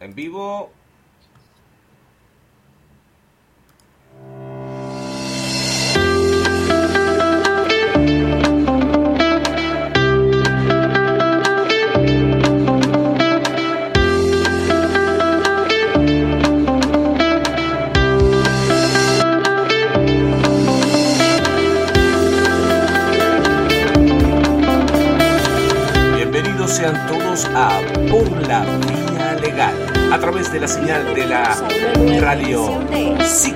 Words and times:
en 0.00 0.14
vivo. 0.14 0.70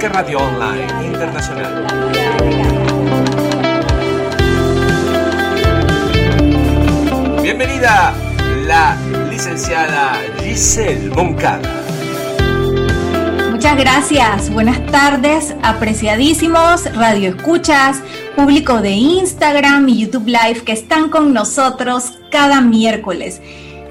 Radio 0.09 0.39
Online 0.39 1.07
Internacional. 1.07 1.87
Bienvenida 7.41 8.15
la 8.67 8.97
licenciada 9.31 10.19
Giselle 10.41 11.11
Moncada. 11.11 11.71
Muchas 13.51 13.77
gracias. 13.77 14.51
Buenas 14.51 14.85
tardes, 14.87 15.55
apreciadísimos 15.63 16.93
radio 16.97 17.31
escuchas, 17.31 18.03
público 18.35 18.81
de 18.81 18.91
Instagram 18.91 19.89
y 19.89 19.99
YouTube 20.01 20.27
Live 20.27 20.63
que 20.65 20.73
están 20.73 21.11
con 21.11 21.33
nosotros 21.33 22.19
cada 22.31 22.61
miércoles. 22.61 23.41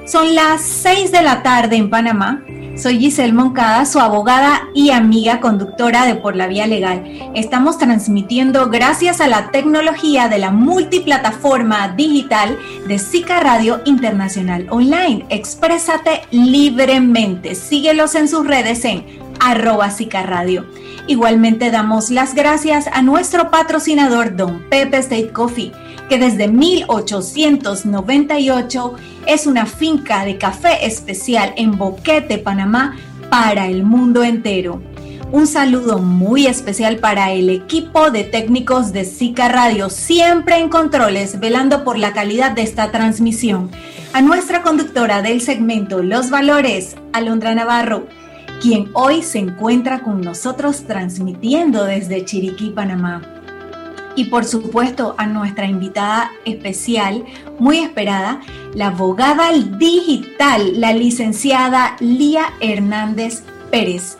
Son 0.05 0.35
las 0.35 0.61
6 0.61 1.11
de 1.13 1.21
la 1.21 1.41
tarde 1.41 1.77
en 1.77 1.89
Panamá. 1.89 2.43
Soy 2.81 2.97
Giselle 2.97 3.31
Moncada, 3.31 3.85
su 3.85 3.99
abogada 3.99 4.67
y 4.73 4.89
amiga 4.89 5.39
conductora 5.39 6.07
de 6.07 6.15
Por 6.15 6.35
la 6.35 6.47
Vía 6.47 6.65
Legal. 6.65 7.03
Estamos 7.35 7.77
transmitiendo 7.77 8.71
gracias 8.71 9.21
a 9.21 9.27
la 9.27 9.51
tecnología 9.51 10.29
de 10.29 10.39
la 10.39 10.49
multiplataforma 10.49 11.89
digital 11.89 12.57
de 12.87 12.97
Sica 12.97 13.39
Radio 13.39 13.81
Internacional 13.85 14.65
Online. 14.71 15.27
Exprésate 15.29 16.21
libremente. 16.31 17.53
Síguelos 17.53 18.15
en 18.15 18.27
sus 18.27 18.47
redes 18.47 18.83
en 18.83 19.05
arroba 19.39 19.91
Radio. 20.25 20.65
Igualmente 21.05 21.69
damos 21.69 22.09
las 22.09 22.33
gracias 22.33 22.87
a 22.87 23.03
nuestro 23.03 23.51
patrocinador 23.51 24.35
Don 24.35 24.63
Pepe 24.69 24.97
State 24.97 25.31
Coffee, 25.31 25.71
que 26.11 26.19
desde 26.19 26.47
1898 26.49 28.95
es 29.27 29.47
una 29.47 29.65
finca 29.65 30.25
de 30.25 30.37
café 30.37 30.85
especial 30.85 31.53
en 31.55 31.77
Boquete, 31.77 32.37
Panamá, 32.37 32.97
para 33.29 33.67
el 33.67 33.83
mundo 33.83 34.21
entero. 34.21 34.81
Un 35.31 35.47
saludo 35.47 35.99
muy 35.99 36.47
especial 36.47 36.97
para 36.97 37.31
el 37.31 37.49
equipo 37.49 38.11
de 38.11 38.25
técnicos 38.25 38.91
de 38.91 39.05
Sica 39.05 39.47
Radio, 39.47 39.89
siempre 39.89 40.57
en 40.57 40.67
controles, 40.67 41.39
velando 41.39 41.85
por 41.85 41.97
la 41.97 42.11
calidad 42.11 42.51
de 42.51 42.63
esta 42.63 42.91
transmisión. 42.91 43.71
A 44.11 44.21
nuestra 44.21 44.63
conductora 44.63 45.21
del 45.21 45.39
segmento 45.39 46.03
Los 46.03 46.29
Valores, 46.29 46.97
Alondra 47.13 47.55
Navarro, 47.55 48.05
quien 48.61 48.89
hoy 48.95 49.23
se 49.23 49.39
encuentra 49.39 50.01
con 50.01 50.19
nosotros 50.19 50.83
transmitiendo 50.85 51.85
desde 51.85 52.25
Chiriquí, 52.25 52.71
Panamá. 52.71 53.40
Y 54.15 54.25
por 54.25 54.45
supuesto 54.45 55.15
a 55.17 55.25
nuestra 55.25 55.67
invitada 55.67 56.31
especial, 56.45 57.23
muy 57.59 57.79
esperada, 57.79 58.41
la 58.73 58.87
abogada 58.87 59.51
digital, 59.53 60.79
la 60.79 60.93
licenciada 60.93 61.95
Lía 61.99 62.53
Hernández 62.59 63.43
Pérez, 63.71 64.17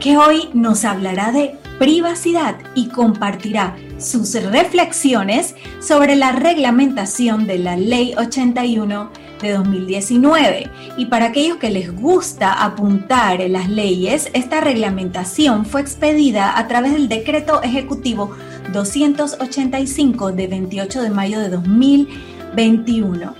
que 0.00 0.16
hoy 0.16 0.48
nos 0.54 0.84
hablará 0.84 1.32
de 1.32 1.58
privacidad 1.78 2.56
y 2.74 2.88
compartirá 2.88 3.76
sus 3.98 4.34
reflexiones 4.34 5.54
sobre 5.80 6.16
la 6.16 6.32
reglamentación 6.32 7.46
de 7.46 7.58
la 7.58 7.76
Ley 7.76 8.14
81 8.16 9.10
de 9.40 9.52
2019. 9.52 10.70
Y 10.96 11.06
para 11.06 11.26
aquellos 11.26 11.58
que 11.58 11.70
les 11.70 11.94
gusta 11.94 12.64
apuntar 12.64 13.40
las 13.48 13.68
leyes, 13.68 14.30
esta 14.32 14.60
reglamentación 14.60 15.64
fue 15.64 15.80
expedida 15.80 16.58
a 16.58 16.66
través 16.66 16.92
del 16.92 17.08
decreto 17.08 17.62
ejecutivo 17.62 18.32
285 18.72 20.32
de 20.32 20.46
28 20.46 21.02
de 21.02 21.10
mayo 21.10 21.40
de 21.40 21.48
2021. 21.48 23.34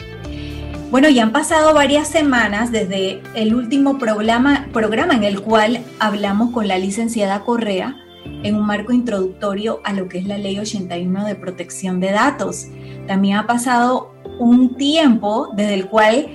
Bueno, 0.90 1.10
ya 1.10 1.22
han 1.22 1.32
pasado 1.32 1.74
varias 1.74 2.08
semanas 2.08 2.72
desde 2.72 3.20
el 3.34 3.54
último 3.54 3.98
programa, 3.98 4.66
en 4.72 5.24
el 5.24 5.42
cual 5.42 5.80
hablamos 5.98 6.50
con 6.50 6.66
la 6.66 6.78
licenciada 6.78 7.44
Correa 7.44 7.96
en 8.42 8.54
un 8.54 8.66
marco 8.66 8.92
introductorio 8.92 9.80
a 9.84 9.92
lo 9.92 10.08
que 10.08 10.18
es 10.18 10.26
la 10.26 10.38
ley 10.38 10.58
81 10.58 11.26
de 11.26 11.34
protección 11.34 12.00
de 12.00 12.12
datos. 12.12 12.68
También 13.06 13.36
ha 13.36 13.46
pasado 13.46 14.14
un 14.38 14.76
tiempo 14.76 15.50
desde 15.54 15.74
el 15.74 15.86
cual 15.88 16.26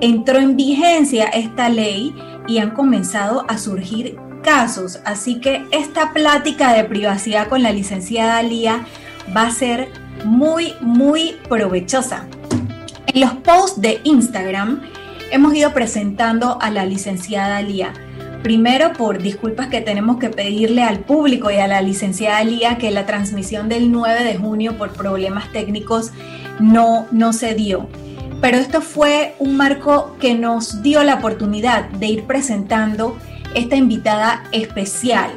entró 0.00 0.38
en 0.38 0.56
vigencia 0.56 1.26
esta 1.26 1.68
ley 1.68 2.14
y 2.46 2.58
han 2.58 2.70
comenzado 2.70 3.44
a 3.48 3.58
surgir 3.58 4.16
casos. 4.42 5.00
Así 5.04 5.40
que 5.40 5.64
esta 5.70 6.12
plática 6.12 6.72
de 6.72 6.84
privacidad 6.84 7.48
con 7.48 7.62
la 7.62 7.72
licenciada 7.72 8.42
Lía 8.42 8.86
va 9.36 9.42
a 9.42 9.50
ser 9.50 9.88
muy, 10.24 10.74
muy 10.80 11.36
provechosa. 11.48 12.26
En 13.06 13.20
los 13.20 13.32
posts 13.34 13.80
de 13.80 14.00
Instagram 14.04 14.82
hemos 15.30 15.54
ido 15.54 15.72
presentando 15.72 16.58
a 16.60 16.70
la 16.70 16.84
licenciada 16.84 17.62
Lía. 17.62 17.92
Primero 18.42 18.92
por 18.92 19.20
disculpas 19.20 19.68
que 19.68 19.80
tenemos 19.80 20.18
que 20.18 20.30
pedirle 20.30 20.82
al 20.82 21.00
público 21.00 21.50
y 21.50 21.56
a 21.56 21.66
la 21.66 21.82
licenciada 21.82 22.42
Lía 22.44 22.78
que 22.78 22.90
la 22.90 23.06
transmisión 23.06 23.68
del 23.68 23.90
9 23.90 24.24
de 24.24 24.36
junio 24.36 24.78
por 24.78 24.92
problemas 24.92 25.50
técnicos 25.52 26.12
no, 26.60 27.06
no 27.10 27.32
se 27.32 27.54
dio. 27.54 27.88
Pero 28.40 28.58
esto 28.58 28.80
fue 28.80 29.34
un 29.38 29.56
marco 29.56 30.16
que 30.20 30.34
nos 30.34 30.82
dio 30.82 31.02
la 31.02 31.16
oportunidad 31.16 31.88
de 31.90 32.06
ir 32.06 32.24
presentando 32.24 33.18
esta 33.54 33.76
invitada 33.76 34.44
especial. 34.52 35.30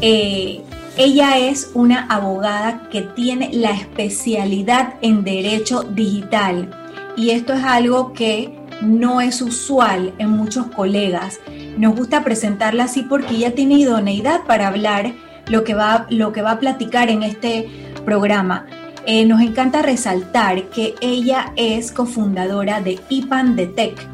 Eh, 0.00 0.62
ella 0.96 1.38
es 1.38 1.70
una 1.74 2.06
abogada 2.06 2.88
que 2.90 3.02
tiene 3.02 3.50
la 3.52 3.70
especialidad 3.70 4.94
en 5.02 5.24
derecho 5.24 5.82
digital 5.82 6.70
y 7.16 7.30
esto 7.30 7.54
es 7.54 7.64
algo 7.64 8.12
que 8.12 8.58
no 8.82 9.20
es 9.20 9.42
usual 9.42 10.12
en 10.18 10.30
muchos 10.30 10.66
colegas. 10.66 11.38
Nos 11.76 11.94
gusta 11.96 12.24
presentarla 12.24 12.84
así 12.84 13.02
porque 13.02 13.34
ella 13.36 13.54
tiene 13.54 13.74
idoneidad 13.74 14.44
para 14.46 14.68
hablar 14.68 15.12
lo 15.48 15.64
que 15.64 15.74
va, 15.74 16.06
lo 16.10 16.32
que 16.32 16.42
va 16.42 16.52
a 16.52 16.58
platicar 16.58 17.10
en 17.10 17.22
este 17.22 17.68
programa. 18.04 18.66
Eh, 19.06 19.24
nos 19.26 19.40
encanta 19.40 19.82
resaltar 19.82 20.64
que 20.64 20.94
ella 21.00 21.52
es 21.56 21.92
cofundadora 21.92 22.80
de 22.80 22.98
IPAN 23.08 23.56
de 23.56 23.66
Tech, 23.66 24.08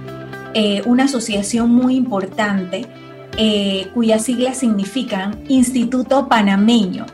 eh, 0.55 0.83
una 0.87 1.05
asociación 1.05 1.71
muy 1.71 1.97
importante 1.97 2.87
eh, 3.39 3.89
cuyas 3.93 4.25
siglas 4.25 4.59
significan 4.59 5.43
Instituto 5.49 6.27
Panameño 6.29 7.05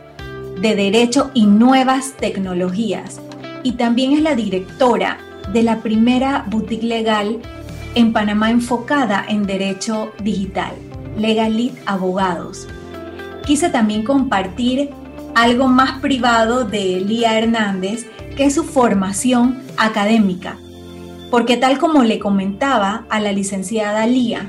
de 0.61 0.77
Derecho 0.77 1.33
y 1.35 1.47
Nuevas 1.47 2.15
Tecnologías. 2.17 3.21
Y 3.65 3.73
también 3.73 4.13
es 4.13 4.23
la 4.23 4.37
directora 4.37 5.19
de 5.53 5.65
la 5.65 5.81
primera 5.81 6.45
boutique 6.49 6.85
legal 6.85 7.41
en 7.97 8.13
Panamá 8.13 8.51
enfocada 8.51 9.25
en 9.29 9.47
derecho 9.47 10.13
digital, 10.23 10.73
Legalit 11.19 11.75
Abogados. 11.87 12.69
Quise 13.45 13.69
también 13.71 14.05
compartir 14.05 14.91
algo 15.35 15.67
más 15.67 15.99
privado 16.01 16.65
de 16.65 17.01
Lía 17.01 17.37
Hernández, 17.37 18.07
que 18.37 18.45
es 18.45 18.55
su 18.55 18.63
formación 18.63 19.61
académica. 19.77 20.57
Porque 21.33 21.57
tal 21.57 21.79
como 21.79 22.05
le 22.05 22.21
comentaba 22.21 23.07
a 23.11 23.19
la 23.19 23.33
licenciada 23.33 24.07
Lía 24.07 24.47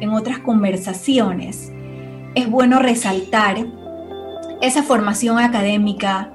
en 0.00 0.10
otras 0.10 0.38
conversaciones, 0.38 1.72
es 2.34 2.50
bueno 2.50 2.80
resaltar 2.80 3.66
esa 4.60 4.82
formación 4.82 5.38
académica 5.38 6.30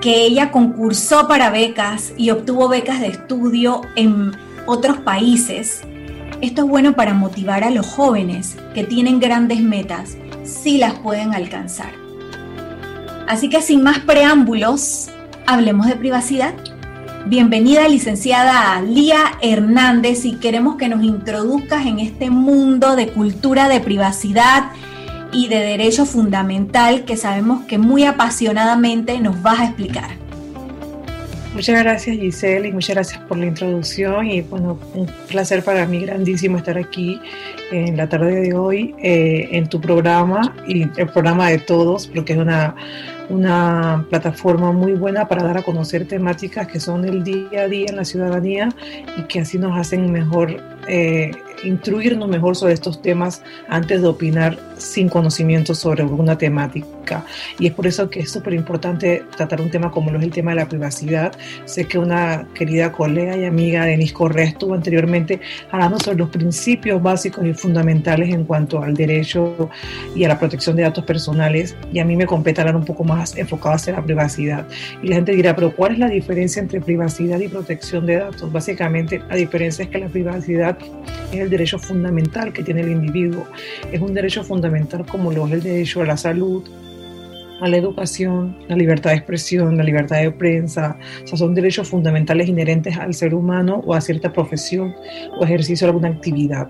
que 0.00 0.24
ella 0.24 0.50
concursó 0.50 1.26
para 1.28 1.50
becas 1.50 2.12
y 2.16 2.30
obtuvo 2.30 2.68
becas 2.68 3.00
de 3.00 3.08
estudio 3.08 3.80
en 3.94 4.32
otros 4.66 4.98
países. 4.98 5.82
Esto 6.40 6.64
es 6.64 6.68
bueno 6.68 6.94
para 6.94 7.14
motivar 7.14 7.64
a 7.64 7.70
los 7.70 7.86
jóvenes 7.86 8.56
que 8.74 8.84
tienen 8.84 9.20
grandes 9.20 9.60
metas, 9.62 10.16
si 10.44 10.78
las 10.78 10.94
pueden 10.98 11.34
alcanzar. 11.34 11.92
Así 13.26 13.48
que 13.48 13.62
sin 13.62 13.82
más 13.82 14.00
preámbulos, 14.00 15.10
hablemos 15.46 15.86
de 15.86 15.96
privacidad. 15.96 16.54
Bienvenida 17.28 17.88
licenciada 17.88 18.80
Lía 18.82 19.32
Hernández 19.42 20.24
y 20.24 20.36
queremos 20.36 20.76
que 20.76 20.88
nos 20.88 21.02
introduzcas 21.02 21.84
en 21.84 21.98
este 21.98 22.30
mundo 22.30 22.94
de 22.94 23.08
cultura 23.08 23.68
de 23.68 23.80
privacidad 23.80 24.70
y 25.32 25.48
de 25.48 25.58
derecho 25.58 26.06
fundamental 26.06 27.04
que 27.04 27.16
sabemos 27.16 27.64
que 27.64 27.78
muy 27.78 28.04
apasionadamente 28.04 29.18
nos 29.18 29.42
vas 29.42 29.58
a 29.58 29.64
explicar. 29.64 30.25
Muchas 31.56 31.82
gracias 31.82 32.18
Giselle 32.18 32.68
y 32.68 32.72
muchas 32.72 32.96
gracias 32.96 33.18
por 33.22 33.38
la 33.38 33.46
introducción. 33.46 34.26
Y 34.26 34.42
bueno, 34.42 34.78
un 34.92 35.06
placer 35.26 35.64
para 35.64 35.86
mí 35.86 36.00
grandísimo 36.00 36.58
estar 36.58 36.76
aquí 36.76 37.18
en 37.72 37.96
la 37.96 38.06
tarde 38.10 38.42
de 38.42 38.52
hoy 38.52 38.94
eh, 39.02 39.48
en 39.52 39.66
tu 39.66 39.80
programa 39.80 40.54
y 40.68 40.82
el 40.82 41.08
programa 41.08 41.48
de 41.48 41.58
todos 41.58 42.08
porque 42.08 42.34
es 42.34 42.38
una, 42.38 42.76
una 43.30 44.04
plataforma 44.10 44.70
muy 44.72 44.92
buena 44.92 45.28
para 45.28 45.44
dar 45.44 45.56
a 45.56 45.62
conocer 45.62 46.06
temáticas 46.06 46.66
que 46.66 46.78
son 46.78 47.06
el 47.06 47.24
día 47.24 47.62
a 47.62 47.68
día 47.68 47.86
en 47.88 47.96
la 47.96 48.04
ciudadanía 48.04 48.68
y 49.16 49.22
que 49.22 49.40
así 49.40 49.56
nos 49.56 49.78
hacen 49.78 50.12
mejor 50.12 50.62
eh, 50.88 51.30
instruirnos 51.64 52.28
mejor 52.28 52.56
sobre 52.56 52.74
estos 52.74 53.00
temas 53.02 53.42
antes 53.68 54.02
de 54.02 54.08
opinar 54.08 54.58
sin 54.78 55.08
conocimiento 55.08 55.74
sobre 55.74 56.02
alguna 56.02 56.36
temática. 56.36 57.24
Y 57.58 57.68
es 57.68 57.72
por 57.72 57.86
eso 57.86 58.10
que 58.10 58.20
es 58.20 58.30
súper 58.30 58.54
importante 58.54 59.22
tratar 59.36 59.60
un 59.60 59.70
tema 59.70 59.90
como 59.90 60.10
lo 60.10 60.18
es 60.18 60.24
el 60.24 60.30
tema 60.30 60.50
de 60.50 60.56
la 60.56 60.68
privacidad. 60.68 61.32
Sé 61.64 61.86
que 61.86 61.98
una 61.98 62.46
querida 62.54 62.92
colega 62.92 63.36
y 63.36 63.44
amiga, 63.44 63.84
Denise 63.84 64.12
Correa, 64.12 64.46
estuvo 64.46 64.74
anteriormente 64.74 65.40
hablando 65.70 65.98
sobre 66.00 66.18
los 66.18 66.30
principios 66.30 67.02
básicos 67.02 67.46
y 67.46 67.54
fundamentales 67.54 68.30
en 68.34 68.44
cuanto 68.44 68.82
al 68.82 68.94
derecho 68.94 69.70
y 70.14 70.24
a 70.24 70.28
la 70.28 70.38
protección 70.38 70.76
de 70.76 70.82
datos 70.82 71.04
personales. 71.04 71.76
Y 71.92 72.00
a 72.00 72.04
mí 72.04 72.16
me 72.16 72.26
compete 72.26 72.60
hablar 72.60 72.76
un 72.76 72.84
poco 72.84 73.04
más 73.04 73.36
enfocado 73.36 73.76
hacia 73.76 73.92
la 73.94 74.04
privacidad. 74.04 74.66
Y 75.02 75.08
la 75.08 75.16
gente 75.16 75.32
dirá, 75.32 75.54
pero 75.54 75.74
¿cuál 75.74 75.92
es 75.92 75.98
la 75.98 76.08
diferencia 76.08 76.60
entre 76.60 76.80
privacidad 76.80 77.38
y 77.38 77.48
protección 77.48 78.06
de 78.06 78.16
datos? 78.16 78.52
Básicamente, 78.52 79.22
la 79.28 79.36
diferencia 79.36 79.84
es 79.84 79.90
que 79.90 79.98
la 79.98 80.08
privacidad 80.08 80.76
es 81.32 81.45
el 81.46 81.50
derecho 81.50 81.78
fundamental 81.78 82.52
que 82.52 82.62
tiene 82.62 82.82
el 82.82 82.90
individuo. 82.90 83.46
Es 83.90 84.00
un 84.00 84.12
derecho 84.12 84.44
fundamental 84.44 85.06
como 85.06 85.32
lo 85.32 85.46
es 85.46 85.52
el 85.54 85.62
derecho 85.62 86.02
a 86.02 86.06
la 86.06 86.16
salud, 86.16 86.62
a 87.60 87.68
la 87.68 87.76
educación, 87.76 88.56
la 88.68 88.76
libertad 88.76 89.10
de 89.10 89.16
expresión, 89.16 89.76
la 89.76 89.84
libertad 89.84 90.18
de 90.18 90.30
prensa, 90.30 90.98
o 91.24 91.26
sea, 91.26 91.38
son 91.38 91.54
derechos 91.54 91.88
fundamentales 91.88 92.48
inherentes 92.48 92.96
al 92.96 93.14
ser 93.14 93.34
humano 93.34 93.82
o 93.86 93.94
a 93.94 94.00
cierta 94.00 94.32
profesión 94.32 94.94
o 95.38 95.44
ejercicio 95.44 95.86
de 95.86 95.90
alguna 95.90 96.08
actividad. 96.08 96.68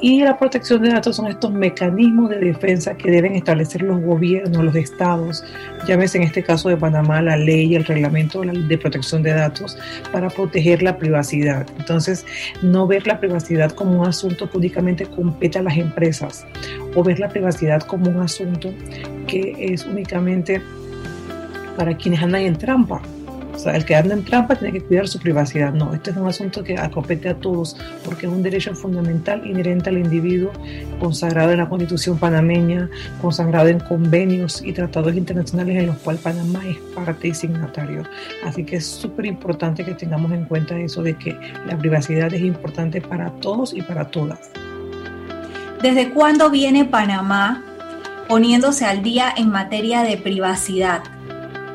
Y 0.00 0.22
la 0.22 0.38
protección 0.38 0.82
de 0.82 0.90
datos 0.90 1.16
son 1.16 1.26
estos 1.26 1.52
mecanismos 1.52 2.30
de 2.30 2.38
defensa 2.38 2.96
que 2.96 3.10
deben 3.10 3.34
establecer 3.34 3.82
los 3.82 4.00
gobiernos, 4.00 4.62
los 4.62 4.76
estados, 4.76 5.44
llámese 5.86 6.18
en 6.18 6.24
este 6.24 6.42
caso 6.42 6.68
de 6.68 6.76
Panamá 6.76 7.20
la 7.20 7.36
ley 7.36 7.74
el 7.74 7.84
reglamento 7.84 8.42
de 8.42 8.78
protección 8.78 9.22
de 9.22 9.32
datos 9.32 9.76
para 10.12 10.28
proteger 10.28 10.82
la 10.82 10.98
privacidad. 10.98 11.66
Entonces, 11.78 12.24
no 12.62 12.86
ver 12.86 13.06
la 13.06 13.18
privacidad 13.18 13.72
como 13.72 14.00
un 14.00 14.06
asunto 14.06 14.48
que 14.48 14.58
únicamente 14.58 15.06
compete 15.06 15.58
a 15.58 15.62
las 15.62 15.76
empresas 15.76 16.46
o 16.94 17.02
ver 17.02 17.18
la 17.18 17.28
privacidad 17.28 17.82
como 17.82 18.10
un 18.10 18.20
asunto 18.20 18.72
que 19.26 19.54
es 19.58 19.84
únicamente 19.84 20.17
para 21.76 21.96
quienes 21.96 22.22
andan 22.22 22.42
en 22.42 22.56
trampa. 22.56 23.00
O 23.58 23.60
sea, 23.60 23.74
el 23.74 23.84
que 23.84 23.96
anda 23.96 24.14
en 24.14 24.24
trampa 24.24 24.54
tiene 24.54 24.78
que 24.78 24.84
cuidar 24.84 25.08
su 25.08 25.18
privacidad. 25.18 25.72
No, 25.72 25.92
este 25.92 26.12
es 26.12 26.16
un 26.16 26.28
asunto 26.28 26.62
que 26.62 26.76
compete 26.92 27.28
a 27.28 27.34
todos 27.34 27.76
porque 28.04 28.26
es 28.26 28.32
un 28.32 28.40
derecho 28.40 28.72
fundamental 28.72 29.44
inherente 29.44 29.90
al 29.90 29.98
individuo, 29.98 30.52
consagrado 31.00 31.50
en 31.50 31.58
la 31.58 31.68
Constitución 31.68 32.18
panameña, 32.18 32.88
consagrado 33.20 33.66
en 33.66 33.80
convenios 33.80 34.62
y 34.64 34.72
tratados 34.72 35.16
internacionales 35.16 35.76
en 35.76 35.86
los 35.88 35.96
cuales 35.98 36.22
Panamá 36.22 36.62
es 36.68 36.76
parte 36.94 37.26
y 37.26 37.34
signatario. 37.34 38.04
Así 38.44 38.62
que 38.62 38.76
es 38.76 38.86
súper 38.86 39.26
importante 39.26 39.84
que 39.84 39.94
tengamos 39.94 40.30
en 40.30 40.44
cuenta 40.44 40.78
eso 40.78 41.02
de 41.02 41.14
que 41.14 41.36
la 41.66 41.76
privacidad 41.76 42.32
es 42.32 42.42
importante 42.42 43.00
para 43.00 43.28
todos 43.40 43.74
y 43.74 43.82
para 43.82 44.08
todas. 44.08 44.38
¿Desde 45.82 46.10
cuándo 46.10 46.48
viene 46.48 46.84
Panamá 46.84 47.64
poniéndose 48.28 48.84
al 48.84 49.02
día 49.02 49.32
en 49.36 49.48
materia 49.50 50.02
de 50.02 50.16
privacidad? 50.16 51.02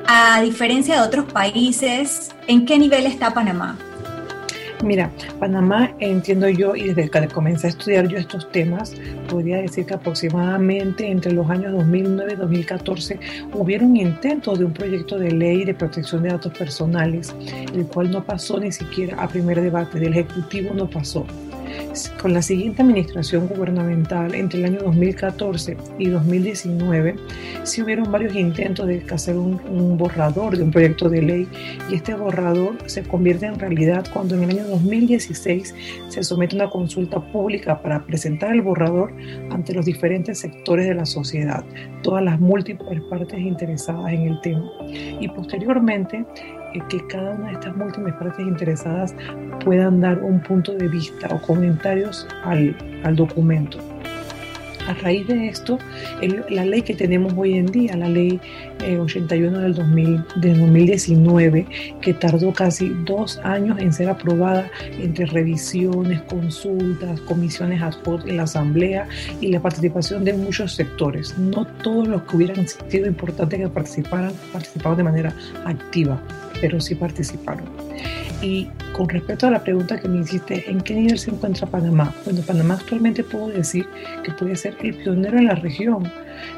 A 0.06 0.42
diferencia 0.42 0.96
de 0.96 1.08
otros 1.08 1.32
países, 1.32 2.32
¿en 2.48 2.66
qué 2.66 2.78
nivel 2.78 3.06
está 3.06 3.34
Panamá? 3.34 3.78
Mira, 4.84 5.10
Panamá, 5.40 5.92
entiendo 6.00 6.50
yo, 6.50 6.76
y 6.76 6.94
desde 6.94 7.10
que 7.10 7.28
comencé 7.30 7.68
a 7.68 7.70
estudiar 7.70 8.08
yo 8.10 8.18
estos 8.18 8.52
temas, 8.52 8.94
podría 9.30 9.58
decir 9.58 9.86
que 9.86 9.94
aproximadamente 9.94 11.10
entre 11.10 11.32
los 11.32 11.50
años 11.50 11.72
2009 11.72 12.34
y 12.34 12.36
2014 12.36 13.20
hubieron 13.54 13.96
intentos 13.96 14.60
de 14.60 14.66
un 14.66 14.74
proyecto 14.74 15.18
de 15.18 15.32
ley 15.32 15.64
de 15.64 15.74
protección 15.74 16.24
de 16.24 16.30
datos 16.30 16.52
personales, 16.58 17.34
el 17.74 17.88
cual 17.88 18.12
no 18.12 18.26
pasó 18.26 18.60
ni 18.60 18.74
siquiera 18.74 19.24
a 19.24 19.28
primer 19.30 19.62
debate, 19.62 20.00
del 20.00 20.14
Ejecutivo 20.14 20.74
no 20.74 20.90
pasó. 20.90 21.26
Con 22.22 22.34
la 22.34 22.42
siguiente 22.42 22.81
administración 22.81 23.48
gubernamental 23.48 24.34
entre 24.34 24.60
el 24.60 24.66
año 24.66 24.80
2014 24.84 25.78
y 26.00 26.10
2019, 26.10 27.16
sí 27.64 27.81
hubieron 27.81 28.12
varios 28.12 28.36
intentos 28.36 28.88
de 28.88 29.06
hacer 29.12 29.36
un, 29.36 29.60
un, 29.70 29.98
borrador 29.98 30.58
de 30.58 30.64
un 30.64 30.72
proyecto 30.72 31.10
de 31.10 31.22
ley 31.22 31.48
y 31.90 31.96
este 31.96 32.14
borrador 32.14 32.78
se 32.86 33.04
convierte 33.04 33.46
en 33.46 33.60
realidad 33.60 34.06
cuando 34.14 34.36
en 34.36 34.44
el 34.44 34.60
año 34.60 34.68
2016 34.70 35.75
se 36.10 36.24
somete 36.24 36.56
una 36.56 36.70
consulta 36.70 37.20
pública 37.20 37.81
para 37.81 38.04
presentar 38.06 38.54
el 38.54 38.62
borrador 38.62 39.14
ante 39.50 39.74
los 39.74 39.86
diferentes 39.86 40.40
sectores 40.40 40.88
de 40.88 40.96
la 40.96 41.06
sociedad, 41.06 41.64
todas 42.02 42.24
las 42.24 42.40
múltiples 42.40 43.02
partes 43.10 43.40
interesadas 43.40 44.12
en 44.14 44.28
el 44.28 44.42
tema. 44.42 44.72
Y 45.20 45.28
posteriormente 45.28 46.25
que 46.81 47.06
cada 47.08 47.31
una 47.31 47.48
de 47.48 47.54
estas 47.54 47.75
múltiples 47.75 48.14
partes 48.16 48.46
interesadas 48.46 49.16
puedan 49.64 50.02
dar 50.02 50.20
un 50.20 50.40
punto 50.42 50.74
de 50.74 50.88
vista 50.88 51.28
o 51.31 51.42
comentarios 51.42 52.28
al, 52.44 52.75
al 53.04 53.16
documento. 53.16 53.80
A 54.88 54.94
raíz 54.96 55.25
de 55.28 55.48
esto, 55.48 55.80
el, 56.22 56.44
la 56.50 56.66
ley 56.66 56.81
que 56.81 56.94
tenemos 56.94 57.34
hoy 57.38 57.54
en 57.54 57.68
día, 57.68 57.96
la 57.96 58.10
ley 58.10 58.40
eh, 58.84 58.98
81 58.98 59.60
del, 59.60 59.74
2000, 59.75 60.24
del 60.36 60.60
2019, 60.60 61.66
que 62.02 62.14
tardó 62.14 62.52
casi 62.52 62.90
dos 63.06 63.40
años 63.44 63.80
en 63.80 63.94
ser 63.94 64.10
aprobada 64.10 64.70
entre 65.00 65.25
revisiones, 65.25 66.22
consultas, 66.24 67.22
comisiones 67.22 67.81
ad 67.81 67.94
hoc 68.06 68.28
en 68.28 68.38
la 68.38 68.44
Asamblea 68.44 69.08
y 69.40 69.48
la 69.48 69.62
participación 69.62 70.25
de 70.25 70.34
muchos 70.34 70.74
sectores. 70.74 71.38
No 71.38 71.66
todos 71.66 72.08
los 72.08 72.24
que 72.24 72.36
hubieran 72.36 72.68
sido 72.68 73.08
importantes 73.08 73.60
que 73.60 73.70
participaran 73.70 74.34
participaron 74.52 74.98
de 74.98 75.04
manera 75.04 75.34
activa 75.66 76.22
pero 76.63 76.80
sí 76.80 76.95
participaron. 76.95 77.65
Y 78.42 78.69
con 78.94 79.10
respecto 79.10 79.48
a 79.48 79.51
la 79.51 79.62
pregunta 79.62 80.00
que 80.00 80.07
me 80.07 80.21
hiciste, 80.21 80.69
¿en 80.71 80.80
qué 80.80 80.95
nivel 80.95 81.19
se 81.19 81.30
encuentra 81.30 81.68
Panamá? 81.68 82.15
Bueno, 82.24 82.39
Panamá 82.42 82.75
actualmente 82.75 83.21
puedo 83.21 83.50
decir 83.50 83.86
que 84.24 84.31
puede 84.31 84.56
ser 84.56 84.77
el 84.81 84.95
pionero 84.95 85.38
en 85.39 85.48
la 85.48 85.56
región. 85.56 86.10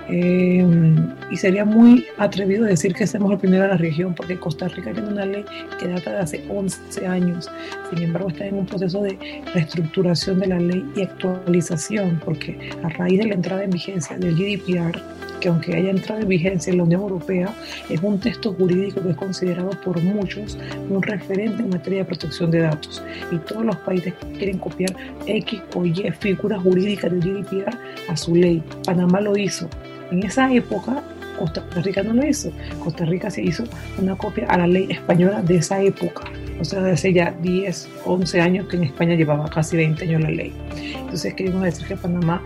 Eh, 0.08 0.64
y 1.32 1.38
sería 1.38 1.66
muy 1.66 2.06
atrevido 2.20 2.66
decir 2.66 2.94
que 2.94 3.08
somos 3.08 3.32
el 3.32 3.40
primero 3.40 3.64
en 3.64 3.72
la 3.72 3.78
región, 3.78 4.14
porque 4.14 4.40
Costa 4.40 4.68
Rica 4.68 4.94
tiene 4.94 5.10
una 5.10 5.26
ley 5.26 5.44
que 5.80 5.88
data 5.88 6.12
de 6.12 6.18
hace 6.20 6.46
11 6.50 7.08
años. 7.08 7.50
Sin 7.90 8.04
embargo, 8.04 8.30
está 8.30 8.46
en 8.46 8.60
un 8.60 8.68
proceso 8.68 9.02
de 9.02 9.18
reestructuración 9.56 10.40
de 10.40 10.48
la 10.48 10.60
ley 10.60 10.86
y 10.96 11.02
actualización, 11.02 12.22
porque 12.24 12.70
a 12.84 12.90
raíz 12.90 13.22
de 13.22 13.26
la 13.26 13.34
entrada 13.34 13.64
en 13.64 13.72
vigencia 13.72 14.16
del 14.20 14.36
GDPR, 14.36 15.02
que 15.40 15.50
aunque 15.50 15.76
haya 15.76 15.90
entrado 15.90 16.22
en 16.22 16.28
vigencia 16.28 16.72
en 16.72 16.78
la 16.78 16.84
Unión 16.84 17.02
Europea, 17.02 17.54
es 17.90 18.02
un 18.02 18.20
texto 18.20 18.54
jurídico 18.54 19.02
que 19.02 19.12
es 19.12 19.16
considerado 19.16 19.72
por 19.84 20.02
muchos 20.02 20.58
un 20.90 21.02
referente 21.02 21.64
en 21.64 21.70
materia 21.70 22.00
de 22.00 22.06
protección 22.06 22.52
de 22.52 22.60
datos. 22.60 23.04
Y 23.32 23.38
todos 23.38 23.66
los 23.66 23.76
países 23.78 24.14
quieren 24.38 24.58
copiar 24.58 24.96
X 25.26 25.62
o 25.76 25.86
Y 25.86 26.12
figuras 26.20 26.62
jurídicas 26.62 27.12
del 27.12 27.22
GDPR 27.22 27.78
a 28.10 28.18
su 28.18 28.36
ley. 28.36 28.64
Panamá 28.86 29.22
lo 29.22 29.38
hizo. 29.38 29.70
En 30.12 30.24
esa 30.24 30.54
época, 30.54 31.04
Costa 31.38 31.64
Rica 31.82 32.04
no 32.04 32.14
lo 32.14 32.26
hizo. 32.26 32.52
Costa 32.84 33.06
Rica 33.06 33.30
se 33.30 33.42
hizo 33.42 33.64
una 33.98 34.16
copia 34.16 34.48
a 34.48 34.58
la 34.58 34.68
ley 34.68 34.88
española 34.90 35.42
de 35.42 35.58
esa 35.58 35.82
época. 35.82 36.24
O 36.60 36.64
sea, 36.64 36.82
de 36.82 36.92
hace 36.92 37.14
ya 37.14 37.36
10, 37.42 37.90
11 38.06 38.42
años 38.42 38.68
que 38.68 38.78
en 38.78 38.84
España 38.84 39.16
llevaba 39.16 39.50
casi 39.50 39.76
20 39.78 40.04
años 40.06 40.22
la 40.22 40.30
ley. 40.30 40.54
Entonces 40.98 41.34
queremos 41.34 41.64
decir 41.64 41.88
que 41.88 41.96
Panamá 41.96 42.42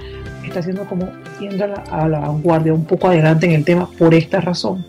está 0.45 0.59
haciendo 0.59 0.85
como 0.85 1.07
yendo 1.39 1.65
a 1.65 1.67
la, 1.67 1.83
a 1.89 2.07
vanguardia, 2.07 2.73
un 2.73 2.85
poco 2.85 3.07
adelante 3.07 3.45
en 3.45 3.53
el 3.53 3.63
tema 3.63 3.89
por 3.97 4.13
esta 4.13 4.41
razón. 4.41 4.85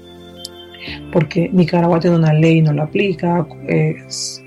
Porque 1.12 1.50
Nicaragua 1.52 2.00
tiene 2.00 2.16
una 2.16 2.32
ley 2.32 2.58
y 2.58 2.62
no 2.62 2.72
la 2.72 2.84
aplica, 2.84 3.46
eh, 3.68 3.96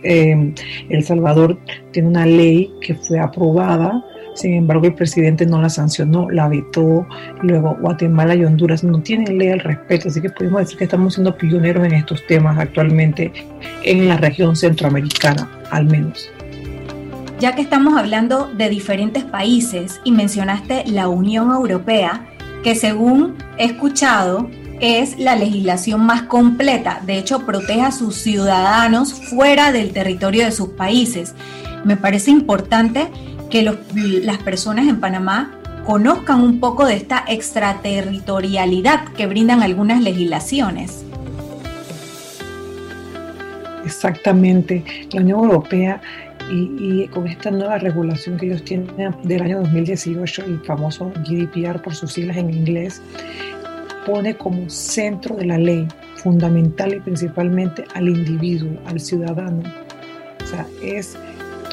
eh, 0.03 0.53
El 0.89 1.03
Salvador 1.03 1.59
tiene 1.91 2.09
una 2.09 2.25
ley 2.25 2.73
que 2.81 2.95
fue 2.95 3.19
aprobada, 3.19 4.03
sin 4.35 4.53
embargo 4.55 4.85
el 4.85 4.93
presidente 4.93 5.45
no 5.45 5.61
la 5.61 5.69
sancionó, 5.69 6.29
la 6.29 6.47
vetó, 6.47 7.07
luego 7.41 7.77
Guatemala 7.79 8.35
y 8.35 8.45
Honduras 8.45 8.83
no 8.83 9.01
tienen 9.01 9.37
ley 9.37 9.49
al 9.49 9.59
respecto, 9.59 10.09
así 10.09 10.21
que 10.21 10.29
podemos 10.29 10.61
decir 10.61 10.77
que 10.77 10.85
estamos 10.85 11.13
siendo 11.13 11.35
pioneros 11.37 11.85
en 11.85 11.93
estos 11.93 12.25
temas 12.27 12.57
actualmente 12.57 13.31
en 13.83 14.07
la 14.07 14.17
región 14.17 14.55
centroamericana, 14.55 15.49
al 15.71 15.85
menos. 15.85 16.31
Ya 17.39 17.55
que 17.55 17.61
estamos 17.61 17.97
hablando 17.97 18.49
de 18.55 18.69
diferentes 18.69 19.23
países 19.23 19.99
y 20.03 20.11
mencionaste 20.11 20.83
la 20.87 21.09
Unión 21.09 21.51
Europea, 21.51 22.27
que 22.63 22.75
según 22.75 23.35
he 23.57 23.65
escuchado 23.65 24.49
es 24.79 25.17
la 25.17 25.35
legislación 25.35 26.05
más 26.05 26.23
completa, 26.23 27.01
de 27.05 27.17
hecho 27.17 27.45
protege 27.45 27.81
a 27.81 27.91
sus 27.91 28.15
ciudadanos 28.15 29.13
fuera 29.13 29.71
del 29.71 29.91
territorio 29.91 30.45
de 30.45 30.51
sus 30.51 30.69
países. 30.69 31.35
Me 31.83 31.97
parece 31.97 32.31
importante 32.31 33.09
que 33.53 33.61
las 34.23 34.37
personas 34.39 34.87
en 34.87 34.99
Panamá 34.99 35.51
conozcan 35.85 36.41
un 36.41 36.59
poco 36.59 36.87
de 36.87 36.95
esta 36.95 37.23
extraterritorialidad 37.27 39.09
que 39.09 39.27
brindan 39.27 39.61
algunas 39.61 40.01
legislaciones. 40.01 41.05
Exactamente. 43.85 44.83
La 45.11 45.21
Unión 45.21 45.43
Europea 45.43 46.01
y, 46.49 47.07
con 47.09 47.27
esta 47.27 47.51
nueva 47.51 47.77
regulación 47.77 48.37
que 48.37 48.47
ellos 48.47 48.63
tienen 48.63 49.15
del 49.21 49.43
año 49.43 49.59
2018, 49.59 50.45
el 50.45 50.59
famoso 50.61 51.11
GDPR 51.23 51.79
por 51.79 51.93
sus 51.93 52.11
siglas 52.11 52.37
en 52.37 52.49
inglés, 52.49 53.03
pone 54.07 54.35
como 54.35 54.67
centro 54.67 55.35
de 55.35 55.45
la 55.45 55.59
ley 55.59 55.87
fundamental 56.15 56.95
y 56.95 57.01
principalmente 57.01 57.85
al 57.93 58.09
individuo, 58.09 58.71
al 58.87 58.99
ciudadano. 58.99 59.61
O 60.43 60.47
sea, 60.47 60.65
es 60.81 61.15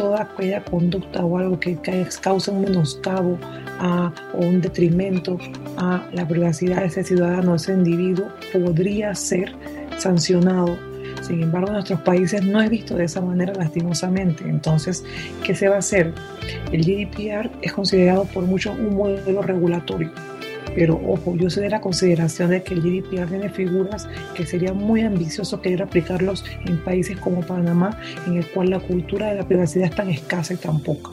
toda 0.01 0.23
aquella 0.23 0.65
conducta 0.65 1.23
o 1.23 1.37
algo 1.37 1.61
que 1.61 1.77
cause 2.23 2.51
un 2.51 2.63
menoscabo 2.63 3.39
a, 3.81 4.11
o 4.33 4.39
un 4.39 4.63
detrimento 4.63 5.37
a 5.77 6.03
la 6.15 6.27
privacidad 6.27 6.81
de 6.81 6.87
ese 6.87 7.05
ciudadano, 7.05 7.55
ese 7.55 7.75
individuo, 7.75 8.29
podría 8.51 9.15
ser 9.15 9.53
sancionado. 9.99 10.79
Sin 11.21 11.43
embargo, 11.43 11.69
en 11.69 11.75
nuestros 11.75 12.01
países 12.01 12.43
no 12.43 12.63
es 12.63 12.71
visto 12.71 12.97
de 12.97 13.05
esa 13.05 13.21
manera 13.21 13.53
lastimosamente. 13.53 14.49
Entonces, 14.49 15.05
¿qué 15.45 15.55
se 15.55 15.69
va 15.69 15.77
a 15.77 15.81
hacer? 15.81 16.15
El 16.73 16.83
GDPR 16.83 17.51
es 17.61 17.75
considerado 17.75 18.25
por 18.25 18.45
muchos 18.45 18.79
un 18.79 18.97
modelo 18.97 19.43
regulatorio 19.43 20.11
pero 20.75 21.01
ojo, 21.07 21.37
yo 21.37 21.51
soy 21.51 21.65
de 21.65 21.71
la 21.71 21.81
consideración 21.81 22.51
de 22.51 22.63
que 22.63 22.75
el 22.75 22.81
GDPR 22.81 23.29
tiene 23.29 23.49
figuras 23.51 24.09
que 24.35 24.47
sería 24.47 24.73
muy 24.73 25.03
ambicioso 25.03 25.61
querer 25.61 25.83
aplicarlos 25.83 26.45
en 26.67 26.83
países 26.85 27.19
como 27.19 27.41
Panamá, 27.41 27.99
en 28.27 28.37
el 28.37 28.47
cual 28.47 28.71
la 28.71 28.81
cultura 28.81 29.29
de 29.29 29.37
la 29.37 29.47
privacidad 29.47 29.87
es 29.87 29.95
tan 29.95 30.11
escasa 30.11 30.55
y 30.55 30.57
tan 30.57 30.81
poca. 30.81 31.11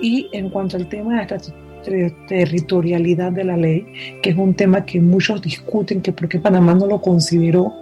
Y 0.00 0.28
en 0.32 0.50
cuanto 0.50 0.76
al 0.76 0.88
tema 0.88 1.20
de 1.20 1.26
la 1.26 2.26
territorialidad 2.26 3.32
de 3.32 3.44
la 3.44 3.56
ley, 3.56 3.86
que 4.22 4.30
es 4.30 4.36
un 4.36 4.54
tema 4.54 4.84
que 4.84 5.00
muchos 5.00 5.42
discuten, 5.42 6.00
que 6.00 6.12
por 6.12 6.28
qué 6.28 6.38
Panamá 6.38 6.74
no 6.74 6.86
lo 6.86 7.00
consideró, 7.00 7.74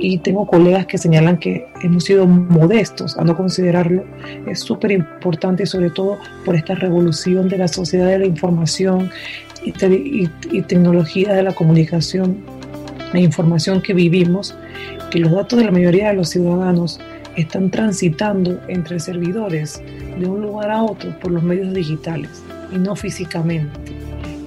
y 0.00 0.18
tengo 0.18 0.46
colegas 0.46 0.86
que 0.86 0.98
señalan 0.98 1.38
que 1.38 1.66
hemos 1.82 2.04
sido 2.04 2.26
modestos 2.26 3.16
a 3.18 3.24
no 3.24 3.36
considerarlo, 3.36 4.04
es 4.46 4.60
súper 4.60 4.92
importante, 4.92 5.66
sobre 5.66 5.90
todo 5.90 6.18
por 6.44 6.54
esta 6.54 6.74
revolución 6.74 7.48
de 7.48 7.58
la 7.58 7.68
sociedad 7.68 8.06
de 8.06 8.20
la 8.20 8.26
información 8.26 9.10
y, 9.68 10.62
tecnología 10.62 11.32
de 11.32 11.42
la 11.42 11.52
comunicación 11.52 12.38
e 13.14 13.20
información 13.20 13.80
que 13.80 13.94
vivimos, 13.94 14.56
que 15.10 15.18
los 15.18 15.32
datos 15.32 15.58
de 15.58 15.64
la 15.64 15.70
mayoría 15.70 16.08
de 16.08 16.14
los 16.14 16.30
ciudadanos 16.30 17.00
están 17.36 17.70
transitando 17.70 18.60
entre 18.68 18.98
servidores 19.00 19.82
de 20.18 20.26
un 20.26 20.42
lugar 20.42 20.70
a 20.70 20.82
otro 20.82 21.18
por 21.20 21.30
los 21.30 21.42
medios 21.42 21.72
digitales 21.72 22.42
y 22.72 22.78
no 22.78 22.96
físicamente. 22.96 23.70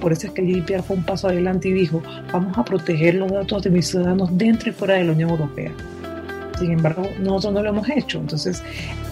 Por 0.00 0.12
eso 0.12 0.26
es 0.26 0.32
que 0.32 0.42
el 0.42 0.62
GDPR 0.62 0.82
fue 0.82 0.96
un 0.96 1.04
paso 1.04 1.28
adelante 1.28 1.68
y 1.68 1.72
dijo, 1.72 2.02
vamos 2.32 2.58
a 2.58 2.64
proteger 2.64 3.14
los 3.14 3.30
datos 3.30 3.62
de 3.62 3.70
mis 3.70 3.86
ciudadanos 3.88 4.36
dentro 4.36 4.70
y 4.70 4.72
fuera 4.72 4.94
de 4.94 5.04
la 5.04 5.12
Unión 5.12 5.30
Europea. 5.30 5.70
Sin 6.62 6.70
embargo, 6.70 7.02
nosotros 7.18 7.54
no 7.54 7.62
lo 7.64 7.70
hemos 7.70 7.90
hecho. 7.90 8.20
Entonces, 8.20 8.62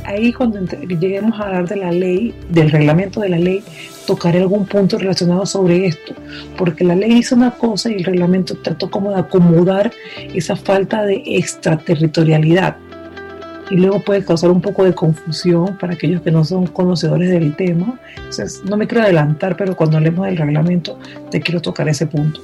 ahí 0.04 0.32
cuando 0.32 0.60
lleguemos 0.60 1.40
a 1.40 1.46
hablar 1.46 1.68
de 1.68 1.76
la 1.76 1.90
ley, 1.90 2.32
del 2.48 2.70
reglamento 2.70 3.18
de 3.20 3.28
la 3.28 3.38
ley, 3.38 3.64
tocaré 4.06 4.38
algún 4.38 4.66
punto 4.66 4.98
relacionado 4.98 5.44
sobre 5.46 5.84
esto, 5.86 6.14
porque 6.56 6.84
la 6.84 6.94
ley 6.94 7.12
hizo 7.12 7.34
una 7.34 7.50
cosa 7.50 7.90
y 7.90 7.94
el 7.94 8.04
reglamento 8.04 8.54
trató 8.54 8.88
como 8.88 9.10
de 9.10 9.18
acomodar 9.18 9.90
esa 10.32 10.54
falta 10.54 11.02
de 11.02 11.24
extraterritorialidad. 11.26 12.76
Y 13.68 13.74
luego 13.74 13.98
puede 13.98 14.24
causar 14.24 14.50
un 14.52 14.60
poco 14.60 14.84
de 14.84 14.94
confusión 14.94 15.76
para 15.76 15.94
aquellos 15.94 16.22
que 16.22 16.30
no 16.30 16.44
son 16.44 16.68
conocedores 16.68 17.30
del 17.30 17.56
tema. 17.56 17.98
Entonces, 18.16 18.62
no 18.64 18.76
me 18.76 18.86
quiero 18.86 19.02
adelantar, 19.02 19.56
pero 19.56 19.76
cuando 19.76 19.96
hablemos 19.96 20.26
del 20.26 20.36
reglamento, 20.36 21.00
te 21.32 21.40
quiero 21.40 21.60
tocar 21.60 21.88
ese 21.88 22.06
punto. 22.06 22.40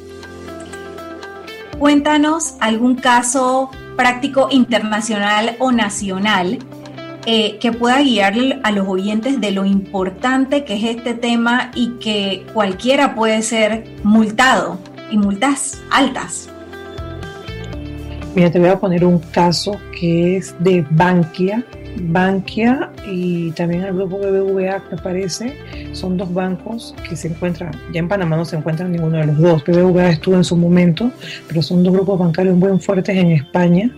Cuéntanos 1.78 2.54
algún 2.61 2.95
caso 2.95 3.71
práctico 3.97 4.49
internacional 4.50 5.56
o 5.59 5.73
nacional 5.73 6.59
eh, 7.26 7.59
que 7.59 7.73
pueda 7.73 8.00
guiar 8.02 8.35
a 8.62 8.71
los 8.71 8.88
oyentes 8.88 9.40
de 9.40 9.50
lo 9.50 9.64
importante 9.64 10.64
que 10.64 10.76
es 10.76 10.97
este 10.97 11.12
tema 11.12 11.71
y 11.75 11.90
que 11.99 12.47
cualquiera 12.54 13.14
puede 13.14 13.42
ser 13.42 13.85
multado 14.04 14.78
y 15.11 15.18
multas 15.18 15.83
altas. 15.90 16.49
Mira, 18.35 18.50
te 18.50 18.59
voy 18.59 18.68
a 18.68 18.78
poner 18.78 19.04
un 19.04 19.18
caso 19.18 19.78
que 19.99 20.37
es 20.37 20.54
de 20.61 20.87
Bankia. 20.90 21.64
Bankia 22.00 22.90
y 23.06 23.50
también 23.52 23.82
el 23.82 23.94
grupo 23.94 24.18
BBVA, 24.18 24.82
me 24.90 24.96
parece, 24.98 25.56
son 25.92 26.16
dos 26.16 26.32
bancos 26.32 26.94
que 27.08 27.16
se 27.16 27.28
encuentran, 27.28 27.72
ya 27.92 28.00
en 28.00 28.08
Panamá 28.08 28.36
no 28.36 28.44
se 28.44 28.56
encuentran 28.56 28.92
ninguno 28.92 29.18
de 29.18 29.26
los 29.26 29.38
dos. 29.38 29.64
BBVA 29.64 30.10
estuvo 30.10 30.36
en 30.36 30.44
su 30.44 30.56
momento, 30.56 31.10
pero 31.48 31.62
son 31.62 31.82
dos 31.82 31.92
grupos 31.92 32.18
bancarios 32.18 32.56
muy 32.56 32.78
fuertes 32.78 33.16
en 33.16 33.32
España. 33.32 33.90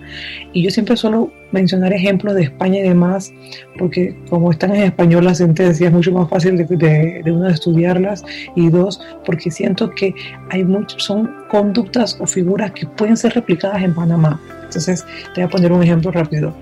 Y 0.53 0.63
yo 0.63 0.71
siempre 0.71 0.97
suelo 0.97 1.31
mencionar 1.53 1.93
ejemplos 1.93 2.35
de 2.35 2.43
España 2.43 2.81
y 2.81 2.83
demás, 2.83 3.33
porque 3.79 4.17
como 4.29 4.51
están 4.51 4.75
en 4.75 4.85
español 4.85 5.25
las 5.25 5.39
sentencias, 5.39 5.89
es 5.89 5.93
mucho 5.93 6.13
más 6.13 6.29
fácil 6.29 6.57
de, 6.57 7.23
de, 7.25 7.33
uno 7.33 7.49
estudiarlas. 7.49 8.25
Y 8.55 8.69
dos, 8.69 9.01
porque 9.25 9.51
siento 9.51 9.91
que 9.91 10.15
hay 10.51 10.65
muchos, 10.65 11.03
son 11.03 11.31
conductas 11.49 12.19
o 12.21 12.27
figuras 12.27 12.73
que 12.73 12.87
pueden 12.87 13.17
ser 13.17 13.35
replicadas 13.35 13.83
en 13.83 13.95
Panamá. 13.95 14.41
Entonces, 14.65 15.05
te 15.35 15.41
voy 15.41 15.45
a 15.45 15.49
poner 15.49 15.73
un 15.73 15.83
ejemplo 15.83 16.11
rápido. 16.11 16.55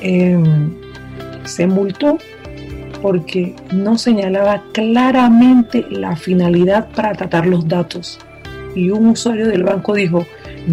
Eh, 0.00 0.38
se 1.44 1.66
multó 1.66 2.18
porque 3.00 3.54
no 3.72 3.96
señalaba 3.96 4.62
claramente 4.72 5.86
la 5.90 6.16
finalidad 6.16 6.88
para 6.94 7.12
tratar 7.12 7.46
los 7.46 7.66
datos. 7.66 8.18
Y 8.74 8.90
un 8.90 9.06
usuario 9.06 9.48
del 9.48 9.64
banco 9.64 9.94
dijo, 9.94 10.26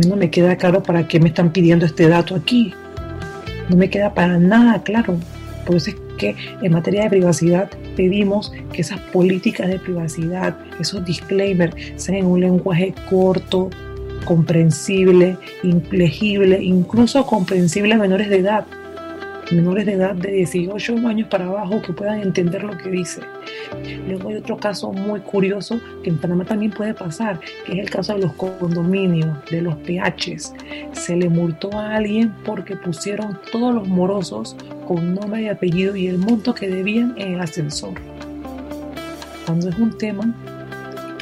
no 0.07 0.15
me 0.15 0.29
queda 0.29 0.55
claro 0.55 0.83
para 0.83 1.07
qué 1.07 1.19
me 1.19 1.29
están 1.29 1.51
pidiendo 1.51 1.85
este 1.85 2.07
dato 2.07 2.35
aquí. 2.35 2.73
No 3.69 3.77
me 3.77 3.89
queda 3.89 4.13
para 4.13 4.37
nada 4.37 4.83
claro. 4.83 5.17
Por 5.65 5.77
eso 5.77 5.91
es 5.91 5.97
que 6.17 6.35
en 6.61 6.71
materia 6.71 7.03
de 7.03 7.09
privacidad 7.09 7.69
pedimos 7.95 8.51
que 8.73 8.81
esas 8.81 8.99
políticas 8.99 9.67
de 9.67 9.79
privacidad, 9.79 10.57
esos 10.79 11.05
disclaimers, 11.05 11.75
sean 11.95 12.17
en 12.17 12.25
un 12.25 12.41
lenguaje 12.41 12.93
corto, 13.09 13.69
comprensible, 14.25 15.37
inteligible, 15.63 16.61
incluso 16.61 17.25
comprensible 17.25 17.93
a 17.93 17.97
menores 17.97 18.29
de 18.29 18.37
edad 18.37 18.65
menores 19.51 19.85
de 19.85 19.93
edad 19.93 20.15
de 20.15 20.31
18 20.31 20.95
años 21.07 21.27
para 21.29 21.45
abajo 21.45 21.81
que 21.81 21.93
puedan 21.93 22.21
entender 22.21 22.63
lo 22.63 22.77
que 22.77 22.89
dice. 22.89 23.21
Luego 24.07 24.29
hay 24.29 24.35
otro 24.35 24.57
caso 24.57 24.91
muy 24.91 25.19
curioso 25.21 25.79
que 26.03 26.09
en 26.09 26.17
Panamá 26.17 26.45
también 26.45 26.71
puede 26.71 26.93
pasar, 26.93 27.39
que 27.65 27.73
es 27.73 27.79
el 27.79 27.89
caso 27.89 28.13
de 28.13 28.19
los 28.21 28.33
condominios, 28.33 29.37
de 29.49 29.61
los 29.61 29.75
PHs. 29.75 30.53
Se 30.93 31.15
le 31.15 31.29
multó 31.29 31.77
a 31.77 31.95
alguien 31.95 32.33
porque 32.45 32.75
pusieron 32.75 33.39
todos 33.51 33.73
los 33.73 33.87
morosos 33.87 34.55
con 34.87 35.15
nombre 35.15 35.43
y 35.43 35.47
apellido 35.49 35.95
y 35.95 36.07
el 36.07 36.17
monto 36.17 36.53
que 36.53 36.67
debían 36.67 37.13
en 37.17 37.33
el 37.33 37.41
ascensor. 37.41 37.93
Cuando 39.45 39.69
es 39.69 39.77
un 39.77 39.97
tema 39.97 40.33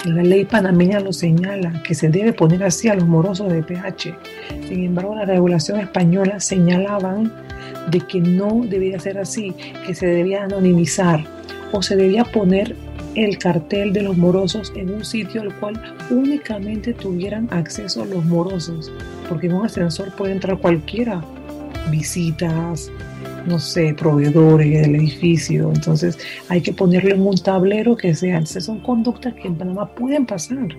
la 0.06 0.22
ley 0.22 0.44
panameña 0.44 1.00
lo 1.00 1.14
señala, 1.14 1.82
que 1.82 1.96
se 1.96 2.10
debe 2.10 2.34
poner 2.34 2.62
así 2.66 2.90
a 2.90 2.94
los 2.94 3.08
morosos 3.08 3.52
de 3.52 3.64
PH. 3.64 4.14
Sin 4.68 4.84
embargo, 4.84 5.16
la 5.16 5.24
regulación 5.24 5.80
española 5.80 6.42
señalaban 6.42 7.32
de 7.90 8.00
que 8.02 8.20
no 8.20 8.64
debía 8.68 9.00
ser 9.00 9.18
así, 9.18 9.54
que 9.86 9.96
se 9.96 10.08
debía 10.08 10.44
anonimizar 10.44 11.24
o 11.72 11.82
se 11.82 11.96
debía 11.96 12.24
poner 12.24 12.76
el 13.16 13.38
cartel 13.38 13.94
de 13.94 14.02
los 14.02 14.18
morosos 14.18 14.72
en 14.76 14.92
un 14.92 15.06
sitio 15.06 15.42
al 15.42 15.54
cual 15.60 15.80
únicamente 16.10 16.94
tuvieran 16.94 17.48
acceso 17.52 18.06
los 18.06 18.26
morosos, 18.26 18.92
porque 19.30 19.48
en 19.48 19.54
un 19.54 19.66
ascensor 19.66 20.12
puede 20.16 20.34
entrar 20.34 20.58
cualquiera, 20.58 21.24
visitas, 21.92 22.92
no 23.46 23.60
sé, 23.60 23.94
proveedores 23.94 24.82
del 24.82 24.96
edificio, 24.96 25.72
entonces 25.74 26.18
hay 26.50 26.62
que 26.62 26.74
ponerle 26.74 27.12
en 27.12 27.22
un 27.22 27.36
tablero 27.36 27.96
que 27.96 28.16
sean, 28.16 28.48
son 28.48 28.80
conductas 28.80 29.34
que 29.36 29.48
en 29.48 29.56
Panamá 29.56 29.94
pueden 29.94 30.26
pasar 30.26 30.70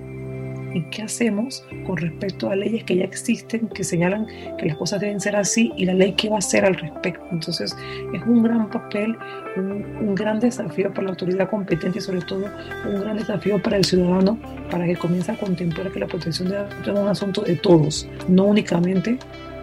y 0.74 0.82
qué 0.90 1.02
hacemos 1.02 1.64
con 1.86 1.96
respecto 1.96 2.50
a 2.50 2.56
leyes 2.56 2.84
que 2.84 2.96
ya 2.96 3.04
existen, 3.04 3.68
que 3.68 3.84
señalan 3.84 4.26
que 4.58 4.66
las 4.66 4.76
cosas 4.76 5.00
deben 5.00 5.20
ser 5.20 5.36
así 5.36 5.72
y 5.76 5.86
la 5.86 5.94
ley 5.94 6.12
qué 6.12 6.28
va 6.28 6.36
a 6.36 6.38
hacer 6.40 6.64
al 6.64 6.74
respecto. 6.74 7.24
Entonces 7.30 7.74
es 8.12 8.22
un 8.26 8.42
gran 8.42 8.68
papel, 8.68 9.16
un, 9.56 10.14
gran 10.14 10.40
desafío 10.40 10.92
para 10.92 11.04
la 11.04 11.10
autoridad 11.10 11.48
competente 11.48 11.98
y 11.98 12.02
sobre 12.02 12.20
todo 12.22 12.46
un 12.86 13.00
gran 13.00 13.16
desafío 13.16 13.62
para 13.62 13.76
el 13.76 13.84
ciudadano 13.84 14.38
para 14.70 14.84
que 14.84 14.96
comience 14.96 15.32
a 15.32 15.36
contemplar 15.36 15.90
que 15.92 16.00
la 16.00 16.06
protección 16.06 16.48
de 16.48 16.56
datos 16.56 16.88
es 16.88 16.88
un 16.88 17.08
asunto 17.08 17.42
de 17.42 17.56
todos, 17.56 18.08
no 18.28 18.44
únicamente 18.44 19.18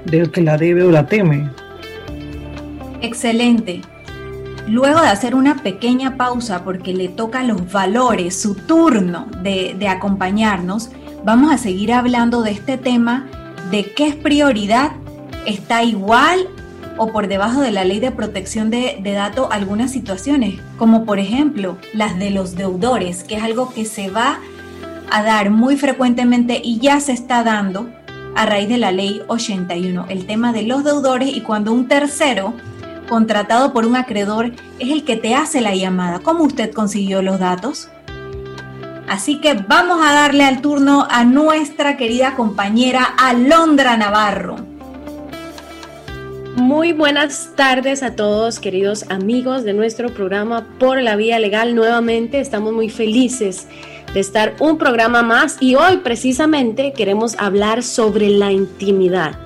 del 0.06 0.32
que 0.32 0.42
la 0.42 0.58
debe 0.58 0.84
o 0.84 0.92
la 0.92 1.06
teme. 1.06 1.50
Excelente. 3.02 3.82
Luego 4.68 5.02
de 5.02 5.08
hacer 5.08 5.36
una 5.36 5.56
pequeña 5.56 6.18
pausa 6.18 6.64
porque 6.64 6.94
le 6.94 7.10
toca 7.10 7.44
los 7.44 7.72
valores, 7.72 8.40
su 8.40 8.56
turno 8.56 9.28
de, 9.42 9.76
de 9.78 9.88
acompañarnos, 9.88 10.92
vamos 11.24 11.52
a 11.52 11.58
seguir 11.58 11.94
hablando 11.94 12.42
de 12.42 12.52
este 12.52 12.78
tema 12.78 13.28
de 13.70 13.94
qué 13.94 14.08
es 14.08 14.16
prioridad, 14.16 14.92
está 15.46 15.84
igual 15.84 16.48
o 16.98 17.12
por 17.12 17.28
debajo 17.28 17.62
de 17.62 17.72
la 17.72 17.84
ley 17.84 18.00
de 18.00 18.12
protección 18.12 18.70
de, 18.70 19.00
datos 19.04 19.48
algunas 19.52 19.92
situaciones, 19.92 20.60
como 20.78 21.06
por 21.06 21.20
ejemplo 21.20 21.78
las 21.94 22.18
de 22.20 22.32
los 22.32 22.56
deudores, 22.56 23.24
que 23.24 23.36
es 23.36 23.44
algo 23.44 23.74
que 23.74 23.86
se 23.86 24.10
va 24.10 24.40
a 25.10 25.24
dar 25.24 25.50
muy 25.50 25.78
frecuentemente 25.78 26.62
y 26.64 26.80
ya 26.80 27.00
se 27.00 27.12
está 27.12 27.44
dando 27.44 27.90
a 28.36 28.46
raíz 28.46 28.70
de 28.70 28.78
la 28.78 28.92
ley 28.92 29.22
81, 29.28 30.06
el 30.10 30.26
tema 30.26 30.54
de 30.54 30.64
los 30.64 30.84
deudores 30.84 31.36
y 31.36 31.42
cuando 31.42 31.74
un 31.74 31.88
tercero 31.88 32.54
contratado 33.10 33.74
por 33.74 33.86
un 33.86 33.98
acreedor 33.98 34.54
es 34.80 34.90
el 34.90 35.04
que 35.04 35.18
te 35.18 35.36
hace 35.36 35.60
la 35.60 35.76
llamada. 35.76 36.20
¿Cómo 36.20 36.44
usted 36.44 36.72
consiguió 36.72 37.22
los 37.22 37.40
datos? 37.40 37.90
Así 39.12 39.42
que 39.42 39.56
vamos 39.56 40.00
a 40.02 40.14
darle 40.14 40.46
al 40.46 40.62
turno 40.62 41.06
a 41.12 41.26
nuestra 41.26 41.98
querida 41.98 42.34
compañera 42.36 43.04
Alondra 43.04 43.98
Navarro. 43.98 44.56
Muy 46.56 46.94
buenas 46.94 47.50
tardes 47.58 48.04
a 48.04 48.16
todos, 48.16 48.62
queridos 48.62 49.04
amigos 49.10 49.66
de 49.66 49.74
nuestro 49.74 50.14
programa 50.14 50.66
Por 50.80 51.02
la 51.02 51.18
Vía 51.18 51.40
Legal. 51.40 51.76
Nuevamente 51.76 52.40
estamos 52.40 52.72
muy 52.72 52.88
felices 52.90 53.68
de 54.14 54.22
estar 54.22 54.56
un 54.62 54.78
programa 54.78 55.24
más 55.24 55.58
y 55.60 55.76
hoy 55.76 55.98
precisamente 55.98 56.94
queremos 56.94 57.36
hablar 57.38 57.84
sobre 57.84 58.30
la 58.30 58.54
intimidad. 58.54 59.38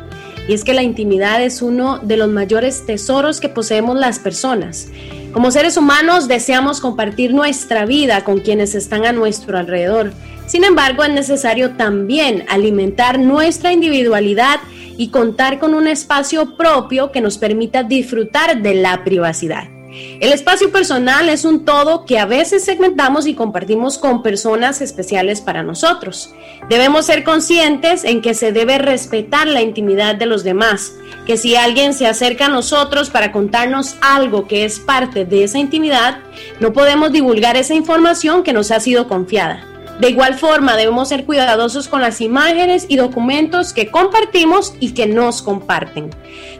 Y 0.47 0.53
es 0.53 0.63
que 0.63 0.75
la 0.75 0.83
intimidad 0.83 1.41
es 1.41 1.63
uno 1.63 1.97
de 2.03 2.17
los 2.17 2.29
mayores 2.29 2.85
tesoros 2.85 3.39
que 3.39 3.49
poseemos 3.49 3.97
las 3.97 4.19
personas. 4.19 4.89
Como 5.35 5.51
seres 5.51 5.75
humanos 5.75 6.29
deseamos 6.29 6.79
compartir 6.79 7.33
nuestra 7.33 7.85
vida 7.85 8.23
con 8.23 8.39
quienes 8.39 8.73
están 8.73 9.05
a 9.05 9.11
nuestro 9.11 9.57
alrededor. 9.57 10.13
Sin 10.45 10.63
embargo, 10.63 11.03
es 11.03 11.11
necesario 11.11 11.71
también 11.71 12.45
alimentar 12.47 13.19
nuestra 13.19 13.73
individualidad 13.73 14.61
y 14.95 15.09
contar 15.09 15.59
con 15.59 15.73
un 15.73 15.87
espacio 15.87 16.55
propio 16.55 17.11
que 17.11 17.19
nos 17.19 17.37
permita 17.37 17.83
disfrutar 17.83 18.61
de 18.61 18.75
la 18.75 19.03
privacidad. 19.03 19.74
El 20.19 20.31
espacio 20.31 20.71
personal 20.71 21.29
es 21.29 21.45
un 21.45 21.65
todo 21.65 22.05
que 22.05 22.19
a 22.19 22.25
veces 22.25 22.63
segmentamos 22.63 23.27
y 23.27 23.35
compartimos 23.35 23.97
con 23.97 24.23
personas 24.23 24.81
especiales 24.81 25.41
para 25.41 25.63
nosotros. 25.63 26.33
Debemos 26.69 27.05
ser 27.05 27.23
conscientes 27.23 28.03
en 28.03 28.21
que 28.21 28.33
se 28.33 28.51
debe 28.51 28.77
respetar 28.77 29.47
la 29.47 29.61
intimidad 29.61 30.15
de 30.15 30.25
los 30.25 30.43
demás, 30.43 30.93
que 31.25 31.37
si 31.37 31.55
alguien 31.55 31.93
se 31.93 32.07
acerca 32.07 32.45
a 32.45 32.49
nosotros 32.49 33.09
para 33.09 33.31
contarnos 33.31 33.95
algo 34.01 34.47
que 34.47 34.65
es 34.65 34.79
parte 34.79 35.25
de 35.25 35.43
esa 35.43 35.59
intimidad, 35.59 36.19
no 36.59 36.73
podemos 36.73 37.11
divulgar 37.11 37.57
esa 37.57 37.73
información 37.73 38.43
que 38.43 38.53
nos 38.53 38.71
ha 38.71 38.79
sido 38.79 39.07
confiada. 39.07 39.74
De 39.99 40.09
igual 40.09 40.35
forma, 40.35 40.75
debemos 40.75 41.09
ser 41.09 41.25
cuidadosos 41.25 41.87
con 41.87 42.01
las 42.01 42.19
imágenes 42.19 42.85
y 42.89 42.97
documentos 42.97 43.71
que 43.71 43.91
compartimos 43.91 44.73
y 44.79 44.93
que 44.93 45.07
nos 45.07 45.41
comparten. 45.41 46.09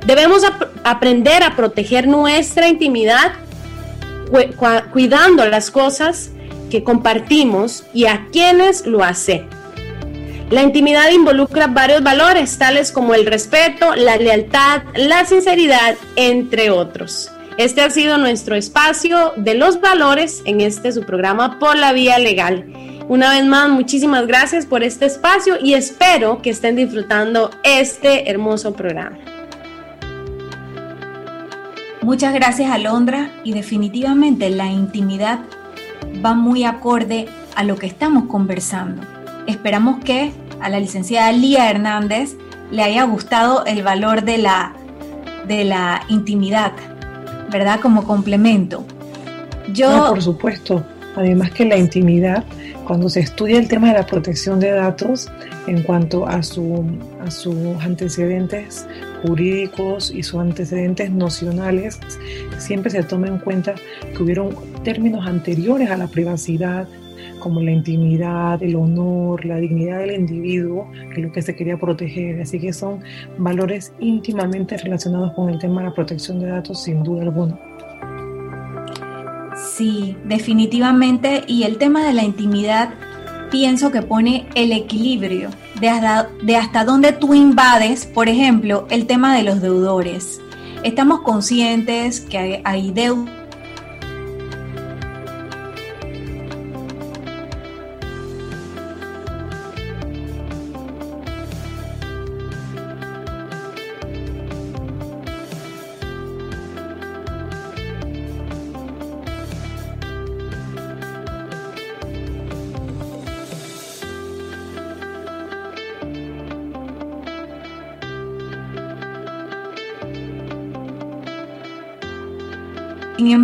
Debemos 0.05 0.43
aprender 0.83 1.43
a 1.43 1.55
proteger 1.55 2.07
nuestra 2.07 2.67
intimidad 2.67 3.33
cuidando 4.91 5.45
las 5.45 5.69
cosas 5.69 6.31
que 6.69 6.83
compartimos 6.83 7.83
y 7.93 8.05
a 8.05 8.27
quienes 8.31 8.85
lo 8.85 9.03
hacen. 9.03 9.47
La 10.49 10.61
intimidad 10.61 11.09
involucra 11.09 11.67
varios 11.67 12.03
valores, 12.03 12.57
tales 12.57 12.91
como 12.91 13.15
el 13.15 13.25
respeto, 13.25 13.95
la 13.95 14.17
lealtad, 14.17 14.83
la 14.95 15.25
sinceridad, 15.25 15.95
entre 16.15 16.69
otros. 16.69 17.31
Este 17.57 17.81
ha 17.81 17.89
sido 17.89 18.17
nuestro 18.17 18.55
espacio 18.55 19.33
de 19.37 19.55
los 19.55 19.81
valores 19.81 20.43
en 20.45 20.61
este 20.61 20.91
su 20.91 21.03
programa 21.03 21.57
por 21.57 21.77
la 21.77 21.93
vía 21.93 22.19
legal. 22.19 22.65
Una 23.07 23.29
vez 23.29 23.45
más, 23.45 23.69
muchísimas 23.69 24.25
gracias 24.25 24.65
por 24.65 24.81
este 24.81 25.05
espacio 25.05 25.57
y 25.61 25.75
espero 25.75 26.41
que 26.41 26.49
estén 26.49 26.75
disfrutando 26.75 27.51
este 27.63 28.31
hermoso 28.31 28.73
programa. 28.73 29.17
Muchas 32.01 32.33
gracias 32.33 32.71
Alondra 32.71 33.29
y 33.43 33.53
definitivamente 33.53 34.49
la 34.49 34.71
intimidad 34.71 35.39
va 36.25 36.33
muy 36.33 36.63
acorde 36.63 37.27
a 37.55 37.63
lo 37.63 37.75
que 37.75 37.85
estamos 37.85 38.25
conversando. 38.25 39.03
Esperamos 39.45 40.03
que 40.03 40.31
a 40.59 40.69
la 40.69 40.79
licenciada 40.79 41.31
Lía 41.31 41.69
Hernández 41.69 42.35
le 42.71 42.81
haya 42.81 43.03
gustado 43.03 43.65
el 43.65 43.83
valor 43.83 44.23
de 44.23 44.39
la, 44.39 44.73
de 45.47 45.63
la 45.63 46.01
intimidad, 46.09 46.71
¿verdad? 47.51 47.79
Como 47.81 48.03
complemento. 48.03 48.83
Yo, 49.71 49.89
ah, 49.91 50.09
por 50.09 50.23
supuesto. 50.23 50.83
Además 51.15 51.51
que 51.51 51.65
la 51.65 51.77
intimidad 51.77 52.43
cuando 52.85 53.09
se 53.09 53.19
estudia 53.19 53.57
el 53.59 53.67
tema 53.67 53.87
de 53.89 53.95
la 53.95 54.05
protección 54.05 54.59
de 54.59 54.71
datos 54.71 55.29
en 55.67 55.83
cuanto 55.83 56.27
a, 56.27 56.43
su, 56.43 56.85
a 57.19 57.31
sus 57.31 57.55
antecedentes 57.81 58.87
jurídicos 59.23 60.11
y 60.11 60.23
sus 60.23 60.39
antecedentes 60.39 61.09
nocionales, 61.11 61.99
siempre 62.57 62.91
se 62.91 63.03
toma 63.03 63.27
en 63.27 63.39
cuenta 63.39 63.75
que 64.15 64.23
hubieron 64.23 64.55
términos 64.83 65.25
anteriores 65.25 65.89
a 65.89 65.97
la 65.97 66.07
privacidad, 66.07 66.87
como 67.39 67.61
la 67.61 67.71
intimidad, 67.71 68.61
el 68.61 68.75
honor, 68.75 69.45
la 69.45 69.57
dignidad 69.57 69.99
del 69.99 70.15
individuo, 70.15 70.89
que 71.13 71.21
es 71.21 71.27
lo 71.27 71.31
que 71.31 71.41
se 71.41 71.55
quería 71.55 71.77
proteger. 71.77 72.41
Así 72.41 72.59
que 72.59 72.73
son 72.73 73.01
valores 73.37 73.93
íntimamente 73.99 74.77
relacionados 74.77 75.33
con 75.33 75.49
el 75.49 75.59
tema 75.59 75.81
de 75.81 75.89
la 75.89 75.93
protección 75.93 76.39
de 76.39 76.47
datos, 76.47 76.83
sin 76.83 77.03
duda 77.03 77.23
alguna. 77.23 77.59
Sí, 79.55 80.17
definitivamente. 80.25 81.43
Y 81.47 81.63
el 81.63 81.77
tema 81.77 82.03
de 82.03 82.13
la 82.13 82.23
intimidad 82.23 82.93
pienso 83.51 83.91
que 83.91 84.01
pone 84.01 84.47
el 84.55 84.71
equilibrio 84.71 85.49
de 85.79 85.89
hasta, 85.89 86.29
de 86.43 86.57
hasta 86.57 86.83
dónde 86.83 87.11
tú 87.13 87.33
invades, 87.33 88.05
por 88.05 88.27
ejemplo, 88.27 88.85
el 88.89 89.07
tema 89.07 89.35
de 89.35 89.43
los 89.43 89.61
deudores. 89.61 90.41
Estamos 90.83 91.21
conscientes 91.21 92.21
que 92.21 92.37
hay, 92.37 92.61
hay 92.63 92.91
deudas 92.91 93.44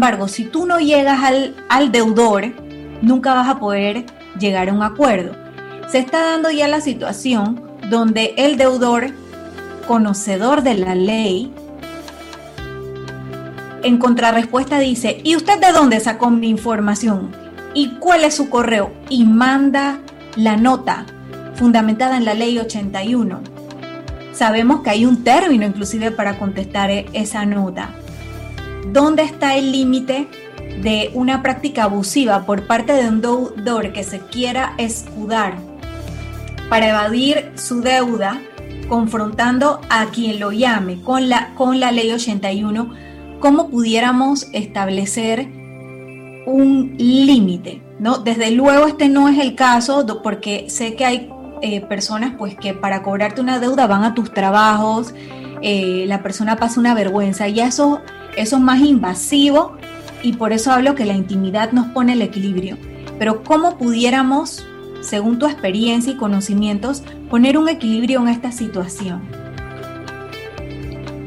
embargo, 0.01 0.27
si 0.27 0.45
tú 0.45 0.65
no 0.65 0.79
llegas 0.79 1.19
al, 1.69 1.91
deudor, 1.91 2.45
nunca 3.03 3.35
vas 3.35 3.47
a 3.47 3.59
poder 3.59 4.07
llegar 4.39 4.67
a 4.67 4.73
un 4.73 4.81
acuerdo. 4.81 5.35
Se 5.89 5.99
está 5.99 6.21
dando 6.21 6.49
ya 6.49 6.67
la 6.67 6.81
situación 6.81 7.61
donde 7.87 8.33
el 8.37 8.57
deudor, 8.57 9.11
conocedor 9.87 10.63
de 10.63 10.73
la 10.73 10.95
ley, 10.95 11.53
en 13.83 13.99
contrarrespuesta 13.99 14.79
dice, 14.79 15.21
¿y 15.23 15.35
usted 15.35 15.59
de 15.59 15.71
dónde 15.71 15.99
sacó 15.99 16.31
mi 16.31 16.49
información? 16.49 17.29
¿Y 17.75 17.89
cuál 17.99 18.23
es 18.23 18.33
su 18.33 18.49
correo? 18.49 18.91
Y 19.07 19.25
manda 19.25 19.99
la 20.35 20.57
nota 20.57 21.05
fundamentada 21.53 22.17
en 22.17 22.25
la 22.25 22.33
ley 22.33 22.57
81. 22.57 23.39
Sabemos 24.33 24.81
que 24.81 24.89
hay 24.89 25.05
un 25.05 25.23
término 25.23 25.63
inclusive 25.63 26.09
para 26.09 26.39
contestar 26.39 26.89
e-, 26.89 27.05
esa 27.13 27.45
nota. 27.45 28.00
¿Dónde 28.87 29.23
está 29.23 29.55
el 29.55 29.71
límite 29.71 30.27
de 30.81 31.11
una 31.13 31.41
práctica 31.41 31.83
abusiva 31.83 32.45
por 32.45 32.67
parte 32.67 32.93
de 32.93 33.07
un 33.07 33.21
deudor 33.21 33.93
que 33.93 34.03
se 34.03 34.19
quiera 34.19 34.73
escudar 34.77 35.55
para 36.69 36.89
evadir 36.89 37.51
su 37.55 37.81
deuda, 37.81 38.41
confrontando 38.87 39.81
a 39.89 40.07
quien 40.07 40.39
lo 40.39 40.51
llame 40.51 41.01
con 41.01 41.29
la, 41.29 41.53
con 41.55 41.79
la 41.79 41.91
ley 41.91 42.11
81? 42.11 42.93
¿Cómo 43.39 43.69
pudiéramos 43.69 44.47
establecer 44.53 45.47
un 46.45 46.95
límite? 46.97 47.81
¿no? 48.01 48.17
Desde 48.17 48.49
luego 48.51 48.87
este 48.87 49.09
no 49.09 49.29
es 49.29 49.37
el 49.37 49.55
caso 49.55 50.05
porque 50.23 50.69
sé 50.69 50.95
que 50.95 51.05
hay 51.05 51.29
eh, 51.61 51.81
personas 51.81 52.33
pues 52.35 52.55
que 52.55 52.73
para 52.73 53.03
cobrarte 53.03 53.41
una 53.41 53.59
deuda 53.59 53.85
van 53.85 54.03
a 54.03 54.15
tus 54.15 54.33
trabajos, 54.33 55.13
eh, 55.61 56.05
la 56.07 56.23
persona 56.23 56.55
pasa 56.55 56.79
una 56.79 56.95
vergüenza 56.95 57.47
y 57.47 57.59
eso 57.59 58.01
eso 58.37 58.57
es 58.57 58.61
más 58.61 58.81
invasivo 58.81 59.73
y 60.23 60.33
por 60.33 60.53
eso 60.53 60.71
hablo 60.71 60.95
que 60.95 61.05
la 61.05 61.13
intimidad 61.13 61.71
nos 61.71 61.87
pone 61.87 62.13
el 62.13 62.21
equilibrio. 62.21 62.77
Pero 63.19 63.43
¿cómo 63.43 63.77
pudiéramos, 63.77 64.65
según 65.01 65.39
tu 65.39 65.45
experiencia 65.45 66.13
y 66.13 66.17
conocimientos, 66.17 67.03
poner 67.29 67.57
un 67.57 67.69
equilibrio 67.69 68.21
en 68.21 68.29
esta 68.29 68.51
situación? 68.51 69.21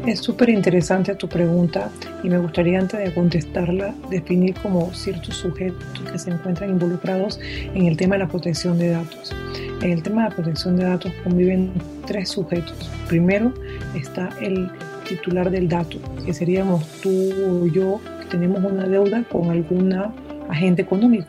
Es 0.07 0.21
súper 0.21 0.51
interesante 0.51 1.15
tu 1.15 1.29
pregunta 1.29 1.89
y 2.23 2.29
me 2.29 2.37
gustaría 2.37 2.79
antes 2.79 3.01
de 3.01 3.15
contestarla 3.15 3.95
definir 4.11 4.55
como 4.55 4.93
ciertos 4.93 5.37
sujetos 5.37 5.83
que 6.13 6.19
se 6.19 6.31
encuentran 6.31 6.69
involucrados 6.69 7.41
en 7.75 7.87
el 7.87 7.97
tema 7.97 8.17
de 8.17 8.25
la 8.25 8.29
protección 8.29 8.79
de 8.79 8.91
datos. 8.91 9.35
En 9.81 9.93
el 9.93 10.03
tema 10.03 10.25
de 10.25 10.29
la 10.29 10.35
protección 10.35 10.77
de 10.77 10.85
datos 10.85 11.11
conviven 11.23 11.73
tres 12.07 12.29
sujetos. 12.29 12.91
Primero 13.09 13.55
está 13.95 14.29
el 14.43 14.71
titular 15.05 15.51
del 15.51 15.69
dato, 15.69 15.99
que 16.25 16.35
seríamos 16.35 16.87
tú 17.01 17.11
o 17.11 17.67
yo, 17.67 18.01
tenemos 18.31 18.63
una 18.65 18.87
deuda 18.87 19.23
con 19.31 19.51
alguna 19.51 20.13
agente 20.49 20.83
económico. 20.83 21.29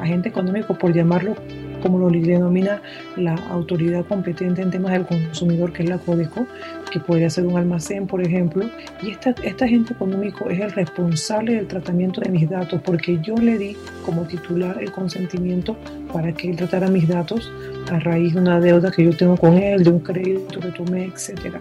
Agente 0.00 0.28
económico, 0.28 0.74
por 0.78 0.92
llamarlo 0.92 1.36
como 1.80 1.98
lo 1.98 2.10
denomina 2.10 2.82
la 3.16 3.34
autoridad 3.50 4.04
competente 4.04 4.62
en 4.62 4.70
temas 4.70 4.92
del 4.92 5.06
consumidor, 5.06 5.72
que 5.72 5.82
es 5.82 5.88
la 5.88 5.98
Codeco, 5.98 6.46
que 6.90 7.00
podría 7.00 7.30
ser 7.30 7.46
un 7.46 7.56
almacén, 7.56 8.06
por 8.06 8.20
ejemplo, 8.20 8.68
y 9.02 9.10
esta, 9.10 9.30
este 9.42 9.64
agente 9.64 9.92
económico 9.92 10.48
es 10.50 10.60
el 10.60 10.72
responsable 10.72 11.54
del 11.54 11.66
tratamiento 11.66 12.20
de 12.20 12.30
mis 12.30 12.48
datos, 12.48 12.80
porque 12.84 13.18
yo 13.22 13.34
le 13.36 13.58
di 13.58 13.76
como 14.04 14.22
titular 14.22 14.76
el 14.80 14.90
consentimiento 14.90 15.76
para 16.12 16.32
que 16.32 16.50
él 16.50 16.56
tratara 16.56 16.88
mis 16.88 17.08
datos 17.08 17.50
a 17.90 17.98
raíz 18.00 18.34
de 18.34 18.40
una 18.40 18.60
deuda 18.60 18.90
que 18.90 19.04
yo 19.04 19.16
tengo 19.16 19.36
con 19.36 19.54
él, 19.54 19.84
de 19.84 19.90
un 19.90 20.00
crédito 20.00 20.60
que 20.60 20.68
tomé, 20.68 21.04
etcétera. 21.04 21.60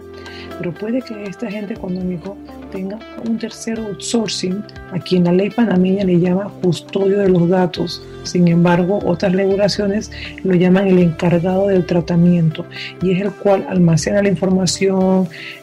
Pero 0.58 0.74
puede 0.74 1.02
que 1.02 1.24
este 1.24 1.48
agente 1.48 1.74
económico 1.74 2.36
tenga 2.72 3.00
un 3.26 3.38
tercer 3.38 3.80
outsourcing, 3.80 4.64
a 4.92 5.00
quien 5.00 5.24
la 5.24 5.32
ley 5.32 5.50
panameña 5.50 6.04
le 6.04 6.20
llama 6.20 6.52
custodio 6.62 7.20
de 7.20 7.30
los 7.30 7.48
datos. 7.50 8.02
Sin 8.24 8.48
embargo, 8.48 9.00
otras 9.06 9.34
regulaciones 9.34 10.12
lo 10.44 10.54
llaman 10.54 10.88
el 10.88 11.00
encargado 11.00 11.68
del 11.68 11.86
tratamiento 11.86 12.66
y 13.02 13.12
es 13.12 13.22
el 13.22 13.32
cual 13.32 13.66
almacena 13.70 14.22
la 14.22 14.30
información, 14.30 15.19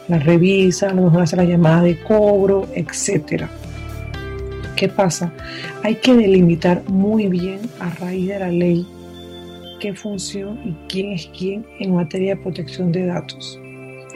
la 0.07 0.19
revisa, 0.19 0.89
a 0.89 0.93
lo 0.93 1.03
mejor 1.03 1.21
hace 1.21 1.35
la 1.35 1.43
llamada 1.43 1.83
de 1.83 1.99
cobro, 2.01 2.67
etcétera. 2.73 3.49
¿Qué 4.75 4.89
pasa? 4.89 5.33
Hay 5.83 5.95
que 5.95 6.13
delimitar 6.13 6.83
muy 6.87 7.27
bien 7.27 7.61
a 7.79 7.89
raíz 7.89 8.27
de 8.27 8.39
la 8.39 8.51
ley 8.51 8.85
qué 9.79 9.93
función 9.93 10.59
y 10.65 10.75
quién 10.87 11.13
es 11.13 11.29
quién 11.37 11.65
en 11.79 11.95
materia 11.95 12.35
de 12.35 12.41
protección 12.41 12.91
de 12.91 13.05
datos 13.05 13.59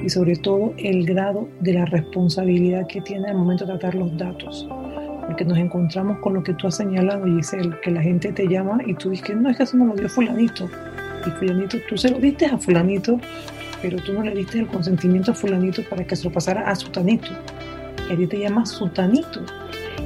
y 0.04 0.10
sobre 0.10 0.36
todo 0.36 0.74
el 0.78 1.06
grado 1.06 1.48
de 1.60 1.74
la 1.74 1.86
responsabilidad 1.86 2.88
que 2.88 3.02
tiene 3.02 3.30
al 3.30 3.38
momento 3.38 3.66
de 3.66 3.72
tratar 3.74 3.96
los 3.96 4.16
datos. 4.18 4.68
Porque 5.28 5.46
nos 5.46 5.58
encontramos 5.58 6.18
con 6.20 6.34
lo 6.34 6.44
que 6.44 6.54
tú 6.54 6.68
has 6.68 6.78
señalado, 6.78 7.26
Giselle, 7.26 7.76
que 7.82 7.92
la 7.92 8.02
gente 8.02 8.32
te 8.32 8.48
llama 8.48 8.80
y 8.86 8.94
tú 8.96 9.12
dices 9.12 9.36
no, 9.36 9.50
es 9.50 9.58
que 9.58 9.64
eso 9.64 9.78
no 9.78 9.86
lo 9.86 9.96
dio 9.96 10.10
fulanito. 10.10 10.70
Y 11.26 11.30
fulanito, 11.32 11.78
tú 11.88 11.98
se 11.98 12.10
lo 12.10 12.20
diste 12.20 12.48
a 12.48 12.58
fulanito, 12.58 13.20
pero 13.82 13.98
tú 13.98 14.14
no 14.14 14.24
le 14.24 14.34
diste 14.34 14.60
el 14.60 14.68
consentimiento 14.68 15.32
a 15.32 15.36
fulanito 15.36 15.84
para 15.90 16.06
que 16.06 16.16
se 16.16 16.26
lo 16.26 16.32
pasara 16.32 16.70
a 16.70 16.76
sutanito. 16.76 17.30
Y 18.10 18.14
a 18.14 18.18
ti 18.18 18.28
te 18.28 18.40
llama 18.40 18.66
sutanito. 18.66 19.42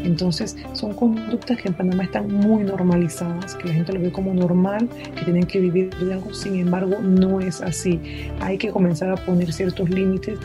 Entonces, 0.06 0.56
son 0.74 0.94
conductas 0.94 1.58
que 1.58 1.68
en 1.68 1.74
Panamá 1.74 2.04
están 2.04 2.32
muy 2.32 2.64
normalizadas, 2.64 3.56
que 3.56 3.68
la 3.68 3.74
gente 3.74 3.92
lo 3.92 4.00
ve 4.00 4.12
como 4.12 4.34
normal, 4.34 4.88
que 5.16 5.24
tienen 5.24 5.46
que 5.46 5.60
vivir 5.60 5.90
de 5.96 6.14
algo, 6.14 6.32
sin 6.34 6.56
embargo, 6.56 7.00
no 7.02 7.40
es 7.40 7.62
así. 7.62 8.00
Hay 8.40 8.60
que 8.60 8.70
comenzar 8.70 9.10
a 9.10 9.16
poner 9.16 9.52
ciertos 9.52 9.90
límites 9.90 10.38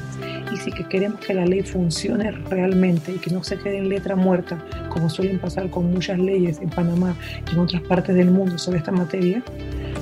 y 0.52 0.56
si 0.56 0.72
que 0.72 0.84
queremos 0.84 1.20
que 1.20 1.34
la 1.34 1.44
ley 1.44 1.62
funcione 1.62 2.30
realmente 2.30 3.12
y 3.12 3.18
que 3.18 3.30
no 3.30 3.44
se 3.44 3.58
quede 3.58 3.78
en 3.78 3.90
letra 3.90 4.16
muerta, 4.16 4.58
como 4.88 5.10
suelen 5.10 5.38
pasar 5.38 5.68
con 5.68 5.90
muchas 5.92 6.18
leyes 6.18 6.58
en 6.60 6.70
Panamá 6.70 7.14
y 7.46 7.54
en 7.54 7.58
otras 7.58 7.82
partes 7.82 8.14
del 8.14 8.30
mundo 8.30 8.56
sobre 8.56 8.78
esta 8.78 8.92
materia, 8.92 9.42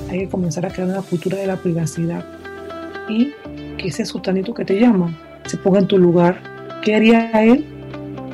hay 0.09 0.21
que 0.21 0.29
comenzar 0.29 0.65
a 0.67 0.71
crear 0.71 0.89
una 0.89 1.03
cultura 1.03 1.37
de 1.37 1.49
la 1.49 1.57
privacidad 1.57 2.25
y 3.09 3.33
que 3.77 3.89
ese 3.89 4.05
sultanito 4.05 4.55
que 4.55 4.65
te 4.65 4.79
llama 4.79 5.17
se 5.47 5.57
ponga 5.57 5.81
en 5.81 5.87
tu 5.87 5.99
lugar. 5.99 6.41
¿Qué 6.83 6.95
haría 6.95 7.31
él 7.43 7.65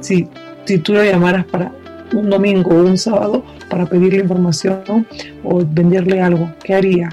si 0.00 0.28
si 0.64 0.78
tú 0.78 0.94
lo 0.94 1.04
llamaras 1.04 1.44
para 1.46 1.72
un 2.12 2.30
domingo 2.30 2.70
o 2.70 2.84
un 2.84 2.98
sábado 2.98 3.44
para 3.68 3.86
pedirle 3.86 4.20
información 4.20 5.06
o 5.42 5.64
venderle 5.64 6.20
algo, 6.20 6.50
¿qué 6.62 6.74
haría? 6.74 7.08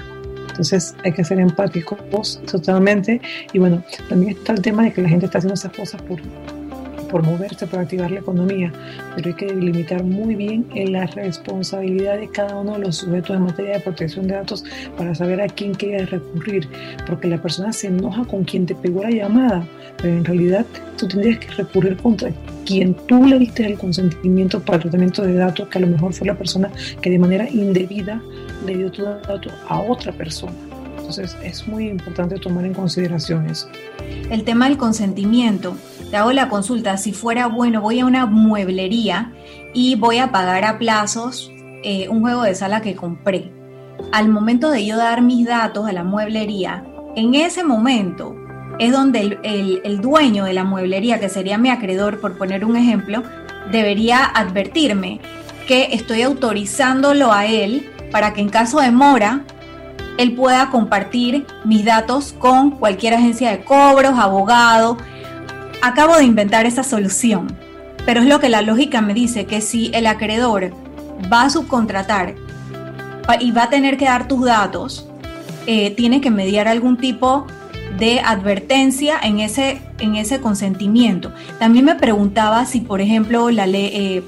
Entonces 0.50 0.94
hay 1.04 1.12
que 1.12 1.24
ser 1.24 1.40
empáticos 1.40 2.40
totalmente. 2.50 3.20
Y 3.52 3.58
bueno, 3.58 3.82
también 4.08 4.36
está 4.36 4.52
el 4.52 4.62
tema 4.62 4.84
de 4.84 4.92
que 4.92 5.02
la 5.02 5.08
gente 5.08 5.26
está 5.26 5.38
haciendo 5.38 5.54
esas 5.54 5.72
cosas 5.72 6.00
por, 6.02 6.20
por 7.12 7.22
moverse, 7.22 7.66
por 7.66 7.80
activar 7.80 8.10
la 8.10 8.20
economía, 8.20 8.72
pero 9.14 9.28
hay 9.28 9.34
que 9.34 9.46
delimitar 9.46 10.02
muy 10.02 10.34
bien 10.34 10.66
en 10.74 10.92
la 10.92 11.06
responsabilidad 11.06 12.18
de 12.18 12.28
cada 12.28 12.56
uno 12.56 12.72
de 12.72 12.78
los 12.80 12.96
sujetos 12.96 13.36
en 13.36 13.42
materia 13.42 13.74
de 13.74 13.80
protección 13.80 14.26
de 14.26 14.34
datos 14.34 14.64
para 14.96 15.14
saber 15.14 15.42
a 15.42 15.46
quién 15.46 15.74
quiere 15.74 16.06
recurrir, 16.06 16.66
porque 17.06 17.28
la 17.28 17.40
persona 17.40 17.72
se 17.72 17.88
enoja 17.88 18.24
con 18.24 18.44
quien 18.44 18.64
te 18.64 18.74
pegó 18.74 19.02
la 19.02 19.10
llamada, 19.10 19.64
pero 19.98 20.16
en 20.16 20.24
realidad 20.24 20.64
tú 20.96 21.06
tendrías 21.06 21.38
que 21.38 21.50
recurrir 21.50 21.96
contra 21.98 22.30
quien 22.64 22.94
tú 23.06 23.24
le 23.26 23.38
diste 23.38 23.66
el 23.66 23.76
consentimiento 23.76 24.60
para 24.60 24.76
el 24.76 24.82
tratamiento 24.82 25.22
de 25.22 25.34
datos, 25.34 25.68
que 25.68 25.78
a 25.78 25.82
lo 25.82 25.88
mejor 25.88 26.14
fue 26.14 26.26
la 26.26 26.34
persona 26.34 26.70
que 27.02 27.10
de 27.10 27.18
manera 27.18 27.48
indebida 27.48 28.22
le 28.64 28.76
dio 28.76 28.90
tu 28.90 29.02
dato 29.02 29.50
a 29.68 29.80
otra 29.82 30.12
persona. 30.12 30.71
Entonces 31.18 31.36
es 31.44 31.68
muy 31.68 31.88
importante 31.88 32.38
tomar 32.38 32.64
en 32.64 32.72
consideración 32.72 33.50
eso. 33.50 33.68
El 34.30 34.44
tema 34.44 34.66
del 34.68 34.78
consentimiento. 34.78 35.76
Te 36.10 36.16
hago 36.16 36.32
la 36.32 36.48
consulta, 36.48 36.96
si 36.96 37.12
fuera 37.12 37.48
bueno, 37.48 37.82
voy 37.82 38.00
a 38.00 38.06
una 38.06 38.24
mueblería 38.24 39.32
y 39.74 39.96
voy 39.96 40.18
a 40.18 40.32
pagar 40.32 40.64
a 40.64 40.78
plazos 40.78 41.52
eh, 41.84 42.08
un 42.08 42.20
juego 42.20 42.44
de 42.44 42.54
sala 42.54 42.80
que 42.80 42.96
compré. 42.96 43.52
Al 44.10 44.30
momento 44.30 44.70
de 44.70 44.86
yo 44.86 44.96
dar 44.96 45.20
mis 45.20 45.46
datos 45.46 45.86
a 45.86 45.92
la 45.92 46.02
mueblería, 46.02 46.82
en 47.14 47.34
ese 47.34 47.62
momento 47.62 48.34
es 48.78 48.90
donde 48.90 49.38
el, 49.42 50.00
dueño 50.00 50.44
de 50.44 50.54
la 50.54 50.64
mueblería, 50.64 51.20
que 51.20 51.28
sería 51.28 51.58
mi 51.58 51.68
acreedor, 51.68 52.20
por 52.20 52.38
poner 52.38 52.64
un 52.64 52.76
ejemplo, 52.76 53.22
debería 53.70 54.24
advertirme 54.24 55.20
que 55.68 55.88
estoy 55.92 56.22
autorizándolo 56.22 57.32
a 57.32 57.44
él 57.44 57.90
para 58.10 58.32
que 58.32 58.40
en 58.40 58.48
caso 58.48 58.80
de 58.80 58.90
mora, 58.90 59.44
él 60.18 60.34
pueda 60.34 60.70
compartir 60.70 61.46
mis 61.64 61.84
datos 61.84 62.34
con 62.38 62.72
cualquier 62.72 63.14
agencia 63.14 63.50
de 63.50 63.64
cobros, 63.64 64.18
abogado. 64.18 64.96
Acabo 65.82 66.16
de 66.16 66.24
inventar 66.24 66.66
esa 66.66 66.82
solución, 66.82 67.56
pero 68.04 68.20
es 68.20 68.26
lo 68.26 68.40
que 68.40 68.48
la 68.48 68.62
lógica 68.62 69.00
me 69.00 69.14
dice, 69.14 69.46
que 69.46 69.60
si 69.60 69.90
el 69.94 70.06
acreedor 70.06 70.72
va 71.32 71.42
a 71.42 71.50
subcontratar 71.50 72.34
y 73.40 73.50
va 73.52 73.64
a 73.64 73.70
tener 73.70 73.96
que 73.96 74.04
dar 74.04 74.28
tus 74.28 74.44
datos, 74.44 75.08
eh, 75.66 75.90
tiene 75.90 76.20
que 76.20 76.30
mediar 76.30 76.68
algún 76.68 76.96
tipo 76.96 77.46
de 77.98 78.20
advertencia 78.20 79.18
en 79.22 79.40
ese, 79.40 79.80
en 79.98 80.16
ese 80.16 80.40
consentimiento. 80.40 81.32
También 81.58 81.84
me 81.84 81.94
preguntaba 81.94 82.64
si, 82.66 82.80
por 82.80 83.00
ejemplo, 83.00 83.50
la 83.50 83.66
ley, 83.66 83.90
eh, 83.92 84.22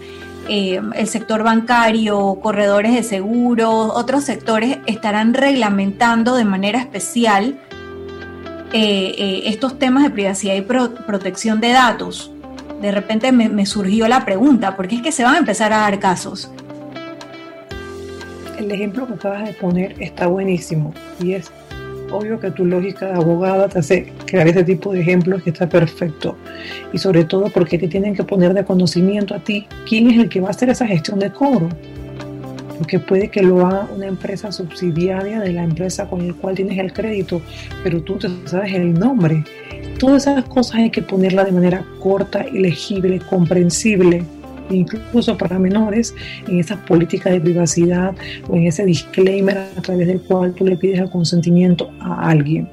eh, 0.49 0.81
el 0.95 1.09
sector 1.09 1.43
bancario, 1.43 2.39
corredores 2.43 2.95
de 2.95 3.03
seguros, 3.03 3.91
otros 3.95 4.25
sectores 4.25 4.79
estarán 4.87 5.35
reglamentando 5.35 6.37
de 6.37 6.45
manera 6.45 6.79
especial 6.79 7.59
eh, 8.73 9.43
estos 9.47 9.79
temas 9.79 10.03
de 10.03 10.11
privacidad 10.11 10.55
y 10.55 10.63
protección 10.63 11.61
de 11.61 11.71
datos. 11.71 12.31
De 12.83 12.91
repente 12.91 13.33
me, 13.33 13.49
me 13.49 13.65
surgió 13.65 14.09
la 14.09 14.25
pregunta, 14.25 14.77
porque 14.77 14.97
es 14.97 15.03
que 15.03 15.13
se 15.13 15.25
van 15.25 15.37
a 15.37 15.39
empezar 15.39 15.73
a 15.73 15.79
dar 15.79 15.99
casos. 15.99 16.51
El 18.59 18.71
ejemplo 18.71 19.07
que 19.07 19.15
acabas 19.15 19.45
de 19.45 19.53
poner 19.55 20.01
está 20.01 20.27
buenísimo 20.27 20.93
y 21.21 21.33
es 21.33 21.51
obvio 22.15 22.39
que 22.39 22.51
tu 22.51 22.65
lógica 22.65 23.07
de 23.07 23.15
abogada 23.15 23.69
te 23.69 23.81
hace 23.81 24.13
crear 24.27 24.47
este 24.47 24.65
tipo 24.65 24.93
de 24.93 25.01
ejemplos 25.01 25.43
que 25.43 25.51
está 25.51 25.69
perfecto. 25.69 26.37
Y 26.93 26.99
sobre 26.99 27.25
todo 27.25 27.51
porque 27.51 27.79
te 27.79 27.89
tienen 27.89 28.15
que 28.15 28.25
poner 28.25 28.55
de 28.55 28.65
conocimiento 28.65 29.35
a 29.35 29.41
ti 29.41 29.67
quién 29.89 30.11
es 30.11 30.19
el 30.19 30.29
que 30.29 30.41
va 30.41 30.49
a 30.49 30.51
hacer 30.51 30.69
esa 30.71 30.87
gestión 30.87 31.19
de 31.19 31.31
cobro. 31.31 31.69
Porque 32.79 32.99
puede 32.99 33.29
que 33.29 33.43
lo 33.43 33.67
haga 33.67 33.89
una 33.95 34.07
empresa 34.07 34.51
subsidiaria 34.51 35.41
de 35.41 35.53
la 35.53 35.63
empresa 35.63 36.09
con 36.09 36.21
el 36.23 36.35
cual 36.35 36.57
tienes 36.57 36.79
el 36.79 36.93
crédito, 36.93 37.41
pero 37.83 38.03
tú 38.03 38.19
sabes 38.47 38.73
el 38.73 38.95
nombre. 38.95 39.45
Todas 39.99 40.27
esas 40.27 40.45
cosas 40.45 40.77
hay 40.77 40.91
que 40.91 41.03
ponerlas 41.03 41.47
de 41.47 41.53
manera 41.53 41.85
corta, 42.01 42.45
legible, 42.45 43.21
comprensible 43.21 44.25
incluso 44.71 45.37
para 45.37 45.59
menores, 45.59 46.15
en 46.49 46.61
esas 46.61 46.79
políticas 46.81 47.33
de 47.33 47.41
privacidad 47.41 48.15
o 48.49 48.57
en 48.57 48.67
ese 48.67 48.85
disclaimer 48.85 49.59
a 49.59 49.83
través 49.83 50.07
del 50.07 50.21
cual 50.21 50.55
tú 50.55 50.67
le 50.67 50.77
pides 50.77 51.01
el 51.01 51.11
consentimiento 51.11 51.91
a 52.01 52.31
alguien. 52.31 52.69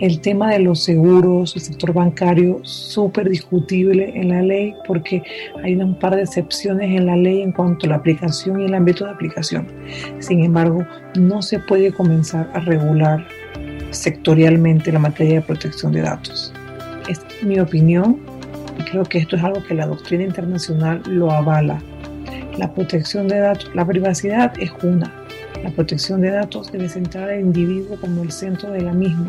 El 0.00 0.20
tema 0.20 0.52
de 0.52 0.60
los 0.60 0.84
seguros, 0.84 1.56
el 1.56 1.62
sector 1.62 1.92
bancario, 1.92 2.60
súper 2.62 3.28
discutible 3.28 4.12
en 4.14 4.28
la 4.28 4.42
ley 4.42 4.74
porque 4.86 5.22
hay 5.62 5.74
un 5.74 5.98
par 5.98 6.14
de 6.14 6.22
excepciones 6.22 6.96
en 6.96 7.06
la 7.06 7.16
ley 7.16 7.42
en 7.42 7.52
cuanto 7.52 7.86
a 7.86 7.90
la 7.90 7.96
aplicación 7.96 8.60
y 8.60 8.66
el 8.66 8.74
ámbito 8.74 9.04
de 9.04 9.10
aplicación. 9.10 9.66
Sin 10.20 10.44
embargo, 10.44 10.86
no 11.18 11.42
se 11.42 11.58
puede 11.60 11.92
comenzar 11.92 12.48
a 12.54 12.60
regular 12.60 13.26
sectorialmente 13.90 14.92
la 14.92 14.98
materia 14.98 15.34
de 15.34 15.42
protección 15.42 15.92
de 15.92 16.02
datos. 16.02 16.52
Es 17.08 17.20
mi 17.42 17.58
opinión 17.58 18.18
creo 18.90 19.04
que 19.04 19.18
esto 19.18 19.36
es 19.36 19.42
algo 19.42 19.62
que 19.64 19.74
la 19.74 19.86
doctrina 19.86 20.24
internacional 20.24 21.02
lo 21.06 21.30
avala. 21.30 21.80
La 22.56 22.72
protección 22.72 23.28
de 23.28 23.38
datos, 23.38 23.70
la 23.74 23.86
privacidad 23.86 24.52
es 24.58 24.70
una. 24.82 25.12
La 25.62 25.70
protección 25.70 26.20
de 26.20 26.30
datos 26.30 26.72
debe 26.72 26.88
centrar 26.88 27.30
al 27.30 27.40
individuo 27.40 27.96
como 28.00 28.22
el 28.22 28.32
centro 28.32 28.70
de 28.70 28.82
la 28.82 28.92
misma. 28.92 29.28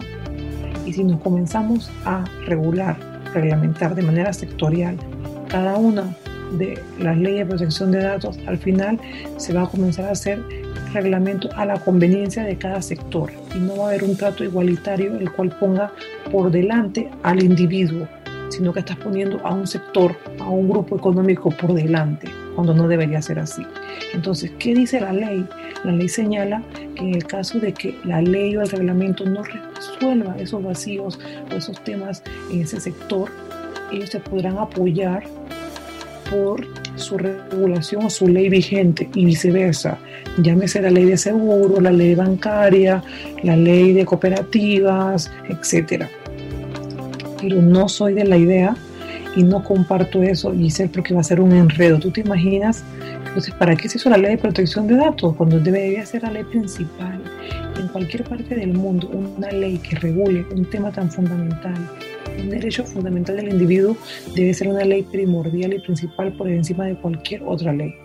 Y 0.85 0.93
si 0.93 1.03
nos 1.03 1.21
comenzamos 1.21 1.91
a 2.05 2.23
regular, 2.45 2.97
reglamentar 3.33 3.95
de 3.95 4.01
manera 4.01 4.33
sectorial 4.33 4.97
cada 5.47 5.77
una 5.77 6.15
de 6.57 6.81
las 6.99 7.17
leyes 7.17 7.39
de 7.39 7.45
protección 7.45 7.91
de 7.91 7.99
datos, 7.99 8.39
al 8.47 8.57
final 8.57 8.99
se 9.37 9.53
va 9.53 9.63
a 9.63 9.67
comenzar 9.67 10.05
a 10.05 10.11
hacer 10.11 10.43
reglamento 10.93 11.49
a 11.55 11.65
la 11.65 11.79
conveniencia 11.79 12.43
de 12.43 12.57
cada 12.57 12.81
sector 12.81 13.31
y 13.55 13.59
no 13.59 13.77
va 13.77 13.85
a 13.85 13.87
haber 13.89 14.03
un 14.03 14.17
trato 14.17 14.43
igualitario 14.43 15.15
el 15.15 15.31
cual 15.31 15.55
ponga 15.59 15.91
por 16.31 16.49
delante 16.49 17.09
al 17.21 17.43
individuo 17.43 18.07
sino 18.49 18.73
que 18.73 18.79
estás 18.79 18.97
poniendo 18.97 19.39
a 19.45 19.53
un 19.53 19.67
sector, 19.67 20.15
a 20.39 20.49
un 20.49 20.69
grupo 20.69 20.97
económico 20.97 21.49
por 21.51 21.73
delante, 21.73 22.29
cuando 22.55 22.73
no 22.73 22.87
debería 22.87 23.21
ser 23.21 23.39
así. 23.39 23.65
Entonces, 24.13 24.51
¿qué 24.59 24.73
dice 24.73 24.99
la 24.99 25.13
ley? 25.13 25.45
La 25.83 25.91
ley 25.91 26.09
señala 26.09 26.61
que 26.95 27.03
en 27.03 27.15
el 27.15 27.25
caso 27.25 27.59
de 27.59 27.73
que 27.73 27.97
la 28.03 28.21
ley 28.21 28.55
o 28.57 28.61
el 28.61 28.69
reglamento 28.69 29.25
no 29.25 29.43
resuelva 29.43 30.35
esos 30.37 30.63
vacíos 30.63 31.19
o 31.51 31.55
esos 31.55 31.81
temas 31.83 32.23
en 32.51 32.61
ese 32.61 32.79
sector, 32.79 33.29
ellos 33.91 34.09
se 34.09 34.19
podrán 34.19 34.57
apoyar 34.57 35.23
por 36.29 36.67
su 36.95 37.17
regulación 37.17 38.05
o 38.05 38.09
su 38.09 38.27
ley 38.27 38.49
vigente 38.49 39.09
y 39.13 39.25
viceversa. 39.25 39.97
Llámese 40.37 40.81
la 40.81 40.91
ley 40.91 41.05
de 41.05 41.17
seguro, 41.17 41.81
la 41.81 41.91
ley 41.91 42.13
bancaria, 42.13 43.03
la 43.43 43.55
ley 43.55 43.93
de 43.93 44.05
cooperativas, 44.05 45.31
etc. 45.49 46.05
Pero 47.41 47.61
no 47.61 47.87
soy 47.89 48.13
de 48.13 48.25
la 48.25 48.37
idea 48.37 48.75
y 49.35 49.43
no 49.43 49.63
comparto 49.63 50.23
eso, 50.23 50.53
y 50.53 50.69
sé 50.71 50.89
porque 50.89 51.13
va 51.13 51.21
a 51.21 51.23
ser 51.23 51.39
un 51.39 51.51
enredo. 51.51 51.99
¿Tú 51.99 52.11
te 52.11 52.21
imaginas? 52.21 52.83
Entonces, 53.27 53.53
¿para 53.53 53.75
qué 53.75 53.87
se 53.87 53.97
hizo 53.97 54.09
la 54.09 54.17
ley 54.17 54.31
de 54.31 54.37
protección 54.37 54.87
de 54.87 54.95
datos? 54.95 55.35
Cuando 55.35 55.59
debería 55.59 56.05
ser 56.05 56.23
la 56.23 56.31
ley 56.31 56.43
principal. 56.43 57.21
En 57.79 57.87
cualquier 57.89 58.23
parte 58.23 58.55
del 58.55 58.73
mundo, 58.73 59.09
una 59.37 59.51
ley 59.51 59.77
que 59.77 59.95
regule 59.97 60.45
un 60.51 60.65
tema 60.65 60.91
tan 60.91 61.11
fundamental 61.11 61.75
un 62.39 62.49
derecho 62.49 62.85
fundamental 62.85 63.35
del 63.35 63.49
individuo 63.49 63.97
debe 64.35 64.53
ser 64.53 64.67
una 64.67 64.85
ley 64.85 65.03
primordial 65.03 65.73
y 65.73 65.79
principal 65.79 66.33
por 66.33 66.49
encima 66.49 66.85
de 66.85 66.95
cualquier 66.95 67.43
otra 67.43 67.73
ley. 67.73 67.95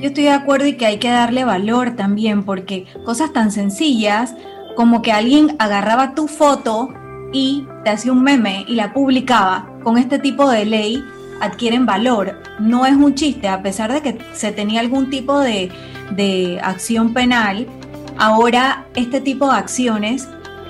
Yo 0.00 0.08
estoy 0.08 0.24
de 0.24 0.30
acuerdo 0.30 0.66
y 0.66 0.74
que 0.74 0.86
hay 0.86 0.98
que 0.98 1.08
darle 1.08 1.44
valor 1.44 1.96
también, 1.96 2.44
porque 2.44 2.86
cosas 3.04 3.32
tan 3.32 3.50
sencillas 3.50 4.34
como 4.76 5.02
que 5.02 5.10
alguien 5.10 5.56
agarraba 5.58 6.14
tu 6.14 6.28
foto 6.28 6.94
y 7.32 7.66
te 7.84 7.90
hacía 7.90 8.12
un 8.12 8.22
meme 8.22 8.64
y 8.68 8.74
la 8.74 8.92
publicaba, 8.92 9.68
con 9.82 9.98
este 9.98 10.18
tipo 10.18 10.48
de 10.48 10.64
ley 10.64 11.04
adquieren 11.40 11.86
valor. 11.86 12.40
No 12.58 12.86
es 12.86 12.94
un 12.94 13.14
chiste, 13.14 13.48
a 13.48 13.62
pesar 13.62 13.92
de 13.92 14.00
que 14.00 14.18
se 14.32 14.52
tenía 14.52 14.80
algún 14.80 15.10
tipo 15.10 15.38
de, 15.38 15.70
de 16.10 16.60
acción 16.62 17.12
penal, 17.12 17.66
ahora 18.16 18.86
este 18.94 19.20
tipo 19.20 19.50
de 19.50 19.58
acciones 19.58 20.28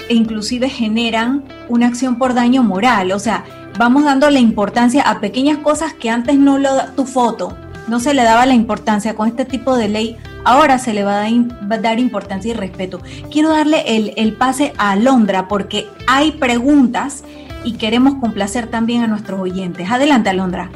inclusive 0.09 0.69
generan 0.69 1.45
una 1.69 1.87
acción 1.87 2.17
por 2.17 2.35
daño 2.35 2.63
moral. 2.63 3.13
O 3.13 3.19
sea, 3.19 3.45
vamos 3.79 4.05
dando 4.05 4.31
la 4.31 4.39
importancia 4.39 5.03
a 5.03 5.21
pequeñas 5.21 5.59
cosas 5.59 5.93
que 5.95 6.11
antes 6.11 6.37
no 6.37 6.59
lo 6.59 6.71
tu 6.97 7.05
foto, 7.05 7.57
no 7.89 8.01
se 8.01 8.15
le 8.15 8.23
daba 8.23 8.47
la 8.47 8.55
importancia 8.55 9.15
con 9.15 9.29
este 9.29 9.45
tipo 9.45 9.77
de 9.77 9.89
ley. 9.89 10.17
Ahora 10.49 10.79
se 10.79 10.95
le 10.95 11.05
va 11.05 11.27
a 11.27 11.79
dar 11.79 12.01
importancia 12.01 12.53
y 12.53 12.55
respeto. 12.55 13.03
Quiero 13.31 13.51
darle 13.51 13.83
el, 13.87 14.15
el 14.17 14.33
pase 14.33 14.73
a 14.79 14.93
Alondra 14.93 15.47
porque 15.47 15.87
hay 16.07 16.33
preguntas 16.33 17.23
y 17.65 17.75
queremos 17.75 18.15
complacer 18.15 18.67
también 18.67 19.03
a 19.03 19.09
nuestros 19.09 19.39
oyentes. 19.39 19.91
Adelante, 19.91 20.31
Alondra. 20.31 20.71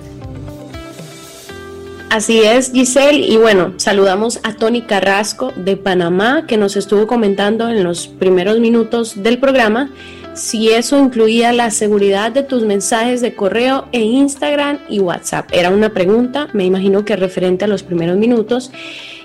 Así 2.10 2.42
es, 2.42 2.70
Giselle. 2.72 3.26
Y 3.26 3.38
bueno, 3.38 3.72
saludamos 3.78 4.40
a 4.42 4.52
Tony 4.52 4.82
Carrasco 4.82 5.54
de 5.56 5.78
Panamá, 5.78 6.44
que 6.46 6.58
nos 6.58 6.76
estuvo 6.76 7.06
comentando 7.06 7.70
en 7.70 7.82
los 7.82 8.08
primeros 8.08 8.60
minutos 8.60 9.22
del 9.22 9.38
programa 9.38 9.88
si 10.34 10.70
eso 10.70 10.98
incluía 10.98 11.52
la 11.52 11.70
seguridad 11.70 12.32
de 12.32 12.42
tus 12.42 12.64
mensajes 12.64 13.20
de 13.20 13.34
correo 13.34 13.88
e 13.92 14.00
Instagram 14.00 14.78
y 14.88 15.00
WhatsApp. 15.00 15.48
Era 15.52 15.70
una 15.70 15.92
pregunta, 15.92 16.48
me 16.52 16.64
imagino 16.64 17.04
que 17.04 17.16
referente 17.16 17.64
a 17.64 17.68
los 17.68 17.82
primeros 17.82 18.16
minutos. 18.16 18.70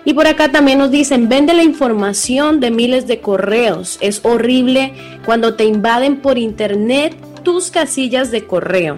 Y 0.05 0.13
por 0.13 0.27
acá 0.27 0.51
también 0.51 0.79
nos 0.79 0.91
dicen, 0.91 1.29
vende 1.29 1.53
la 1.53 1.63
información 1.63 2.59
de 2.59 2.71
miles 2.71 3.07
de 3.07 3.19
correos. 3.19 3.97
Es 4.01 4.21
horrible 4.23 4.93
cuando 5.25 5.55
te 5.55 5.65
invaden 5.65 6.17
por 6.17 6.37
internet 6.37 7.15
tus 7.43 7.71
casillas 7.71 8.31
de 8.31 8.45
correo. 8.45 8.97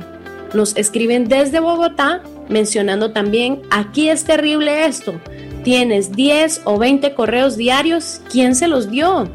Nos 0.53 0.75
escriben 0.77 1.27
desde 1.27 1.59
Bogotá 1.59 2.21
mencionando 2.49 3.11
también, 3.11 3.61
aquí 3.69 4.09
es 4.09 4.25
terrible 4.25 4.85
esto, 4.85 5.13
tienes 5.63 6.11
10 6.11 6.61
o 6.65 6.77
20 6.77 7.13
correos 7.13 7.55
diarios, 7.55 8.21
¿quién 8.29 8.55
se 8.55 8.67
los 8.67 8.89
dio? 8.89 9.29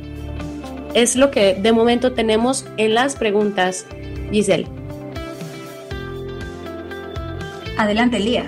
Es 0.94 1.16
lo 1.16 1.32
que 1.32 1.54
de 1.54 1.72
momento 1.72 2.12
tenemos 2.12 2.64
en 2.76 2.94
las 2.94 3.16
preguntas, 3.16 3.84
Giselle. 4.30 4.66
Adelante, 7.76 8.20
Lía. 8.20 8.44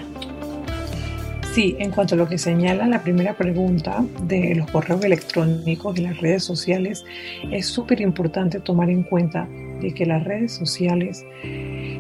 Sí, 1.52 1.74
en 1.80 1.90
cuanto 1.90 2.14
a 2.14 2.18
lo 2.18 2.28
que 2.28 2.38
señala 2.38 2.86
la 2.86 3.02
primera 3.02 3.34
pregunta 3.34 4.04
de 4.22 4.54
los 4.54 4.70
correos 4.70 5.02
electrónicos 5.04 5.98
y 5.98 6.02
las 6.02 6.20
redes 6.20 6.44
sociales, 6.44 7.04
es 7.50 7.66
súper 7.66 8.00
importante 8.00 8.60
tomar 8.60 8.90
en 8.90 9.02
cuenta 9.02 9.48
de 9.80 9.92
que 9.92 10.06
las 10.06 10.22
redes 10.22 10.52
sociales 10.52 11.24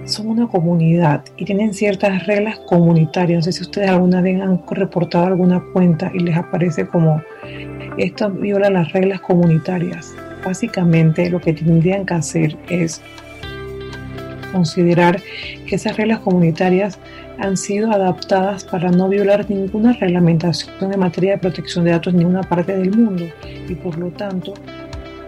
son 0.04 0.28
una 0.28 0.46
comunidad 0.46 1.24
y 1.36 1.44
tienen 1.44 1.74
ciertas 1.74 2.24
reglas 2.26 2.60
comunitarias. 2.66 3.38
No 3.38 3.42
sé 3.42 3.52
si 3.52 3.62
ustedes 3.62 3.90
alguna 3.90 4.20
vez 4.20 4.40
han 4.40 4.62
reportado 4.70 5.26
alguna 5.26 5.60
cuenta 5.72 6.12
y 6.14 6.20
les 6.20 6.36
aparece 6.36 6.86
como 6.86 7.20
esto 7.98 8.30
viola 8.30 8.70
las 8.70 8.92
reglas 8.92 9.20
comunitarias. 9.22 10.14
Básicamente 10.46 11.28
lo 11.28 11.40
que 11.40 11.52
tendrían 11.52 12.06
que 12.06 12.14
hacer 12.14 12.56
es 12.68 13.02
considerar 14.52 15.20
que 15.66 15.74
esas 15.74 15.96
reglas 15.96 16.20
comunitarias 16.20 17.00
han 17.38 17.56
sido 17.56 17.90
adaptadas 17.90 18.64
para 18.64 18.92
no 18.92 19.08
violar 19.08 19.50
ninguna 19.50 19.92
reglamentación 19.92 20.92
en 20.92 21.00
materia 21.00 21.32
de 21.32 21.38
protección 21.38 21.84
de 21.84 21.90
datos 21.90 22.12
en 22.12 22.20
ninguna 22.20 22.44
parte 22.44 22.76
del 22.78 22.96
mundo. 22.96 23.24
Y 23.68 23.74
por 23.74 23.98
lo 23.98 24.10
tanto 24.10 24.54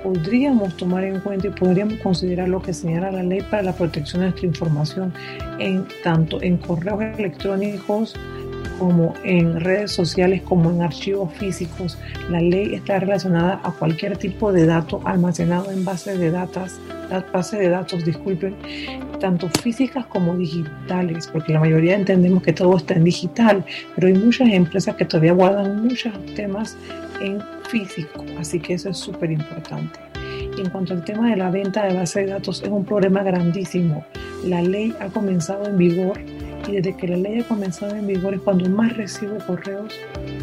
podríamos 0.05 0.77
tomar 0.77 1.03
en 1.03 1.19
cuenta 1.19 1.49
y 1.49 1.51
podríamos 1.51 1.99
considerar 1.99 2.49
lo 2.49 2.63
que 2.63 2.73
señala 2.73 3.11
la 3.11 3.25
ley 3.25 3.41
para 3.43 3.65
la 3.65 3.73
protección 3.73 4.21
de 4.21 4.29
nuestra 4.29 4.47
información 4.47 5.13
en 5.59 5.85
tanto 6.05 6.41
en 6.41 6.59
correos 6.59 7.03
electrónicos 7.19 8.15
como 8.79 9.15
en 9.25 9.61
redes 9.61 9.93
sociales 9.93 10.43
como 10.43 10.71
en 10.71 10.83
archivos 10.83 11.33
físicos. 11.35 11.99
La 12.31 12.41
ley 12.41 12.75
está 12.75 12.99
relacionada 12.99 13.61
a 13.63 13.73
cualquier 13.73 14.17
tipo 14.17 14.53
de 14.53 14.67
dato 14.67 15.01
almacenado 15.05 15.71
en 15.71 15.85
bases 15.85 16.19
de 16.19 16.31
datos, 16.31 16.81
bases 17.33 17.61
de 17.61 17.69
datos, 17.69 18.05
disculpen, 18.05 18.55
tanto 19.21 19.49
físicas 19.63 20.07
como 20.07 20.37
digitales, 20.37 21.27
porque 21.27 21.53
la 21.53 21.61
mayoría 21.61 21.97
entendemos 21.97 22.43
que 22.43 22.53
todo 22.53 22.77
está 22.77 22.95
en 22.95 23.05
digital, 23.05 23.65
pero 23.95 24.09
hay 24.09 24.15
muchas 24.15 24.49
empresas 24.49 24.95
que 24.97 25.05
todavía 25.05 25.33
guardan 25.33 25.83
muchos 25.83 26.13
temas 26.35 26.77
en 27.21 27.41
físico, 27.69 28.25
así 28.39 28.61
que 28.61 28.75
eso 28.75 28.91
es 28.91 28.97
súper 28.97 29.31
importante. 29.31 29.99
Y 30.57 30.61
en 30.61 30.71
cuanto 30.71 30.93
al 30.93 31.05
tema 31.05 31.31
de 31.31 31.37
la 31.37 31.51
venta 31.51 31.85
de 31.85 31.95
base 31.95 32.21
de 32.21 32.27
datos, 32.33 32.63
es 32.63 32.69
un 32.69 32.85
problema 32.85 33.23
grandísimo. 33.23 34.05
La 34.45 34.63
ley 34.63 34.95
ha 35.01 35.07
comenzado 35.07 35.67
en 35.67 35.79
vigor 35.79 36.19
y 36.67 36.73
desde 36.73 36.97
que 36.97 37.09
la 37.09 37.17
ley 37.17 37.41
ha 37.41 37.45
comenzado 37.45 37.95
en 37.95 38.07
vigor 38.07 38.35
es 38.35 38.41
cuando 38.41 38.69
más 38.69 38.97
recibo 38.97 39.39
correos 39.47 39.95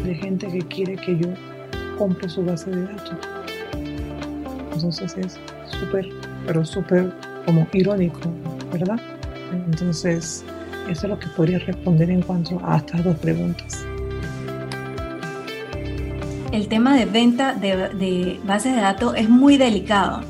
de 0.04 0.14
gente 0.14 0.48
que 0.48 0.58
quiere 0.60 0.96
que 0.96 1.18
yo 1.18 1.28
compre 1.98 2.28
su 2.28 2.44
base 2.44 2.70
de 2.70 2.82
datos. 2.82 3.16
Entonces 4.72 5.16
es 5.16 5.38
súper, 5.78 6.08
pero 6.46 6.64
súper 6.64 7.12
como 7.44 7.66
irónico, 7.72 8.20
¿verdad? 8.72 9.00
Entonces, 9.52 10.44
eso 10.90 11.06
es 11.06 11.10
lo 11.10 11.18
que 11.18 11.28
podría 11.28 11.58
responder 11.60 12.10
en 12.10 12.22
cuanto 12.22 12.60
a 12.64 12.78
estas 12.78 13.04
dos 13.04 13.16
preguntas 13.18 13.86
el 16.56 16.68
tema 16.68 16.96
de 16.96 17.04
venta 17.04 17.54
de, 17.54 18.40
bases 18.44 18.74
de 18.74 18.80
datos 18.80 19.14
es 19.16 19.28
muy 19.28 19.58
delicado, 19.58 20.22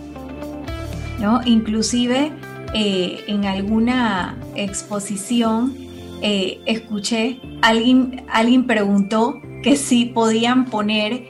¿no? 1.21 1.41
Inclusive 1.45 2.33
eh, 2.75 3.25
en 3.27 3.45
alguna 3.45 4.37
exposición 4.55 5.77
eh, 6.23 6.61
escuché, 6.67 7.41
alguien, 7.63 8.25
alguien 8.29 8.67
preguntó 8.67 9.41
que 9.63 9.77
si 9.77 10.07
podían 10.07 10.67
poner 10.67 11.27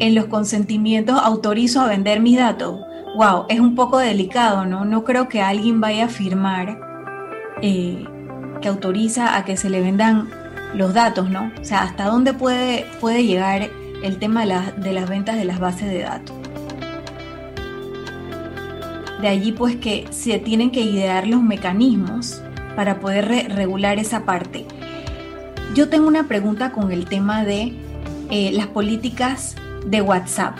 en 0.00 0.14
los 0.14 0.26
consentimientos 0.26 1.18
autorizo 1.22 1.80
a 1.80 1.86
vender 1.86 2.20
mis 2.20 2.38
datos. 2.38 2.80
Wow, 3.16 3.46
es 3.48 3.60
un 3.60 3.74
poco 3.74 3.98
delicado, 3.98 4.66
¿no? 4.66 4.84
No 4.84 5.04
creo 5.04 5.28
que 5.28 5.42
alguien 5.42 5.80
vaya 5.80 6.06
a 6.06 6.08
firmar 6.08 6.80
eh, 7.60 8.04
que 8.60 8.68
autoriza 8.68 9.36
a 9.36 9.44
que 9.44 9.56
se 9.56 9.68
le 9.68 9.80
vendan 9.80 10.30
los 10.74 10.94
datos, 10.94 11.28
¿no? 11.28 11.50
O 11.60 11.64
sea, 11.64 11.82
hasta 11.82 12.04
dónde 12.04 12.32
puede, 12.32 12.86
puede 13.00 13.24
llegar 13.24 13.68
el 14.02 14.18
tema 14.18 14.42
de, 14.42 14.92
las 14.92 15.08
ventas 15.08 15.36
de 15.36 15.44
las 15.44 15.58
bases 15.58 15.88
de 15.88 16.02
datos. 16.02 16.39
De 19.20 19.28
allí 19.28 19.52
pues 19.52 19.76
que 19.76 20.06
se 20.10 20.38
tienen 20.38 20.70
que 20.70 20.80
idear 20.80 21.26
los 21.26 21.42
mecanismos 21.42 22.42
para 22.76 23.00
poder 23.00 23.52
regular 23.54 23.98
esa 23.98 24.24
parte. 24.24 24.64
Yo 25.74 25.88
tengo 25.88 26.08
una 26.08 26.26
pregunta 26.26 26.72
con 26.72 26.90
el 26.90 27.04
tema 27.04 27.44
de 27.44 27.72
eh, 28.30 28.50
las 28.52 28.66
políticas 28.68 29.56
de 29.86 30.02
WhatsApp. 30.02 30.56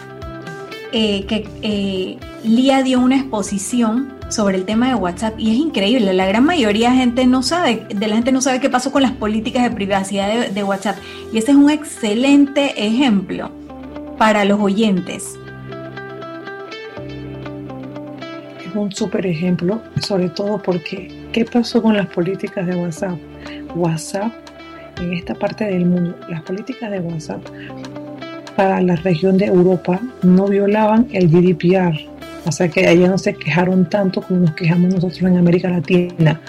Eh, 0.92 1.24
que 1.26 1.48
eh, 1.62 2.18
Lía 2.42 2.82
dio 2.82 2.98
una 3.00 3.16
exposición 3.16 4.14
sobre 4.28 4.56
el 4.56 4.64
tema 4.64 4.88
de 4.88 4.94
WhatsApp 4.94 5.38
y 5.38 5.50
es 5.50 5.56
increíble, 5.56 6.12
la 6.12 6.26
gran 6.26 6.44
mayoría 6.44 6.90
de, 6.90 6.96
gente 6.96 7.26
no 7.26 7.42
sabe, 7.42 7.86
de 7.94 8.08
la 8.08 8.14
gente 8.14 8.32
no 8.32 8.40
sabe 8.40 8.60
qué 8.60 8.70
pasó 8.70 8.92
con 8.92 9.02
las 9.02 9.12
políticas 9.12 9.62
de 9.64 9.70
privacidad 9.70 10.48
de, 10.48 10.64
WhatsApp 10.64 10.96
y 11.32 11.38
ese 11.38 11.52
es 11.52 11.56
un 11.56 11.70
excelente 11.70 12.86
ejemplo 12.86 13.50
para 14.18 14.44
los 14.44 14.60
oyentes. 14.60 15.36
Es 18.70 18.76
un 18.76 18.92
súper 18.92 19.26
ejemplo, 19.26 19.82
sobre 20.00 20.28
todo 20.28 20.62
porque 20.62 21.08
¿qué 21.32 21.44
pasó 21.44 21.82
con 21.82 21.96
las 21.96 22.06
políticas 22.06 22.64
de 22.68 22.76
WhatsApp? 22.76 23.18
WhatsApp 23.74 24.32
en 25.00 25.12
esta 25.12 25.34
parte 25.34 25.64
del 25.64 25.86
mundo, 25.86 26.16
las 26.28 26.42
políticas 26.42 26.88
de 26.88 27.00
WhatsApp 27.00 27.42
para 28.54 28.80
la 28.80 28.94
región 28.94 29.38
de 29.38 29.46
Europa 29.46 30.00
no 30.22 30.46
violaban 30.46 31.08
el 31.10 31.28
GDPR. 31.28 31.98
O 32.46 32.52
sea 32.52 32.68
que 32.68 32.86
allá 32.86 33.08
no 33.08 33.18
se 33.18 33.34
quejaron 33.34 33.88
tanto 33.88 34.22
como 34.22 34.40
nos 34.40 34.54
quejamos 34.54 34.94
nosotros 34.94 35.20
en 35.22 35.36
América 35.36 35.68
Latina. 35.68 36.40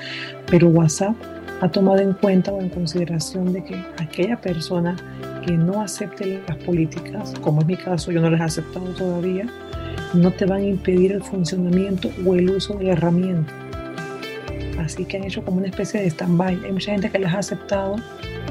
Pero 0.45 0.67
WhatsApp 0.67 1.15
ha 1.61 1.69
tomado 1.69 2.01
en 2.01 2.13
cuenta 2.13 2.51
o 2.51 2.61
en 2.61 2.69
consideración 2.69 3.51
de 3.51 3.63
que 3.63 3.83
aquella 3.97 4.39
persona 4.39 4.95
que 5.43 5.53
no 5.53 5.81
acepte 5.81 6.39
las 6.47 6.57
políticas, 6.57 7.33
como 7.41 7.61
es 7.61 7.67
mi 7.67 7.77
caso, 7.77 8.11
yo 8.11 8.21
no 8.21 8.29
las 8.29 8.41
he 8.41 8.43
aceptado 8.43 8.85
todavía, 8.93 9.47
no 10.13 10.31
te 10.31 10.45
van 10.45 10.61
a 10.61 10.65
impedir 10.65 11.13
el 11.13 11.23
funcionamiento 11.23 12.09
o 12.25 12.35
el 12.35 12.49
uso 12.49 12.75
de 12.75 12.85
la 12.85 12.91
herramienta. 12.93 13.53
Así 14.79 15.05
que 15.05 15.17
han 15.17 15.23
hecho 15.23 15.43
como 15.43 15.57
una 15.57 15.67
especie 15.67 16.01
de 16.01 16.07
stand-by. 16.09 16.59
Hay 16.65 16.71
mucha 16.71 16.91
gente 16.91 17.09
que 17.09 17.19
las 17.19 17.33
ha 17.33 17.39
aceptado, 17.39 17.95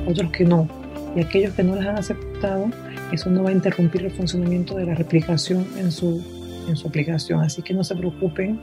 otros 0.07 0.31
que 0.31 0.45
no. 0.45 0.69
Y 1.17 1.21
aquellos 1.21 1.55
que 1.55 1.65
no 1.65 1.75
las 1.75 1.87
han 1.87 1.97
aceptado, 1.99 2.71
eso 3.13 3.31
no 3.31 3.43
va 3.43 3.51
a 3.51 3.53
interrumpir 3.53 4.05
el 4.05 4.13
funcionamiento 4.13 4.77
de 4.77 4.87
la 4.87 4.95
replicación 4.95 5.67
en 5.77 5.91
su, 5.91 6.23
en 6.69 6.77
su 6.77 6.89
aplicación. 6.89 7.41
Así 7.41 7.63
que 7.63 7.75
no 7.75 7.83
se 7.83 7.97
preocupen 7.97 8.61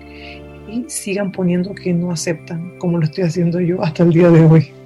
y 0.69 0.85
sigan 0.87 1.31
poniendo 1.31 1.75
que 1.75 1.93
no 1.93 2.11
aceptan, 2.11 2.77
como 2.79 2.97
lo 2.97 3.05
estoy 3.05 3.25
haciendo 3.25 3.59
yo 3.59 3.81
hasta 3.83 4.03
el 4.03 4.11
día 4.11 4.29
de 4.29 4.45
hoy. 4.45 4.76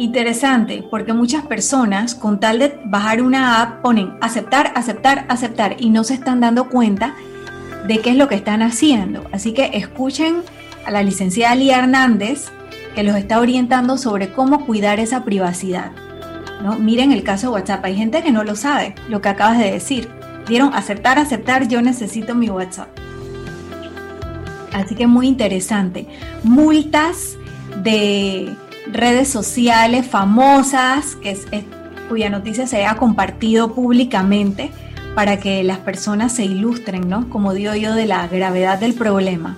Interesante, 0.00 0.82
porque 0.90 1.12
muchas 1.12 1.44
personas 1.44 2.14
con 2.14 2.40
tal 2.40 2.58
de 2.58 2.80
bajar 2.86 3.20
una 3.20 3.60
app 3.60 3.82
ponen 3.82 4.14
aceptar, 4.22 4.72
aceptar, 4.74 5.26
aceptar 5.28 5.76
y 5.78 5.90
no 5.90 6.04
se 6.04 6.14
están 6.14 6.40
dando 6.40 6.70
cuenta 6.70 7.14
de 7.86 7.98
qué 7.98 8.12
es 8.12 8.16
lo 8.16 8.26
que 8.26 8.34
están 8.34 8.62
haciendo. 8.62 9.26
Así 9.30 9.52
que 9.52 9.72
escuchen 9.74 10.36
a 10.86 10.90
la 10.90 11.02
licenciada 11.02 11.54
Lía 11.54 11.80
Hernández 11.80 12.46
que 12.94 13.02
los 13.02 13.14
está 13.14 13.40
orientando 13.40 13.98
sobre 13.98 14.32
cómo 14.32 14.64
cuidar 14.64 15.00
esa 15.00 15.22
privacidad. 15.22 15.92
¿no? 16.62 16.78
Miren 16.78 17.12
el 17.12 17.22
caso 17.22 17.48
de 17.48 17.52
WhatsApp, 17.52 17.84
hay 17.84 17.94
gente 17.94 18.22
que 18.22 18.32
no 18.32 18.42
lo 18.42 18.56
sabe, 18.56 18.94
lo 19.06 19.20
que 19.20 19.28
acabas 19.28 19.58
de 19.58 19.70
decir. 19.70 20.08
Dieron 20.48 20.72
aceptar, 20.72 21.18
aceptar, 21.18 21.68
yo 21.68 21.82
necesito 21.82 22.34
mi 22.34 22.48
WhatsApp. 22.48 22.88
Así 24.72 24.94
que 24.94 25.06
muy 25.06 25.28
interesante. 25.28 26.06
Multas 26.42 27.36
de 27.82 28.56
redes 28.86 29.28
sociales 29.28 30.06
famosas 30.06 31.16
que 31.16 31.36
cuya 32.08 32.28
noticia 32.28 32.66
se 32.66 32.78
haya 32.78 32.96
compartido 32.96 33.72
públicamente 33.72 34.70
para 35.14 35.38
que 35.38 35.62
las 35.62 35.78
personas 35.78 36.32
se 36.32 36.44
ilustren, 36.44 37.08
¿no? 37.08 37.28
Como 37.28 37.52
digo 37.52 37.74
yo, 37.74 37.94
de 37.94 38.06
la 38.06 38.26
gravedad 38.26 38.78
del 38.78 38.94
problema. 38.94 39.56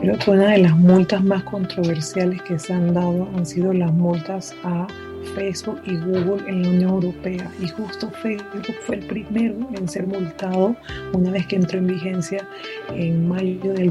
Creo 0.00 0.18
que 0.18 0.30
una 0.32 0.48
de 0.48 0.58
las 0.58 0.76
multas 0.76 1.22
más 1.22 1.44
controversiales 1.44 2.42
que 2.42 2.58
se 2.58 2.72
han 2.72 2.92
dado 2.92 3.28
han 3.36 3.46
sido 3.46 3.72
las 3.72 3.92
multas 3.92 4.52
a 4.64 4.88
Facebook 5.36 5.80
y 5.86 5.96
Google 5.96 6.42
en 6.48 6.62
la 6.62 6.68
Unión 6.68 6.90
Europea. 6.90 7.48
Y 7.60 7.68
justo 7.68 8.10
Facebook 8.22 8.66
fue 8.84 8.96
el 8.96 9.06
primero 9.06 9.54
en 9.74 9.88
ser 9.88 10.06
multado 10.06 10.74
una 11.12 11.30
vez 11.30 11.46
que 11.46 11.56
entró 11.56 11.78
en 11.78 11.86
vigencia 11.86 12.46
en 12.94 13.28
mayo 13.28 13.72
del 13.74 13.90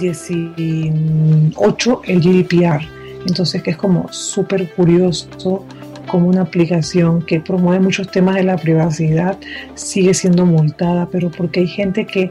2018 0.00 2.02
el 2.04 2.20
GDPR. 2.20 2.82
Entonces 3.26 3.62
que 3.62 3.70
es 3.70 3.76
como 3.76 4.12
súper 4.12 4.72
curioso 4.74 5.64
como 6.06 6.28
una 6.28 6.42
aplicación 6.42 7.22
que 7.22 7.40
promueve 7.40 7.82
muchos 7.82 8.10
temas 8.10 8.36
de 8.36 8.44
la 8.44 8.56
privacidad 8.56 9.38
sigue 9.74 10.14
siendo 10.14 10.46
multada, 10.46 11.08
pero 11.10 11.30
porque 11.30 11.60
hay 11.60 11.66
gente 11.66 12.06
que 12.06 12.30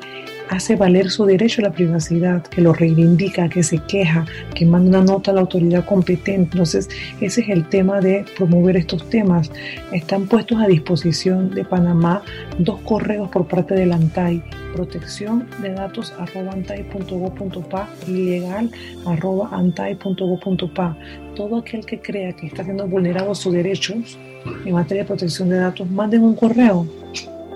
hace 0.50 0.76
valer 0.76 1.10
su 1.10 1.26
derecho 1.26 1.62
a 1.62 1.66
la 1.66 1.72
privacidad, 1.72 2.44
que 2.44 2.62
lo 2.62 2.74
reivindica, 2.74 3.50
que 3.50 3.64
se 3.64 3.80
queja, 3.80 4.26
que 4.54 4.66
manda 4.66 5.00
una 5.00 5.14
nota 5.14 5.32
a 5.32 5.34
la 5.34 5.42
autoridad 5.42 5.86
competente. 5.86 6.54
Entonces, 6.54 6.90
ese 7.22 7.42
es 7.42 7.50
el 7.50 7.68
tema 7.70 8.00
de 8.00 8.26
promover 8.38 8.78
estos 8.78 9.10
temas. 9.10 9.52
Están 9.92 10.28
puestos 10.28 10.60
a 10.62 10.68
disposición 10.68 11.52
de 11.52 11.66
Panamá 11.66 12.22
dos 12.60 12.80
correos 12.82 13.30
por 13.30 13.48
parte 13.48 13.76
del 13.76 13.92
ANTAI, 13.92 14.44
protección 14.74 15.48
de 15.62 15.70
datos 15.70 16.14
arroba 16.18 16.56
y 18.08 18.44
arroba. 19.06 19.50
Todo 21.36 21.58
aquel 21.58 21.86
que 21.86 22.00
crea 22.00 22.34
que 22.34 22.48
está 22.48 22.64
siendo 22.64 22.88
vulnerado 22.88 23.36
sus 23.36 23.54
derechos 23.54 24.18
en 24.66 24.74
materia 24.74 25.04
de 25.04 25.08
protección 25.08 25.50
de 25.50 25.58
datos, 25.58 25.90
manden 25.90 26.24
un 26.24 26.36
correo. 26.36 26.88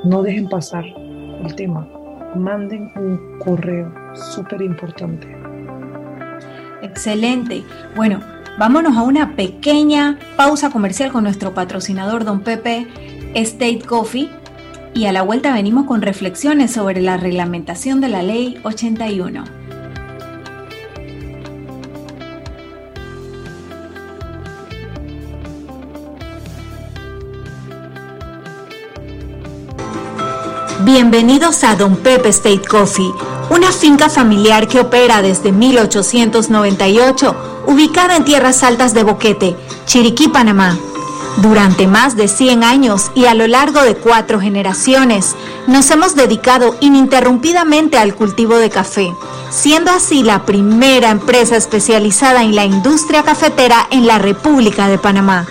No 0.03 0.23
dejen 0.23 0.47
pasar 0.47 0.85
el 0.85 1.55
tema 1.55 1.87
manden 2.35 2.91
un 2.95 3.39
correo, 3.39 3.91
súper 4.13 4.61
importante. 4.61 5.27
Excelente. 6.81 7.63
Bueno, 7.95 8.21
vámonos 8.57 8.97
a 8.97 9.03
una 9.03 9.35
pequeña 9.35 10.17
pausa 10.37 10.69
comercial 10.69 11.11
con 11.11 11.23
nuestro 11.23 11.53
patrocinador, 11.53 12.23
don 12.23 12.41
Pepe 12.41 12.87
State 13.35 13.81
Coffee. 13.85 14.29
Y 14.93 15.05
a 15.05 15.11
la 15.11 15.21
vuelta 15.21 15.53
venimos 15.53 15.85
con 15.85 16.01
reflexiones 16.01 16.71
sobre 16.71 17.01
la 17.01 17.17
reglamentación 17.17 18.01
de 18.01 18.09
la 18.09 18.23
ley 18.23 18.59
81. 18.63 19.58
Bienvenidos 30.83 31.65
a 31.65 31.75
Don 31.75 31.97
Pepe 31.97 32.29
State 32.29 32.61
Coffee, 32.65 33.11
una 33.49 33.69
finca 33.73 34.09
familiar 34.09 34.65
que 34.69 34.79
opera 34.79 35.21
desde 35.21 35.51
1898, 35.51 37.35
ubicada 37.67 38.15
en 38.15 38.23
tierras 38.23 38.63
altas 38.63 38.93
de 38.93 39.03
Boquete, 39.03 39.57
Chiriquí, 39.85 40.29
Panamá. 40.29 40.77
Durante 41.41 41.85
más 41.85 42.15
de 42.15 42.29
100 42.29 42.63
años 42.63 43.11
y 43.13 43.25
a 43.25 43.33
lo 43.33 43.45
largo 43.47 43.81
de 43.81 43.95
cuatro 43.95 44.39
generaciones, 44.39 45.35
nos 45.67 45.91
hemos 45.91 46.15
dedicado 46.15 46.77
ininterrumpidamente 46.79 47.97
al 47.97 48.15
cultivo 48.15 48.55
de 48.55 48.69
café, 48.69 49.13
siendo 49.49 49.91
así 49.91 50.23
la 50.23 50.45
primera 50.45 51.09
empresa 51.09 51.57
especializada 51.57 52.41
en 52.43 52.55
la 52.55 52.63
industria 52.63 53.23
cafetera 53.23 53.85
en 53.91 54.07
la 54.07 54.17
República 54.17 54.87
de 54.87 54.97
Panamá. 54.97 55.45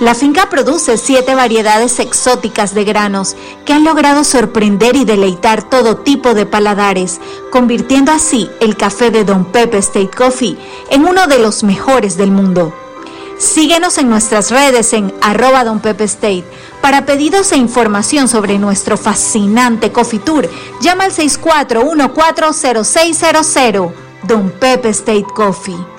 La 0.00 0.14
finca 0.14 0.48
produce 0.48 0.96
siete 0.96 1.34
variedades 1.34 2.00
exóticas 2.00 2.74
de 2.74 2.84
granos 2.84 3.36
que 3.64 3.74
han 3.74 3.84
logrado 3.84 4.24
sorprender 4.24 4.96
y 4.96 5.04
deleitar 5.04 5.68
todo 5.68 5.98
tipo 5.98 6.34
de 6.34 6.46
paladares, 6.46 7.20
convirtiendo 7.50 8.10
así 8.10 8.50
el 8.60 8.76
café 8.76 9.10
de 9.10 9.24
Don 9.24 9.44
Pepe 9.44 9.78
State 9.78 10.10
Coffee 10.16 10.56
en 10.90 11.04
uno 11.04 11.26
de 11.26 11.38
los 11.38 11.62
mejores 11.62 12.16
del 12.16 12.30
mundo. 12.30 12.74
Síguenos 13.38 13.98
en 13.98 14.08
nuestras 14.08 14.50
redes 14.50 14.92
en 14.92 15.12
arroba 15.20 15.64
Don 15.64 15.80
Pepe 15.80 16.04
State. 16.04 16.44
Para 16.80 17.04
pedidos 17.04 17.52
e 17.52 17.56
información 17.56 18.28
sobre 18.28 18.58
nuestro 18.58 18.96
fascinante 18.96 19.92
Coffee 19.92 20.20
Tour, 20.20 20.48
llama 20.80 21.04
al 21.04 21.12
64140600 21.12 23.92
Don 24.22 24.50
Pepe 24.50 24.90
State 24.90 25.26
Coffee. 25.34 25.91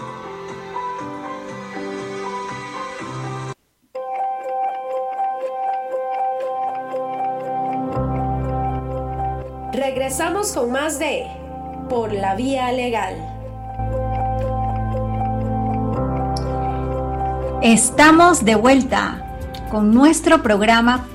Regresamos 10.44 10.64
con 10.66 10.72
más 10.74 11.00
de 11.00 11.26
Por 11.90 12.12
la 12.12 12.36
Vía 12.36 12.70
Legal. 12.74 13.16
Estamos 17.62 18.44
de 18.44 18.56
vuelta 18.56 19.38
con 19.72 19.94
nuestro 19.94 20.44
programa 20.44 21.06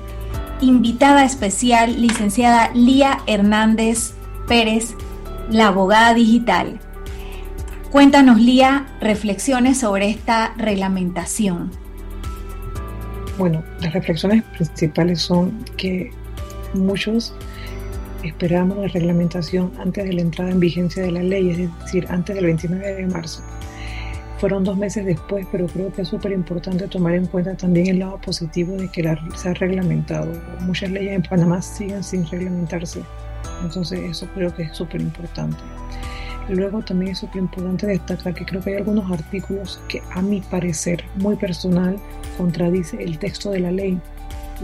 invitada 0.61 1.25
especial, 1.25 2.01
licenciada 2.01 2.71
Lía 2.73 3.19
Hernández 3.27 4.13
Pérez, 4.47 4.95
la 5.51 5.67
abogada 5.67 6.15
digital. 6.15 6.79
Cuéntanos, 7.91 8.39
Lía, 8.39 8.87
reflexiones 8.99 9.79
sobre 9.79 10.09
esta 10.09 10.53
reglamentación. 10.57 11.69
Bueno, 13.37 13.63
las 13.79 13.93
reflexiones 13.93 14.43
principales 14.57 15.21
son 15.21 15.63
que 15.77 16.11
muchos 16.73 17.35
esperamos 18.23 18.77
la 18.77 18.87
reglamentación 18.87 19.71
antes 19.79 20.05
de 20.05 20.13
la 20.13 20.21
entrada 20.21 20.51
en 20.51 20.59
vigencia 20.59 21.03
de 21.03 21.11
la 21.11 21.23
ley, 21.23 21.49
es 21.51 21.57
decir, 21.79 22.05
antes 22.09 22.35
del 22.35 22.45
29 22.45 22.95
de 22.95 23.07
marzo. 23.07 23.41
Fueron 24.39 24.63
dos 24.63 24.77
meses 24.77 25.05
después, 25.05 25.45
pero 25.51 25.67
creo 25.67 25.91
que 25.91 26.03
es 26.03 26.07
súper 26.07 26.31
importante 26.31 26.87
tomar 26.87 27.13
en 27.13 27.25
cuenta 27.25 27.55
también 27.55 27.87
el 27.87 27.99
lado 27.99 28.19
positivo 28.21 28.75
de 28.77 28.87
que 28.89 29.03
la, 29.03 29.19
se 29.35 29.49
ha 29.49 29.53
reglamentado. 29.53 30.31
Muchas 30.61 30.91
leyes 30.91 31.13
en 31.13 31.23
Panamá 31.23 31.61
siguen 31.61 32.03
sin 32.03 32.25
reglamentarse, 32.25 33.01
entonces 33.63 33.99
eso 33.99 34.27
creo 34.33 34.53
que 34.55 34.63
es 34.63 34.77
súper 34.77 35.01
importante. 35.01 35.57
Luego 36.49 36.81
también 36.81 37.11
es 37.11 37.19
súper 37.19 37.41
importante 37.41 37.85
destacar 37.85 38.33
que 38.33 38.45
creo 38.45 38.61
que 38.61 38.71
hay 38.71 38.77
algunos 38.77 39.11
artículos 39.11 39.79
que 39.87 40.01
a 40.11 40.21
mi 40.21 40.41
parecer 40.41 41.03
muy 41.15 41.35
personal 41.35 41.97
contradice 42.37 43.03
el 43.03 43.19
texto 43.19 43.51
de 43.51 43.59
la 43.59 43.71
ley. 43.71 43.99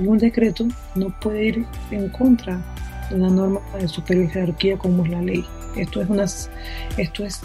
Y 0.01 0.07
un 0.07 0.17
decreto 0.17 0.65
no 0.95 1.17
puede 1.19 1.45
ir 1.45 1.65
en 1.91 2.09
contra 2.09 2.59
una 3.11 3.29
norma 3.29 3.61
de 3.79 3.87
superior 3.87 4.29
jerarquía 4.29 4.77
como 4.77 5.03
es 5.05 5.11
la 5.11 5.21
ley. 5.21 5.45
Esto 5.75 6.01
es, 6.01 6.49
esto 6.97 7.25
es 7.25 7.41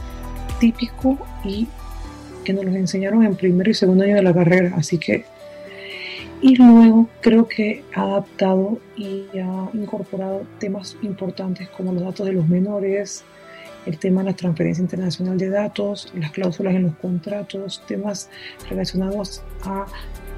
típico 0.58 1.18
y 1.44 1.66
que 2.44 2.52
nos 2.52 2.64
lo 2.64 2.72
enseñaron 2.72 3.24
en 3.24 3.34
primero 3.36 3.70
y 3.70 3.74
segundo 3.74 4.04
año 4.04 4.16
de 4.16 4.22
la 4.22 4.34
carrera. 4.34 4.74
Así 4.76 4.98
que, 4.98 5.24
y 6.42 6.56
luego 6.56 7.08
creo 7.20 7.46
que 7.46 7.84
ha 7.94 8.02
adaptado 8.02 8.78
y 8.96 9.26
ha 9.38 9.68
incorporado 9.74 10.42
temas 10.58 10.96
importantes 11.02 11.68
como 11.70 11.92
los 11.92 12.02
datos 12.02 12.26
de 12.26 12.32
los 12.32 12.48
menores, 12.48 13.24
el 13.86 13.98
tema 13.98 14.22
de 14.22 14.30
la 14.30 14.36
transferencia 14.36 14.82
internacional 14.82 15.38
de 15.38 15.48
datos, 15.48 16.12
las 16.14 16.30
cláusulas 16.32 16.74
en 16.74 16.84
los 16.84 16.94
contratos, 16.96 17.82
temas 17.86 18.28
relacionados 18.68 19.42
a 19.62 19.86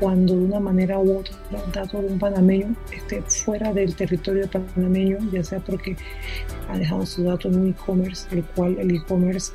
cuando 0.02 0.34
de 0.34 0.46
una 0.46 0.58
manera 0.58 0.98
u 0.98 1.18
otra 1.18 1.36
el 1.52 1.72
dato 1.72 2.02
de 2.02 2.08
un 2.08 2.18
panameño 2.18 2.74
esté 2.92 3.22
fuera 3.22 3.72
del 3.72 3.94
territorio 3.94 4.50
panameño, 4.50 5.18
ya 5.32 5.44
sea 5.44 5.60
porque 5.60 5.96
ha 6.68 6.76
dejado 6.76 7.06
su 7.06 7.22
dato 7.22 7.46
en 7.46 7.60
un 7.60 7.68
e-commerce, 7.68 8.26
el 8.32 8.42
cual 8.42 8.76
el 8.80 8.96
e-commerce 8.96 9.52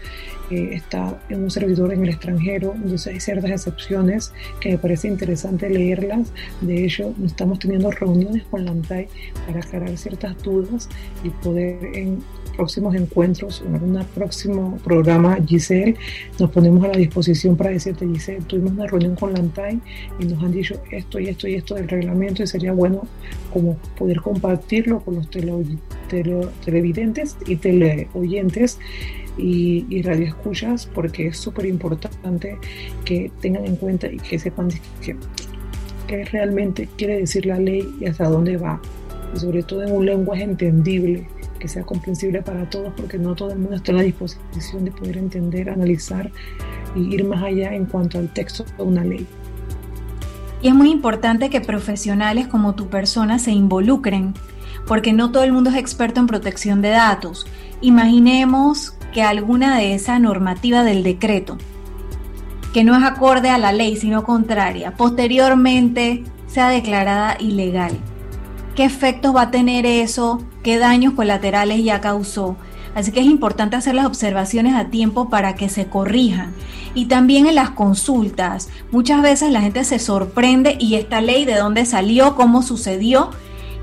eh, 0.50 0.70
está 0.72 1.20
en 1.28 1.44
un 1.44 1.52
servidor 1.52 1.92
en 1.92 2.04
el 2.04 2.10
extranjero, 2.12 2.72
entonces 2.76 3.08
hay 3.08 3.20
ciertas 3.20 3.52
excepciones 3.52 4.32
que 4.62 4.72
me 4.72 4.78
parece 4.78 5.10
interesante 5.10 5.70
leerlas. 5.70 6.32
De 6.62 6.86
hecho, 6.86 7.14
estamos 7.26 7.60
teniendo 7.60 7.92
reuniones 7.92 8.46
con 8.46 8.64
la 8.64 8.72
ANTAI 8.72 9.10
para 9.46 9.60
aclarar 9.60 9.98
ciertas 9.98 10.42
dudas 10.44 10.88
y 11.26 11.30
poder 11.30 11.78
en 11.94 12.24
próximos 12.58 12.96
encuentros, 12.96 13.64
en 13.66 13.76
algún 13.76 14.04
próximo 14.16 14.78
programa, 14.84 15.38
Giselle, 15.46 15.96
nos 16.40 16.50
ponemos 16.50 16.84
a 16.84 16.90
la 16.90 16.98
disposición 16.98 17.56
para 17.56 17.70
decirte, 17.70 18.06
Giselle, 18.08 18.42
tuvimos 18.48 18.74
una 18.74 18.88
reunión 18.88 19.16
con 19.16 19.32
la 19.32 19.40
ANTAI 19.40 19.80
y 20.20 20.26
nos 20.26 20.44
han 20.44 20.52
dicho 20.52 20.82
esto 20.92 21.20
y 21.20 21.28
esto 21.28 21.48
y 21.48 21.54
esto 21.54 21.76
del 21.76 21.88
reglamento 21.88 22.44
y 22.44 22.48
sería 22.48 22.74
bueno 22.74 23.04
como 23.54 23.78
poder 23.98 24.20
compartirlo 24.22 25.00
con 25.02 25.16
los 25.16 25.30
televidentes 25.30 27.38
y 27.46 27.56
teleoyentes 27.56 28.80
y, 29.38 29.86
y 29.90 30.02
radioescuchas 30.02 30.88
porque 30.88 31.28
es 31.28 31.38
súper 31.38 31.68
importante 31.68 32.58
que 33.06 33.32
tengan 33.40 33.66
en 33.66 33.76
cuenta 33.76 34.08
y 34.08 34.18
que 34.18 34.40
sepan 34.40 34.70
que, 35.02 35.16
que 36.08 36.26
realmente 36.26 36.90
quiere 36.98 37.20
decir 37.20 37.46
la 37.46 37.60
ley 37.60 37.88
y 38.02 38.08
hasta 38.08 38.28
dónde 38.28 38.58
va. 38.58 38.82
Y 39.36 39.40
sobre 39.40 39.62
todo 39.62 39.84
en 39.84 39.92
un 39.92 40.06
lenguaje 40.06 40.44
entendible 40.44 41.28
que 41.58 41.68
sea 41.68 41.84
comprensible 41.84 42.42
para 42.42 42.70
todos, 42.70 42.94
porque 42.96 43.18
no 43.18 43.36
todo 43.36 43.52
el 43.52 43.60
mundo 43.60 43.76
está 43.76 43.92
en 43.92 43.98
la 43.98 44.04
disposición 44.04 44.86
de 44.86 44.92
poder 44.92 45.18
entender, 45.18 45.70
analizar 45.70 46.32
y 46.96 47.14
ir 47.14 47.26
más 47.26 47.44
allá 47.44 47.74
en 47.74 47.86
cuanto 47.86 48.18
al 48.18 48.32
texto 48.34 48.66
de 48.78 48.84
una 48.84 49.04
ley. 49.04 49.28
Y 50.62 50.70
es 50.70 50.74
muy 50.74 50.90
importante 50.90 51.50
que 51.50 51.62
profesionales 51.62 52.48
como 52.48 52.76
tu 52.76 52.88
persona 52.88 53.40
se 53.40 53.52
involucren, 53.52 54.34
porque 54.88 55.14
no 55.14 55.32
todo 55.32 55.44
el 55.44 55.54
mundo 55.54 55.70
es 55.70 55.76
experto 55.76 56.20
en 56.20 56.28
protección 56.28 56.82
de 56.82 56.90
datos. 56.90 57.46
Imaginemos 57.82 58.96
que 59.14 59.22
alguna 59.22 59.78
de 59.78 59.94
esa 59.94 60.18
normativa 60.20 60.84
del 60.84 61.04
decreto, 61.04 61.58
que 62.74 62.84
no 62.84 62.96
es 62.96 63.04
acorde 63.04 63.50
a 63.50 63.58
la 63.58 63.72
ley, 63.72 63.96
sino 63.96 64.24
contraria, 64.24 64.92
posteriormente 64.92 66.24
sea 66.48 66.70
declarada 66.70 67.38
ilegal. 67.40 67.98
¿Qué 68.78 68.86
efectos 68.86 69.36
va 69.36 69.42
a 69.42 69.50
tener 69.50 69.88
eso 69.88 70.40
qué 70.62 70.78
daños 70.78 71.14
colaterales 71.14 71.84
ya 71.84 72.00
causó. 72.00 72.58
Así 72.94 73.12
que 73.12 73.22
es 73.22 73.26
importante 73.26 73.76
hacer 73.76 73.96
las 73.96 74.06
observaciones 74.06 74.76
a 74.76 74.90
tiempo 74.92 75.30
para 75.30 75.56
que 75.56 75.68
se 75.68 75.88
corrijan. 75.88 76.54
Y 76.94 77.06
también 77.06 77.48
en 77.48 77.56
las 77.56 77.72
consultas. 77.72 78.70
Muchas 78.92 79.24
veces 79.24 79.50
la 79.50 79.62
gente 79.62 79.84
se 79.84 79.98
sorprende 79.98 80.78
y 80.80 80.94
esta 80.94 81.22
ley 81.22 81.44
de 81.44 81.56
dónde 81.56 81.88
salió, 81.88 82.36
cómo 82.36 82.62
sucedió. 82.62 83.32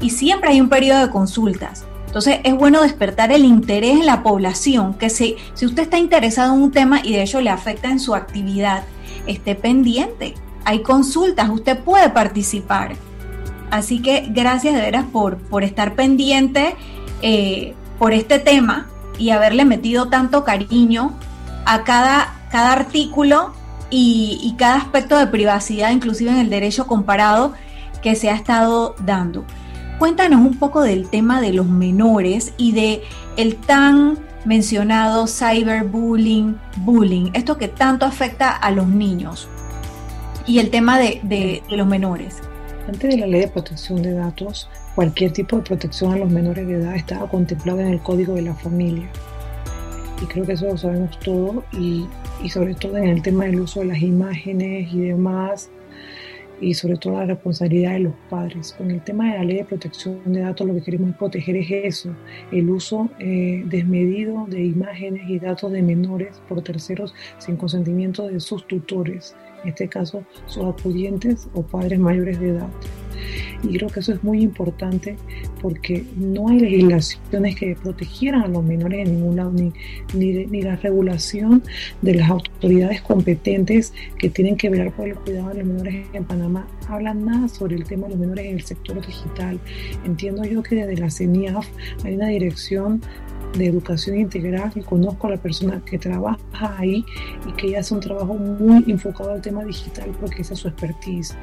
Y 0.01 0.11
siempre 0.11 0.51
hay 0.51 0.61
un 0.61 0.69
periodo 0.69 1.01
de 1.01 1.11
consultas. 1.11 1.87
Entonces 2.07 2.39
es 2.45 2.55
bueno 2.55 2.83
despertar 2.83 3.33
el 3.33 3.45
interés 3.45 3.99
en 3.99 4.07
la 4.07 4.23
población, 4.23 4.95
que 4.95 5.11
si, 5.11 5.35
si 5.55 5.67
usted 5.67 5.83
está 5.83 5.99
interesado 5.99 6.55
en 6.55 6.63
un 6.63 6.71
tema 6.71 7.01
y 7.03 7.15
de 7.15 7.23
hecho 7.25 7.41
le 7.41 7.51
afecta 7.51 7.89
en 7.89 7.99
su 7.99 8.15
actividad, 8.15 8.85
esté 9.27 9.57
pendiente. 9.57 10.35
Hay 10.65 10.83
consultas, 10.83 11.49
usted 11.49 11.81
puede 11.81 12.11
participar. 12.11 12.95
Así 13.75 14.01
que 14.01 14.29
gracias 14.29 14.73
de 14.77 14.81
veras 14.81 15.05
por, 15.13 15.37
por 15.37 15.65
estar 15.65 15.97
pendiente 15.97 16.77
eh, 17.23 17.75
por 17.99 18.13
este 18.13 18.39
tema 18.39 18.87
y 19.19 19.31
haberle 19.31 19.65
metido 19.65 20.07
tanto 20.07 20.45
cariño 20.45 21.13
a 21.67 21.83
cada, 21.83 22.37
cada 22.53 22.71
artículo 22.71 23.53
y, 23.91 24.55
cada 24.59 24.77
aspecto 24.77 25.19
de 25.19 25.27
privacidad, 25.27 25.91
inclusive 25.91 26.31
en 26.31 26.39
el 26.39 26.51
derecho 26.51 26.87
comparado 26.87 27.53
que 28.01 28.15
se 28.15 28.31
ha 28.31 28.37
estado 28.37 28.95
dando. 29.01 29.45
Cuéntanos 29.99 30.41
un 30.41 30.57
poco 30.57 30.81
del 30.81 31.09
tema 31.09 31.41
de 31.41 31.53
los 31.53 31.67
menores 31.67 32.55
y 32.57 32.71
de 32.71 33.03
el 33.37 33.57
tan 33.57 34.21
mencionado 34.45 35.27
cyberbullying, 35.27 36.57
bullying, 36.77 37.33
esto 37.33 37.59
que 37.59 37.67
tanto 37.67 38.07
afecta 38.07 38.51
a 38.51 38.71
los 38.71 38.87
niños 38.87 39.49
y 40.47 40.61
el 40.61 40.71
tema 40.71 40.97
de, 40.97 41.19
de 41.25 41.65
los 41.71 41.89
menores. 41.89 42.41
Antes 42.87 43.11
de 43.11 43.17
la 43.17 43.27
ley 43.27 43.41
de 43.41 43.49
protección 43.49 44.03
de 44.03 44.13
datos, 44.13 44.69
cualquier 44.95 45.33
tipo 45.33 45.57
de 45.57 45.63
protección 45.63 46.13
a 46.13 46.19
los 46.19 46.31
menores 46.31 46.67
de 46.67 46.75
edad 46.75 46.95
estaba 46.95 47.27
contemplado 47.31 47.81
en 47.81 47.87
el 47.87 48.01
código 48.01 48.35
de 48.35 48.43
la 48.43 48.55
familia. 48.55 49.09
Y 50.23 50.27
creo 50.27 50.45
que 50.45 50.53
eso 50.53 50.67
lo 50.67 50.77
sabemos 50.77 51.19
todo 51.21 51.65
y, 51.73 52.07
y 52.43 52.51
sobre 52.51 52.75
todo 52.75 52.99
en 52.99 53.05
el 53.09 53.23
tema 53.23 53.47
del 53.47 53.61
uso 53.61 53.81
de 53.81 53.87
las 53.87 54.03
imágenes 54.03 54.93
y 54.93 55.01
demás, 55.01 55.71
y 56.61 56.75
sobre 56.75 56.99
todo 56.99 57.15
la 57.15 57.25
responsabilidad 57.25 57.93
de 57.93 58.01
los 58.01 58.15
padres. 58.29 58.75
Con 58.77 58.91
el 58.91 59.01
tema 59.03 59.33
de 59.33 59.39
la 59.39 59.45
ley 59.45 59.57
de 59.57 59.65
protección 59.65 60.21
de 60.27 60.41
datos 60.41 60.67
lo 60.67 60.75
que 60.75 60.83
queremos 60.83 61.17
proteger 61.17 61.57
es 61.57 61.71
eso, 61.71 62.15
el 62.53 62.69
uso 62.69 63.09
eh, 63.19 63.63
desmedido 63.65 64.45
de 64.47 64.63
imágenes 64.63 65.23
y 65.31 65.39
datos 65.39 65.73
de 65.73 65.81
menores 65.81 66.43
por 66.51 66.61
terceros 66.61 67.15
sin 67.39 67.57
consentimiento 67.57 68.29
de 68.29 68.41
sus 68.41 68.67
tutores 68.69 69.35
en 69.65 69.71
este 69.71 69.89
caso 69.89 70.25
sus 70.47 70.65
acudientes 70.65 71.49
o 71.55 71.63
padres 71.63 71.99
mayores 71.99 72.39
de 72.39 72.51
edad. 72.51 72.69
Y 73.63 73.79
creo 73.79 73.89
que 73.89 74.01
eso 74.01 74.13
es 74.13 74.23
muy 74.23 74.43
importante 74.43 75.17
porque 75.63 76.05
no 76.17 76.49
hay 76.49 76.61
legislaciones 76.61 77.57
que 77.57 77.77
protegieran 77.83 78.43
a 78.43 78.49
los 78.49 78.63
menores 78.63 79.07
en 79.07 79.15
ningún 79.15 79.37
lado, 79.37 79.53
ni, 79.53 79.73
ni, 80.13 80.63
la 80.63 80.77
regulación 80.77 81.63
de 82.03 82.15
las 82.15 82.31
autoridades 82.31 83.01
competentes 83.01 83.95
que 84.19 84.29
tienen 84.29 84.57
que 84.57 84.69
velar 84.69 84.93
por 84.93 85.09
el 85.09 85.15
cuidado 85.15 85.49
de 85.49 85.55
los 85.59 85.67
menores 85.67 86.07
en 86.13 86.25
Panamá. 86.25 86.67
Hablan 86.89 87.25
nada 87.25 87.49
sobre 87.49 87.77
el 87.77 87.85
tema 87.85 88.07
de 88.07 88.11
los 88.11 88.19
menores 88.19 88.45
en 88.45 88.57
el 88.57 88.65
sector 88.65 89.05
digital. 89.07 89.59
Entiendo 90.05 90.45
yo 90.45 90.63
que 90.63 90.77
desde 90.77 90.97
la 90.99 91.11
CENIAF 91.11 91.67
hay 92.05 92.17
una 92.17 92.29
dirección 92.29 93.01
de 93.57 93.67
educación 93.67 94.19
integral 94.19 94.73
y 94.75 94.81
conozco 94.81 95.27
a 95.27 95.31
la 95.31 95.37
persona 95.37 95.83
que 95.85 95.99
trabaja 95.99 96.39
ahí 96.79 97.05
y 97.47 97.53
que 97.53 97.69
ella 97.69 97.81
hace 97.81 97.95
un 97.95 98.01
trabajo 98.01 98.35
muy 98.35 98.85
enfocado 98.89 99.33
al 99.33 99.41
tema 99.41 99.65
digital 99.65 100.11
porque 100.21 100.43
esa 100.43 100.55
es 100.55 100.61
su 100.61 100.69
expertise, 100.69 101.35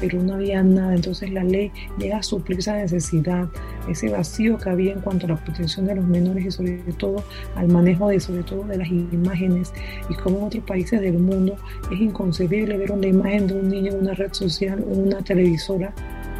pero 0.00 0.22
no 0.22 0.34
había 0.34 0.62
nada, 0.62 0.94
entonces 0.94 1.30
la 1.30 1.44
ley 1.44 1.72
llega 1.98 2.18
a 2.18 2.22
suplir 2.22 2.58
esa 2.58 2.76
necesidad, 2.76 3.48
ese 3.88 4.08
vacío 4.08 4.58
que 4.58 4.70
había 4.70 4.92
en 4.92 5.00
cuanto 5.00 5.26
a 5.26 5.30
la 5.30 5.36
protección 5.36 5.86
de 5.86 5.96
los 5.96 6.06
menores 6.06 6.44
y 6.44 6.50
sobre 6.50 6.78
todo 6.98 7.24
al 7.56 7.68
manejo 7.68 8.08
de 8.08 8.20
sobre 8.20 8.42
todo 8.42 8.64
de 8.64 8.78
las 8.78 8.88
imágenes. 8.88 9.72
Y 10.08 10.14
como 10.14 10.38
en 10.38 10.44
otros 10.44 10.64
países 10.64 11.00
del 11.00 11.18
mundo 11.18 11.56
es 11.90 12.00
inconcebible 12.00 12.76
ver 12.76 12.92
una 12.92 13.06
imagen 13.06 13.46
de 13.46 13.54
un 13.54 13.68
niño 13.68 13.92
en 13.92 14.00
una 14.00 14.14
red 14.14 14.32
social 14.32 14.84
o 14.86 14.92
una 14.92 15.22
televisora 15.22 15.92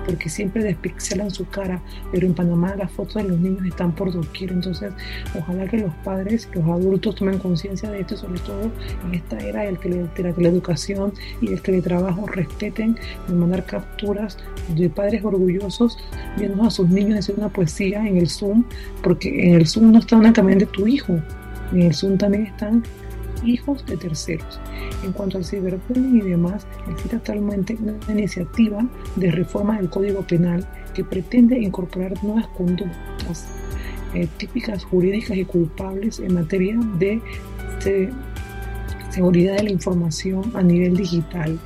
porque 0.07 0.29
siempre 0.31 0.63
despixelan 0.63 1.31
su 1.31 1.47
cara, 1.49 1.83
pero 2.13 2.27
en 2.27 2.35
Panamá 2.35 2.75
las 2.77 2.91
fotos 2.93 3.23
de 3.23 3.25
los 3.25 3.41
niños 3.41 3.67
están 3.67 3.95
por 3.95 4.13
doquier, 4.13 4.53
entonces 4.53 4.93
ojalá 5.39 5.67
que 5.67 5.79
los 5.79 5.93
padres, 6.05 6.49
los 6.55 6.65
adultos 6.65 7.17
tomen 7.17 7.39
conciencia 7.39 7.91
de 7.91 8.01
esto, 8.01 8.17
sobre 8.17 8.39
todo 8.41 8.71
en 9.07 9.15
esta 9.15 9.39
era 9.39 9.63
del 9.63 9.77
de 9.77 10.23
la 10.23 10.33
teleeducación 10.33 11.13
y 11.41 11.49
del 11.49 11.61
teletrabajo, 11.61 12.27
respeten 12.27 12.97
de 13.29 13.35
mandar 13.35 13.67
capturas 13.67 14.39
de 14.75 14.89
padres 14.89 15.25
orgullosos 15.25 15.99
viendo 16.39 16.63
a 16.65 16.71
sus 16.71 16.89
niños 16.89 17.19
hacer 17.19 17.35
una 17.37 17.49
poesía 17.49 18.07
en 18.07 18.17
el 18.17 18.29
Zoom, 18.29 18.65
porque 19.03 19.49
en 19.49 19.55
el 19.55 19.67
Zoom 19.67 19.93
no 19.93 19.99
está 19.99 20.17
únicamente 20.17 20.67
tu 20.67 20.87
hijo, 20.87 21.21
en 21.73 21.83
el 21.83 21.95
Zoom 21.95 22.17
también 22.17 22.47
están 22.47 22.83
hijos 23.45 23.85
de 23.87 23.97
terceros. 23.97 24.61
En 25.05 25.13
cuanto 25.13 25.39
al 25.39 25.45
ciberbullying 25.45 26.19
y 26.19 26.31
demás, 26.31 26.67
existe 26.91 27.17
actualmente 27.17 27.77
una 27.81 27.99
iniciativa 28.13 28.87
de 29.17 29.31
reforma 29.31 29.77
del 29.77 29.89
Código 29.91 30.23
Penal 30.23 30.67
que 30.95 31.05
pretende 31.05 31.59
incorporar 31.59 32.23
nuevas 32.25 32.49
conductas 32.49 33.47
eh, 34.15 34.29
típicas 34.37 34.85
jurídicas 34.85 35.37
y 35.37 35.45
culpables 35.45 36.21
en 36.21 36.35
materia 36.35 36.79
de 36.99 37.21
seguridad 39.11 39.57
de 39.57 39.65
la 39.65 39.71
información 39.71 40.53
a 40.55 40.63
nivel 40.63 40.97
digital 40.97 41.59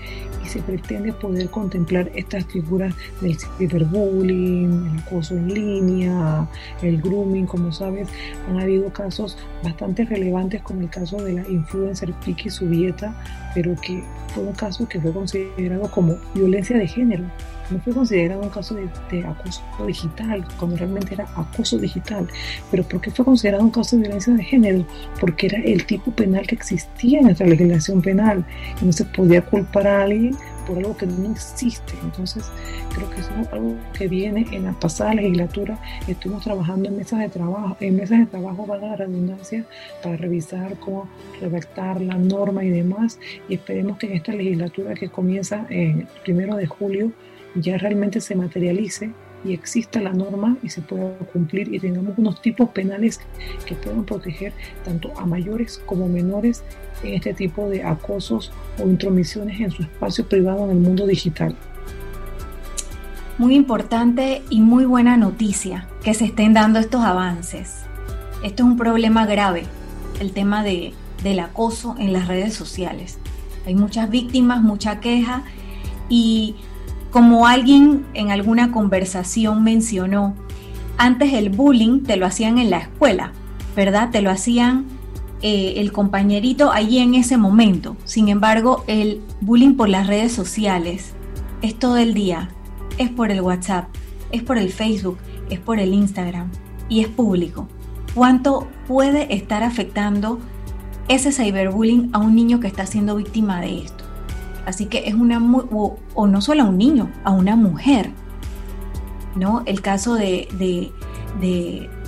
se 0.49 0.61
pretende 0.63 1.13
poder 1.13 1.49
contemplar 1.51 2.11
estas 2.15 2.45
figuras 2.47 2.95
del 3.21 3.37
ciberbullying, 3.39 4.91
el 4.93 4.99
acoso 5.01 5.35
en 5.35 5.53
línea, 5.53 6.49
el 6.83 7.01
grooming, 7.01 7.47
como 7.47 7.73
sabes, 7.73 8.09
han 8.49 8.59
habido 8.59 8.93
casos 8.93 9.37
bastante 9.63 10.05
relevantes 10.05 10.63
como 10.63 10.81
el 10.81 10.91
caso 10.91 11.23
de 11.23 11.35
la 11.35 11.49
influencer 11.49 12.13
Piki 12.25 12.51
Subieta, 12.51 13.15
pero 13.55 13.75
que 13.81 14.03
fue 14.35 14.45
un 14.45 14.53
caso 14.55 14.89
que 14.89 15.01
fue 15.01 15.13
considerado 15.13 15.91
como 15.91 16.17
violencia 16.35 16.79
de 16.79 16.87
género 16.87 17.25
no 17.71 17.79
fue 17.81 17.93
considerado 17.93 18.43
un 18.43 18.49
caso 18.49 18.75
de, 18.75 19.25
acoso 19.25 19.63
digital, 19.87 20.47
cuando 20.59 20.77
realmente 20.77 21.15
era 21.15 21.27
acoso 21.37 21.79
digital. 21.79 22.29
Pero 22.71 22.83
¿por 22.85 23.01
qué 23.01 23.11
fue 23.11 23.25
considerado 23.25 23.65
un 23.65 23.71
caso 23.71 23.97
de 23.97 24.03
violencia 24.03 24.35
de 24.35 24.43
género? 24.43 24.87
Porque 25.21 25.47
era 25.47 25.59
el 25.59 25.87
tipo 25.87 26.11
penal 26.11 26.47
que 26.47 26.55
existía 26.55 27.19
en 27.19 27.27
nuestra 27.27 27.47
legislación 27.47 28.03
penal. 28.03 28.45
Y 28.81 28.85
no 28.85 28.93
se 28.93 29.05
podía 29.05 29.43
culpar 29.43 29.87
a 29.87 30.03
alguien 30.03 30.37
por 30.67 30.79
algo 30.79 30.97
que 30.97 31.07
no 31.07 31.31
existe. 31.33 31.95
Entonces, 32.03 32.45
creo 32.95 33.11
que 33.11 33.21
eso 33.21 33.31
es 33.41 33.53
algo 33.53 33.77
que 33.93 34.09
viene 34.09 34.47
en 34.53 34.65
la 34.65 34.73
pasada 34.73 35.15
legislatura. 35.15 35.79
Estuvimos 36.07 36.45
trabajando 36.45 36.89
en 36.89 36.97
mesas 36.97 37.21
de 37.21 37.29
trabajo, 37.29 37.77
en 37.81 37.97
mesas 37.97 38.21
de 38.21 38.27
trabajo, 38.27 38.67
valga 38.67 38.89
la 38.89 38.97
redundancia, 38.97 39.65
para 40.03 40.17
revisar 40.17 40.79
cómo 40.79 41.09
redactar 41.41 42.01
la 42.01 42.17
norma 42.17 42.65
y 42.65 42.71
demás. 42.71 43.19
Y 43.49 43.55
esperemos 43.55 43.99
que 43.99 44.07
en 44.07 44.13
esta 44.13 44.33
legislatura 44.33 44.95
que 44.95 45.09
comienza 45.09 45.67
el 45.71 46.07
primero 46.25 46.57
de 46.57 46.67
julio 46.67 47.13
ya 47.55 47.79
realmente 47.79 48.21
se 48.21 48.35
materialice 48.35 49.13
y 49.45 49.55
exista 49.55 50.01
la 50.01 50.13
norma 50.13 50.57
y 50.63 50.69
se 50.69 50.83
pueda 50.83 51.17
cumplir 51.33 51.73
y 51.73 51.81
tengamos 51.81 52.19
unos 52.19 52.43
tipos 52.43 52.69
penales 52.71 53.21
que 53.65 53.75
puedan 53.75 54.05
proteger 54.05 54.53
tanto 54.85 55.13
a 55.19 55.25
mayores 55.25 55.81
como 55.87 56.09
menores 56.09 56.63
en 57.03 57.15
este 57.15 57.33
tipo 57.33 57.69
de 57.69 57.83
acosos 57.83 58.53
o 58.79 58.87
intromisiones 58.87 59.61
en 59.61 59.71
su 59.71 59.83
espacio 59.83 60.27
privado 60.27 60.65
en 60.65 60.71
el 60.71 60.79
mundo 60.79 61.07
digital. 61.07 61.57
Muy 63.39 63.55
importante 63.55 64.43
y 64.51 64.61
muy 64.61 64.85
buena 64.85 65.17
noticia 65.17 65.89
que 66.05 66.13
se 66.13 66.27
estén 66.27 66.53
dando 66.53 66.79
estos 66.79 67.03
avances. 67.03 67.85
Esto 68.45 68.65
es 68.65 68.69
un 68.69 68.77
problema 68.77 69.25
grave, 69.25 69.65
el 70.21 70.33
tema 70.33 70.63
de, 70.63 70.93
del 71.23 71.41
acoso 71.41 71.95
en 71.99 72.13
las 72.13 72.29
redes 72.29 72.53
sociales. 72.53 73.19
Hay 73.67 73.75
muchas 73.75 74.11
víctimas, 74.11 74.63
mucha 74.63 75.01
queja 75.01 75.45
y 76.11 76.57
como 77.11 77.47
alguien 77.47 78.07
en 78.15 78.31
alguna 78.31 78.73
conversación 78.73 79.65
mencionó, 79.65 80.35
antes 80.97 81.33
el 81.33 81.51
bullying 81.51 82.03
te 82.03 82.17
lo 82.17 82.27
hacían 82.27 82.59
en 82.59 82.71
la 82.71 82.79
escuela, 82.79 83.33
¿verdad? 83.75 84.11
Te 84.11 84.23
lo 84.23 84.31
hacían 84.31 84.87
eh, 85.43 85.75
el 85.77 85.93
compañerito 85.93 86.71
allí 86.71 86.99
en 86.99 87.15
ese 87.15 87.37
momento. 87.37 87.97
Sin 88.05 88.29
embargo, 88.29 88.85
el 88.87 89.23
bullying 89.41 89.75
por 89.75 89.89
las 89.89 90.07
redes 90.07 90.33
sociales 90.33 91.15
es 91.63 91.79
todo 91.79 91.97
el 91.97 92.15
día, 92.15 92.51
es 92.99 93.11
por 93.11 93.31
el 93.31 93.41
WhatsApp, 93.41 93.89
es 94.31 94.43
por 94.43 94.59
el 94.59 94.71
Facebook, 94.71 95.19
es 95.49 95.59
por 95.59 95.81
el 95.81 95.95
Instagram 95.95 96.51
y 96.89 97.01
es 97.01 97.09
público. 97.09 97.67
¿Cuánto 98.15 98.69
puede 98.87 99.35
estar 99.35 99.63
afectando 99.63 100.39
ese 101.09 101.33
cyberbullying 101.33 102.11
a 102.13 102.19
un 102.19 102.35
niño 102.35 102.61
que 102.61 102.67
está 102.67 102.87
siendo 102.87 103.17
víctima 103.17 103.61
de 103.61 103.85
esto? 103.85 104.10
Así 104.67 104.87
que 104.87 105.09
es 105.09 105.15
una, 105.15 105.39
o, 105.39 105.99
o 106.15 106.27
no 106.27 106.41
solo 106.41 106.63
a 106.63 106.67
un 106.67 106.79
niño, 106.79 107.11
a 107.25 107.31
una 107.31 107.57
mujer. 107.57 108.11
¿no? 109.35 109.63
El 109.67 109.81
caso 109.81 110.15
de, 110.15 110.49
de, 110.59 110.93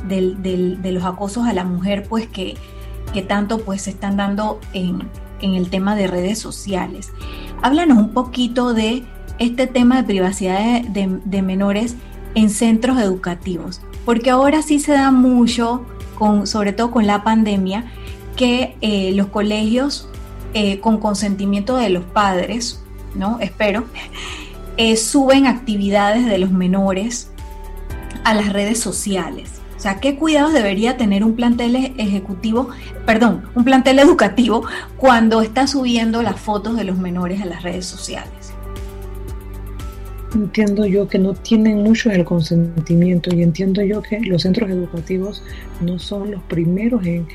de, 0.09 0.93
los 0.93 1.05
acosos 1.05 1.47
a 1.47 1.53
la 1.53 1.65
mujer, 1.65 2.07
pues 2.09 2.27
que, 2.27 2.57
que 3.13 3.23
tanto 3.23 3.59
pues 3.59 3.83
se 3.83 3.91
están 3.91 4.17
dando 4.17 4.61
en, 4.73 5.09
en, 5.41 5.55
el 5.55 5.71
tema 5.71 5.95
de 5.95 6.07
redes 6.07 6.39
sociales. 6.39 7.13
Háblanos 7.63 7.99
un 7.99 8.11
poquito 8.11 8.75
de 8.75 9.05
este 9.39 9.67
tema 9.67 9.97
de 9.97 10.05
privacidad 10.05 10.83
de, 10.83 11.43
menores 11.43 11.97
en 12.35 12.51
centros 12.51 12.99
educativos, 13.01 13.81
porque 14.05 14.31
ahora 14.31 14.63
sí 14.63 14.81
se 14.81 14.93
da 14.93 15.11
mucho, 15.11 15.85
con, 16.19 16.47
sobre 16.47 16.73
todo 16.73 16.91
con 16.91 17.07
la 17.07 17.23
pandemia, 17.23 17.85
que 18.37 18.77
eh, 18.81 19.13
los 19.15 19.27
colegios 19.29 20.09
eh, 20.55 20.81
con 20.81 20.99
consentimiento 20.99 21.77
de 21.77 21.91
los 21.91 22.05
padres, 22.05 22.83
¿no? 23.15 23.39
Espero, 23.41 23.85
eh, 24.77 24.97
suben 24.97 25.47
actividades 25.47 26.27
de 26.27 26.39
los 26.39 26.51
menores 26.51 27.31
a 28.25 28.35
las 28.35 28.53
redes 28.53 28.79
sociales. 28.79 29.63
O 29.77 29.81
sea, 29.81 29.99
¿qué 29.99 30.17
cuidados 30.17 30.53
debería 30.53 30.97
tener 30.97 31.25
un 31.25 31.35
plantel 31.35 31.75
ejecutivo, 31.99 32.69
perdón, 33.05 33.43
un 33.55 33.65
plantel 33.65 33.99
educativo 33.99 34.65
cuando 34.97 35.43
está 35.43 35.67
subiendo 35.67 36.23
las 36.23 36.39
fotos 36.39 36.77
de 36.77 36.85
los 36.85 36.99
menores 36.99 37.43
a 37.43 37.47
las 37.47 37.63
redes 37.63 37.85
sociales? 37.87 38.53
Entiendo 40.35 40.87
yo 40.87 41.09
que 41.09 41.19
no 41.19 41.35
tienen 41.35 41.83
mucho 41.83 42.11
el 42.11 42.25
consentimiento 42.25 43.35
y 43.35 43.43
entiendo 43.43 43.83
yo 43.83 44.01
que 44.03 44.21
los 44.21 44.43
centros 44.43 44.71
educativos 44.71 45.43
no 45.81 45.99
son 45.99 46.31
los 46.31 46.43
primeros 46.45 47.05
en 47.05 47.27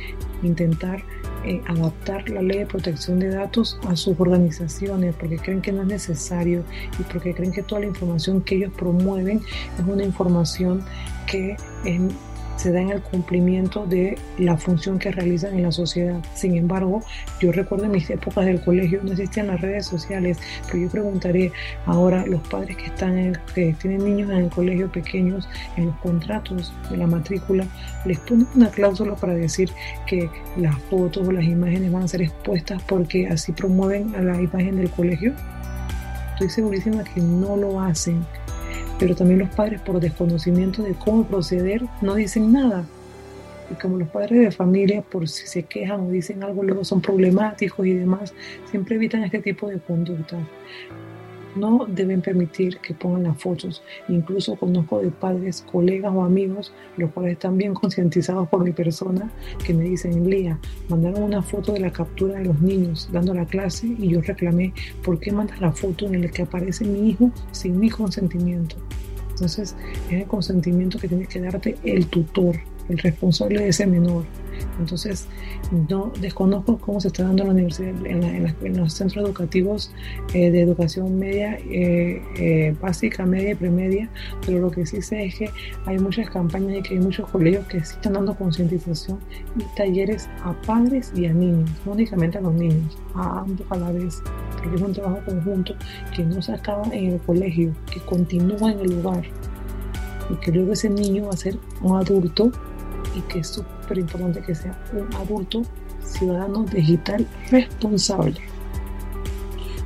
intentar 0.42 1.04
eh, 1.44 1.62
adaptar 1.68 2.30
la 2.30 2.42
ley 2.42 2.60
de 2.60 2.66
protección 2.66 3.20
de 3.20 3.30
datos 3.30 3.80
a 3.88 3.96
sus 3.96 4.20
organizaciones 4.20 5.16
porque 5.16 5.38
creen 5.38 5.62
que 5.62 5.72
no 5.72 5.82
es 5.84 5.88
necesario 5.88 6.64
y 7.00 7.04
porque 7.04 7.34
creen 7.34 7.52
que 7.52 7.64
toda 7.64 7.82
la 7.82 7.88
información 7.88 8.42
que 8.42 8.56
ellos 8.56 8.74
promueven 8.78 9.42
es 9.78 9.86
una 9.86 10.04
información 10.04 10.84
que 11.26 11.56
es 11.86 12.02
se 12.58 12.72
da 12.72 12.82
en 12.82 12.90
el 12.90 13.02
cumplimiento 13.02 13.86
de 13.86 14.18
la 14.38 14.58
función 14.58 15.00
que 15.00 15.12
realizan 15.12 15.56
en 15.56 15.64
la 15.64 15.72
sociedad. 15.72 16.20
Sin 16.34 16.58
embargo, 16.58 17.02
yo 17.40 17.52
recuerdo 17.52 17.86
en 17.86 17.92
mis 17.92 18.10
épocas 18.10 18.46
del 18.46 18.62
colegio 18.62 19.00
no 19.04 19.12
existían 19.12 19.48
las 19.48 19.62
redes 19.62 19.86
sociales, 19.86 20.38
pero 20.66 20.80
yo 20.80 20.90
preguntaré 20.90 21.52
ahora 21.86 22.26
los 22.26 22.46
padres 22.48 22.78
que 22.78 22.88
están 22.88 23.38
que 23.54 23.74
tienen 23.80 24.04
niños 24.04 24.30
en 24.32 24.38
el 24.38 24.50
colegio 24.50 24.92
pequeños, 24.92 25.48
en 25.76 25.88
los 25.88 25.96
contratos 25.98 26.74
de 26.90 26.98
la 26.98 27.08
matrícula, 27.08 27.66
les 28.06 28.20
ponen 28.20 28.48
una 28.56 28.70
cláusula 28.70 29.16
para 29.16 29.34
decir 29.34 29.72
que 30.06 30.30
las 30.58 30.78
fotos 30.84 31.28
o 31.28 31.32
las 31.32 31.44
imágenes 31.44 31.92
van 31.92 32.04
a 32.04 32.08
ser 32.08 32.22
expuestas 32.22 32.82
porque 32.84 33.28
así 33.28 33.52
promueven 33.52 34.16
a 34.16 34.22
la 34.22 34.42
imagen 34.42 34.78
del 34.78 34.90
colegio. 34.90 35.34
Estoy 36.34 36.50
segurísima 36.50 37.04
que 37.04 37.22
no 37.22 37.56
lo 37.56 37.82
hacen 37.82 38.24
pero 39.00 39.16
también 39.16 39.40
los 39.40 39.50
padres 39.50 39.82
por 39.82 40.00
desconocimiento 40.00 40.84
de 40.84 40.94
cómo 40.94 41.26
proceder 41.26 41.84
no 42.02 42.16
dicen 42.16 42.52
nada. 42.52 42.86
Y 43.70 43.76
como 43.76 43.98
los 43.98 44.08
padres 44.08 44.40
de 44.40 44.52
familia, 44.52 45.02
por 45.02 45.28
si 45.28 45.46
se 45.46 45.64
quejan 45.64 46.02
o 46.02 46.10
dicen 46.10 46.44
algo, 46.44 46.64
luego 46.64 46.86
son 46.86 47.02
problemáticos 47.02 47.86
y 47.86 47.94
demás, 47.94 48.34
siempre 48.70 48.96
evitan 48.96 49.24
este 49.24 49.40
tipo 49.40 49.68
de 49.68 49.80
conducta 49.80 50.38
no 51.58 51.86
deben 51.88 52.22
permitir 52.22 52.78
que 52.78 52.94
pongan 52.94 53.24
las 53.24 53.42
fotos. 53.42 53.84
Incluso 54.08 54.56
conozco 54.56 55.00
de 55.00 55.10
padres, 55.10 55.66
colegas 55.72 56.12
o 56.14 56.24
amigos, 56.24 56.74
los 56.98 57.12
cuales 57.12 57.34
están 57.34 57.58
bien 57.58 57.74
concientizados 57.82 58.48
por 58.50 58.64
mi 58.64 58.72
persona, 58.72 59.32
que 59.66 59.74
me 59.74 59.86
dicen, 59.86 60.30
Lía, 60.30 60.60
mandaron 60.90 61.24
una 61.24 61.42
foto 61.42 61.74
de 61.74 61.80
la 61.80 61.92
captura 61.92 62.40
de 62.40 62.46
los 62.46 62.62
niños 62.62 63.10
dando 63.12 63.34
la 63.34 63.46
clase 63.46 63.88
y 63.88 64.10
yo 64.10 64.22
reclamé, 64.22 64.74
¿por 65.04 65.20
qué 65.20 65.32
mandas 65.32 65.60
la 65.62 65.72
foto 65.72 66.06
en 66.06 66.22
la 66.22 66.30
que 66.30 66.44
aparece 66.44 66.86
mi 66.86 67.10
hijo 67.10 67.32
sin 67.52 67.80
mi 67.80 67.90
consentimiento? 67.90 68.76
Entonces, 69.32 69.76
es 70.10 70.22
el 70.22 70.26
consentimiento 70.26 70.98
que 70.98 71.08
tiene 71.08 71.28
que 71.28 71.40
darte 71.40 71.78
el 71.84 72.08
tutor, 72.08 72.56
el 72.90 72.98
responsable 72.98 73.60
de 73.60 73.70
ese 73.70 73.86
menor. 73.86 74.26
Entonces, 74.80 75.28
no 75.90 76.12
desconozco 76.20 76.78
cómo 76.78 77.00
se 77.02 77.10
está 77.10 77.24
dando 77.24 77.44
en 77.44 77.48
la 77.48 77.54
universidad, 77.54 78.06
en, 78.06 78.78
los 78.78 78.94
centros 78.94 79.26
educativos 79.26 79.92
eh, 80.34 80.52
de 80.52 80.62
educación 80.62 81.18
media, 81.18 81.58
eh, 81.70 82.22
eh, 82.38 82.76
básica, 82.80 83.26
media 83.26 83.52
y 83.52 83.56
premedia, 83.56 84.10
pero 84.46 84.60
lo 84.60 84.72
que 84.72 84.86
sí 84.86 85.02
sé 85.02 85.26
es 85.26 85.36
que 85.36 85.50
hay 85.86 86.00
muchas 86.00 86.30
campañas 86.30 86.78
y 86.78 86.82
que 86.82 86.94
hay 86.96 87.00
muchos 87.00 87.30
colegios 87.30 87.66
que 87.68 87.84
sí 87.84 87.94
están 87.96 88.14
dando 88.14 88.36
concientización 88.36 89.20
y 89.58 89.64
talleres 89.76 90.30
a 90.44 90.54
padres 90.62 91.12
y 91.16 91.26
a 91.26 91.34
niños, 91.34 91.70
no 91.86 91.94
únicamente 91.94 92.38
a 92.38 92.42
los 92.42 92.54
niños, 92.54 92.98
a 93.16 93.42
ambos 93.42 93.66
a 93.70 93.78
la 93.78 93.92
vez, 93.92 94.22
porque 94.54 94.76
es 94.76 94.82
un 94.82 94.94
trabajo 94.94 95.20
conjunto 95.26 95.76
que 96.16 96.24
no 96.24 96.42
se 96.42 96.54
acaba 96.54 96.84
en 96.92 97.14
el 97.14 97.20
colegio, 97.22 97.74
que 97.92 98.00
continúa 98.02 98.72
en 98.72 98.80
el 98.80 99.02
lugar 99.02 99.24
y 100.30 100.36
que 100.36 100.52
luego 100.52 100.74
ese 100.74 100.90
niño 100.90 101.26
va 101.28 101.34
a 101.34 101.38
ser 101.38 101.58
un 101.82 101.96
adulto 101.96 102.52
y 103.18 103.22
que 103.22 103.40
es 103.40 103.48
súper 103.48 103.98
importante 103.98 104.42
que 104.42 104.56
sea 104.56 104.78
un 104.94 105.14
adulto 105.16 105.64
ciudadano 106.04 106.64
digital 106.64 107.28
responsable. 107.52 108.40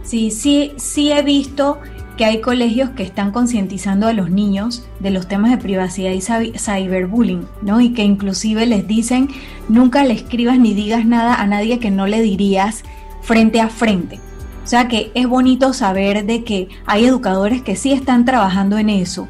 Sí, 0.03 0.31
sí, 0.31 0.73
sí 0.77 1.11
he 1.11 1.21
visto 1.21 1.79
que 2.17 2.25
hay 2.25 2.41
colegios 2.41 2.91
que 2.91 3.03
están 3.03 3.31
concientizando 3.31 4.07
a 4.07 4.13
los 4.13 4.29
niños 4.29 4.83
de 4.99 5.11
los 5.11 5.27
temas 5.27 5.51
de 5.51 5.57
privacidad 5.57 6.11
y 6.11 6.21
cyberbullying, 6.21 7.47
¿no? 7.61 7.81
Y 7.81 7.93
que 7.93 8.03
inclusive 8.03 8.65
les 8.65 8.87
dicen, 8.87 9.29
nunca 9.69 10.03
le 10.03 10.13
escribas 10.13 10.59
ni 10.59 10.73
digas 10.73 11.05
nada 11.05 11.35
a 11.35 11.47
nadie 11.47 11.79
que 11.79 11.91
no 11.91 12.07
le 12.07 12.21
dirías 12.21 12.83
frente 13.21 13.61
a 13.61 13.69
frente. 13.69 14.19
O 14.63 14.67
sea 14.67 14.87
que 14.87 15.11
es 15.15 15.27
bonito 15.27 15.73
saber 15.73 16.25
de 16.25 16.43
que 16.43 16.69
hay 16.85 17.05
educadores 17.05 17.61
que 17.61 17.75
sí 17.75 17.91
están 17.93 18.25
trabajando 18.25 18.77
en 18.77 18.89
eso, 18.89 19.27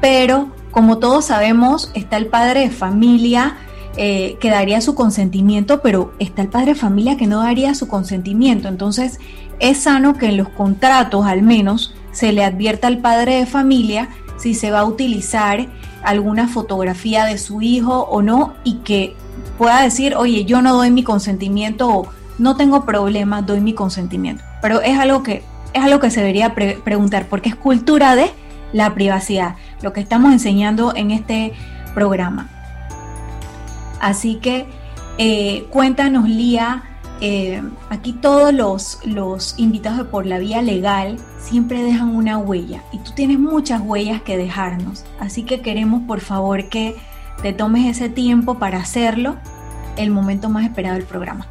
pero 0.00 0.50
como 0.74 0.98
todos 0.98 1.26
sabemos, 1.26 1.92
está 1.94 2.16
el 2.16 2.26
padre 2.26 2.60
de 2.62 2.70
familia 2.70 3.56
eh, 3.96 4.36
que 4.40 4.50
daría 4.50 4.80
su 4.80 4.96
consentimiento, 4.96 5.80
pero 5.80 6.12
está 6.18 6.42
el 6.42 6.48
padre 6.48 6.72
de 6.72 6.74
familia 6.74 7.16
que 7.16 7.28
no 7.28 7.44
daría 7.44 7.76
su 7.76 7.86
consentimiento. 7.86 8.66
Entonces, 8.66 9.20
es 9.60 9.78
sano 9.78 10.18
que 10.18 10.26
en 10.26 10.36
los 10.36 10.48
contratos 10.48 11.26
al 11.26 11.42
menos 11.42 11.94
se 12.10 12.32
le 12.32 12.44
advierta 12.44 12.88
al 12.88 12.98
padre 12.98 13.36
de 13.36 13.46
familia 13.46 14.08
si 14.36 14.54
se 14.54 14.72
va 14.72 14.80
a 14.80 14.84
utilizar 14.84 15.68
alguna 16.02 16.48
fotografía 16.48 17.24
de 17.24 17.38
su 17.38 17.62
hijo 17.62 18.00
o 18.10 18.20
no 18.20 18.54
y 18.64 18.78
que 18.78 19.14
pueda 19.56 19.80
decir, 19.80 20.16
oye, 20.16 20.44
yo 20.44 20.60
no 20.60 20.74
doy 20.74 20.90
mi 20.90 21.04
consentimiento 21.04 21.88
o 21.88 22.08
no 22.38 22.56
tengo 22.56 22.84
problema, 22.84 23.42
doy 23.42 23.60
mi 23.60 23.74
consentimiento. 23.74 24.42
Pero 24.60 24.80
es 24.80 24.98
algo 24.98 25.22
que, 25.22 25.44
es 25.72 25.84
algo 25.84 26.00
que 26.00 26.10
se 26.10 26.18
debería 26.18 26.52
preguntar 26.52 27.26
porque 27.30 27.50
es 27.50 27.54
cultura 27.54 28.16
de 28.16 28.32
la 28.72 28.92
privacidad, 28.92 29.54
lo 29.84 29.92
que 29.92 30.00
estamos 30.00 30.32
enseñando 30.32 30.96
en 30.96 31.12
este 31.12 31.52
programa. 31.94 32.48
Así 34.00 34.36
que 34.36 34.66
eh, 35.18 35.66
cuéntanos, 35.70 36.28
Lía, 36.28 36.82
eh, 37.20 37.62
aquí 37.90 38.12
todos 38.12 38.52
los, 38.52 39.00
los 39.04 39.54
invitados 39.58 39.98
de 39.98 40.04
por 40.04 40.26
la 40.26 40.38
vía 40.38 40.62
legal 40.62 41.18
siempre 41.38 41.82
dejan 41.82 42.16
una 42.16 42.38
huella 42.38 42.82
y 42.92 42.98
tú 42.98 43.12
tienes 43.14 43.38
muchas 43.38 43.80
huellas 43.80 44.22
que 44.22 44.36
dejarnos. 44.36 45.04
Así 45.20 45.44
que 45.44 45.60
queremos 45.60 46.02
por 46.02 46.20
favor 46.20 46.68
que 46.68 46.96
te 47.42 47.52
tomes 47.52 47.86
ese 47.86 48.08
tiempo 48.08 48.58
para 48.58 48.78
hacerlo, 48.78 49.36
el 49.96 50.10
momento 50.10 50.48
más 50.48 50.64
esperado 50.64 50.96
del 50.96 51.04
programa. 51.04 51.46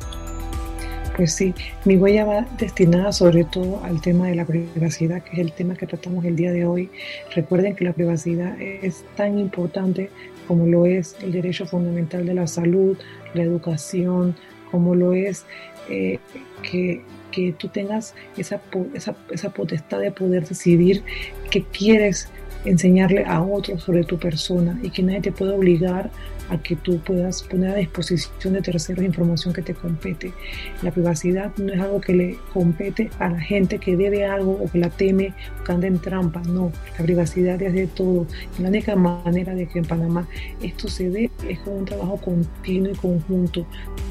Pues 1.15 1.33
sí, 1.33 1.53
mi 1.85 1.95
huella 1.95 2.25
va 2.25 2.47
destinada 2.57 3.11
sobre 3.11 3.43
todo 3.43 3.83
al 3.83 4.01
tema 4.01 4.27
de 4.27 4.35
la 4.35 4.45
privacidad, 4.45 5.21
que 5.23 5.33
es 5.33 5.39
el 5.39 5.51
tema 5.51 5.75
que 5.75 5.85
tratamos 5.85 6.25
el 6.25 6.35
día 6.35 6.51
de 6.51 6.65
hoy. 6.65 6.89
Recuerden 7.35 7.75
que 7.75 7.85
la 7.85 7.93
privacidad 7.93 8.59
es 8.59 9.05
tan 9.15 9.37
importante 9.37 10.09
como 10.47 10.65
lo 10.65 10.87
es 10.87 11.15
el 11.21 11.31
derecho 11.31 11.67
fundamental 11.67 12.25
de 12.25 12.33
la 12.33 12.47
salud, 12.47 12.97
la 13.35 13.43
educación, 13.43 14.35
como 14.71 14.95
lo 14.95 15.13
es 15.13 15.45
eh, 15.87 16.17
que, 16.63 17.03
que, 17.31 17.53
tú 17.53 17.67
tengas 17.67 18.15
esa, 18.35 18.59
esa, 18.95 19.15
esa 19.29 19.49
potestad 19.51 19.99
de 19.99 20.11
poder 20.11 20.47
decidir 20.47 21.03
qué 21.51 21.63
quieres 21.63 22.27
enseñarle 22.65 23.25
a 23.25 23.41
otros 23.41 23.83
sobre 23.83 24.03
tu 24.03 24.17
persona 24.17 24.79
y 24.81 24.89
que 24.89 25.03
nadie 25.03 25.21
te 25.21 25.31
pueda 25.31 25.53
obligar 25.53 26.09
a 26.49 26.57
que 26.57 26.75
tú 26.75 26.99
puedas 26.99 27.43
poner 27.43 27.71
a 27.71 27.75
disposición 27.75 28.53
de 28.53 28.61
terceros 28.61 29.03
información 29.03 29.53
que 29.53 29.61
te 29.61 29.73
compete. 29.73 30.33
La 30.81 30.91
privacidad 30.91 31.51
no 31.57 31.73
es 31.73 31.79
algo 31.79 32.01
que 32.01 32.13
le 32.13 32.37
compete 32.53 33.09
a 33.19 33.29
la 33.29 33.39
gente 33.39 33.79
que 33.79 33.95
debe 33.95 34.25
algo 34.25 34.53
o 34.53 34.71
que 34.71 34.79
la 34.79 34.89
teme 34.89 35.33
o 35.59 35.63
que 35.63 35.71
anda 35.71 35.87
en 35.87 35.99
trampa, 35.99 36.41
no, 36.41 36.71
la 36.97 37.03
privacidad 37.05 37.61
es 37.61 37.73
de 37.73 37.87
todo. 37.87 38.27
la 38.59 38.69
única 38.69 38.95
manera 38.95 39.55
de 39.55 39.67
que 39.67 39.79
en 39.79 39.85
Panamá 39.85 40.27
esto 40.61 40.87
se 40.87 41.09
dé 41.09 41.31
es 41.47 41.59
con 41.59 41.73
un 41.73 41.85
trabajo 41.85 42.17
continuo 42.17 42.91
y 42.91 42.95
conjunto. 42.95 43.65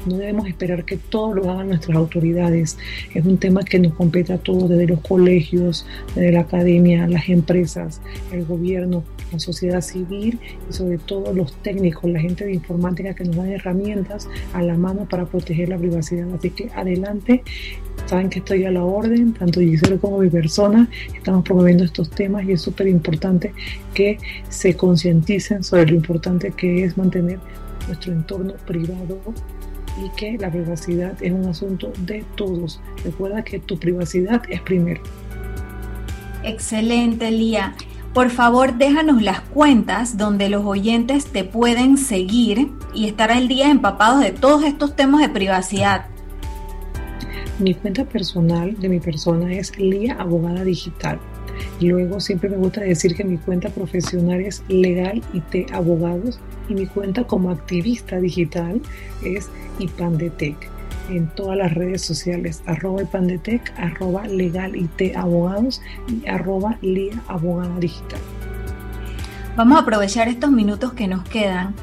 No 0.05 0.17
debemos 0.17 0.47
esperar 0.47 0.83
que 0.85 0.97
todo 0.97 1.33
lo 1.33 1.51
hagan 1.51 1.69
nuestras 1.69 1.97
autoridades. 1.97 2.77
Es 3.13 3.25
un 3.25 3.37
tema 3.37 3.63
que 3.63 3.79
nos 3.79 3.93
compete 3.93 4.33
a 4.33 4.37
todos, 4.37 4.69
desde 4.69 4.87
los 4.87 4.99
colegios, 5.01 5.85
desde 6.15 6.31
la 6.31 6.41
academia, 6.41 7.07
las 7.07 7.29
empresas, 7.29 8.01
el 8.31 8.45
gobierno, 8.45 9.03
la 9.33 9.39
sociedad 9.39 9.81
civil 9.81 10.39
y 10.69 10.73
sobre 10.73 10.97
todo 10.97 11.33
los 11.33 11.53
técnicos, 11.61 12.09
la 12.09 12.19
gente 12.19 12.45
de 12.45 12.53
informática 12.53 13.13
que 13.13 13.25
nos 13.25 13.35
dan 13.35 13.51
herramientas 13.51 14.29
a 14.53 14.61
la 14.61 14.75
mano 14.75 15.07
para 15.09 15.25
proteger 15.25 15.69
la 15.69 15.77
privacidad. 15.77 16.27
Así 16.33 16.51
que 16.51 16.69
adelante, 16.75 17.43
saben 18.05 18.29
que 18.29 18.39
estoy 18.39 18.65
a 18.65 18.71
la 18.71 18.83
orden, 18.83 19.33
tanto 19.33 19.59
Giselle 19.59 19.97
como 19.97 20.19
mi 20.19 20.29
persona, 20.29 20.87
estamos 21.15 21.43
promoviendo 21.43 21.83
estos 21.83 22.09
temas 22.09 22.45
y 22.45 22.53
es 22.53 22.61
súper 22.61 22.87
importante 22.87 23.53
que 23.93 24.17
se 24.49 24.75
concienticen 24.75 25.63
sobre 25.63 25.87
lo 25.87 25.95
importante 25.95 26.51
que 26.51 26.83
es 26.83 26.97
mantener 26.97 27.39
nuestro 27.87 28.13
entorno 28.13 28.53
privado 28.65 29.19
y 30.03 30.09
que 30.15 30.37
la 30.37 30.49
privacidad 30.49 31.21
es 31.21 31.31
un 31.31 31.45
asunto 31.45 31.91
de 32.05 32.23
todos. 32.35 32.79
Recuerda 33.03 33.43
que 33.43 33.59
tu 33.59 33.77
privacidad 33.77 34.41
es 34.49 34.61
primero. 34.61 35.01
Excelente, 36.43 37.31
Lía. 37.31 37.73
Por 38.13 38.29
favor, 38.29 38.77
déjanos 38.77 39.23
las 39.23 39.41
cuentas 39.41 40.17
donde 40.17 40.47
los 40.47 40.63
oyentes 40.65 41.25
te 41.25 41.43
pueden 41.43 41.97
seguir 41.97 42.69
y 42.93 43.07
estar 43.07 43.31
al 43.31 43.47
día 43.47 43.71
empapados 43.71 44.21
de 44.21 44.31
todos 44.31 44.63
estos 44.65 44.95
temas 44.95 45.21
de 45.21 45.29
privacidad. 45.29 46.05
Mi 47.57 47.73
cuenta 47.73 48.05
personal 48.05 48.79
de 48.79 48.89
mi 48.89 48.99
persona 48.99 49.51
es 49.53 49.75
Lía 49.79 50.15
Abogada 50.19 50.63
Digital. 50.63 51.19
Luego 51.81 52.19
siempre 52.19 52.49
me 52.49 52.57
gusta 52.57 52.81
decir 52.81 53.15
que 53.15 53.23
mi 53.23 53.37
cuenta 53.37 53.69
profesional 53.69 54.41
es 54.41 54.63
Legal 54.67 55.23
IT 55.33 55.71
Abogados 55.71 56.39
y 56.69 56.75
mi 56.75 56.85
cuenta 56.85 57.23
como 57.23 57.49
activista 57.49 58.19
digital 58.19 58.79
es 59.23 59.49
IPANDETEC 59.79 60.72
en 61.09 61.27
todas 61.35 61.57
las 61.57 61.73
redes 61.73 62.01
sociales, 62.01 62.63
arroba 62.65 63.03
Ipandetec, 63.03 63.73
arroba 63.77 64.27
legal 64.27 64.75
IT 64.75 65.15
abogados 65.15 65.81
y 66.07 66.27
arroba 66.27 66.77
lía 66.81 67.21
abogada 67.27 67.77
digital. 67.79 68.19
Vamos 69.55 69.77
a 69.77 69.81
aprovechar 69.81 70.27
estos 70.27 70.51
minutos 70.51 70.93
que 70.93 71.07
nos 71.07 71.23
quedan. 71.23 71.75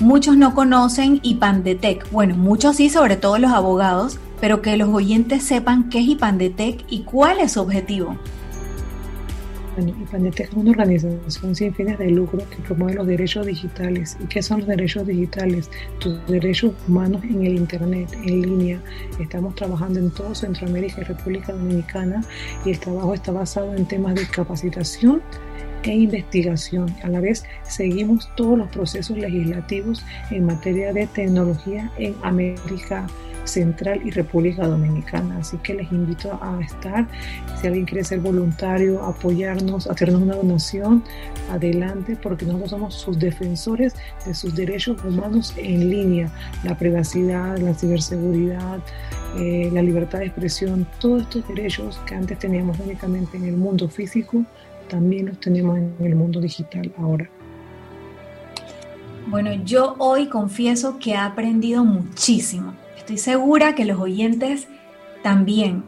Muchos 0.00 0.36
no 0.36 0.54
conocen 0.54 1.20
IPANDETEC, 1.22 2.10
bueno, 2.10 2.34
muchos 2.34 2.76
sí, 2.76 2.88
sobre 2.88 3.16
todo 3.16 3.38
los 3.38 3.52
abogados, 3.52 4.18
pero 4.40 4.60
que 4.60 4.76
los 4.76 4.88
oyentes 4.88 5.44
sepan 5.44 5.88
qué 5.88 6.00
es 6.00 6.08
IPANDETEC 6.08 6.84
y 6.88 7.02
cuál 7.02 7.38
es 7.38 7.52
su 7.52 7.60
objetivo. 7.60 8.16
IPANDETEC 9.78 10.48
es 10.48 10.54
una 10.54 10.70
organización 10.70 11.54
sin 11.54 11.74
fines 11.74 11.98
de 11.98 12.10
lucro 12.10 12.38
que 12.50 12.62
promueve 12.62 12.94
los 12.94 13.06
derechos 13.06 13.46
digitales. 13.46 14.16
¿Y 14.22 14.26
qué 14.26 14.42
son 14.42 14.60
los 14.60 14.68
derechos 14.68 15.06
digitales? 15.06 15.70
Tus 15.98 16.24
derechos 16.26 16.74
humanos 16.86 17.22
en 17.24 17.44
el 17.44 17.54
Internet, 17.54 18.08
en 18.24 18.42
línea. 18.42 18.82
Estamos 19.18 19.54
trabajando 19.54 19.98
en 19.98 20.10
todo 20.10 20.34
Centroamérica 20.34 21.00
y 21.00 21.04
República 21.04 21.52
Dominicana 21.52 22.22
y 22.64 22.70
el 22.70 22.78
trabajo 22.78 23.14
está 23.14 23.32
basado 23.32 23.74
en 23.74 23.86
temas 23.86 24.14
de 24.14 24.26
capacitación 24.26 25.22
e 25.82 25.94
investigación. 25.94 26.94
A 27.02 27.08
la 27.08 27.20
vez 27.20 27.44
seguimos 27.62 28.30
todos 28.36 28.58
los 28.58 28.68
procesos 28.68 29.16
legislativos 29.16 30.04
en 30.30 30.46
materia 30.46 30.92
de 30.92 31.06
tecnología 31.06 31.90
en 31.98 32.14
América 32.22 33.06
Central 33.44 34.00
y 34.04 34.10
República 34.10 34.66
Dominicana. 34.66 35.38
Así 35.38 35.56
que 35.58 35.74
les 35.74 35.90
invito 35.92 36.38
a 36.42 36.60
estar. 36.60 37.06
Si 37.60 37.66
alguien 37.66 37.84
quiere 37.84 38.04
ser 38.04 38.20
voluntario, 38.20 39.02
apoyarnos, 39.02 39.86
hacernos 39.86 40.22
una 40.22 40.34
donación, 40.34 41.02
adelante, 41.50 42.16
porque 42.20 42.44
nosotros 42.44 42.70
somos 42.70 42.94
sus 42.94 43.18
defensores 43.18 43.94
de 44.26 44.34
sus 44.34 44.54
derechos 44.54 45.02
humanos 45.04 45.54
en 45.56 45.90
línea, 45.90 46.30
la 46.64 46.76
privacidad, 46.76 47.58
la 47.58 47.74
ciberseguridad. 47.74 48.80
Eh, 49.38 49.70
la 49.72 49.80
libertad 49.80 50.18
de 50.18 50.26
expresión, 50.26 50.86
todos 51.00 51.22
estos 51.22 51.48
derechos 51.48 51.98
que 52.04 52.14
antes 52.14 52.38
teníamos 52.38 52.78
únicamente 52.78 53.38
en 53.38 53.46
el 53.46 53.56
mundo 53.56 53.88
físico, 53.88 54.44
también 54.90 55.26
los 55.26 55.40
tenemos 55.40 55.78
en 55.78 55.94
el 56.00 56.14
mundo 56.14 56.38
digital 56.38 56.92
ahora. 56.98 57.30
Bueno, 59.26 59.54
yo 59.64 59.94
hoy 59.98 60.28
confieso 60.28 60.98
que 60.98 61.12
he 61.12 61.16
aprendido 61.16 61.84
muchísimo. 61.84 62.74
Estoy 63.02 63.18
segura 63.18 63.74
que 63.74 63.84
los 63.84 63.98
oyentes 63.98 64.68
también. 65.24 65.82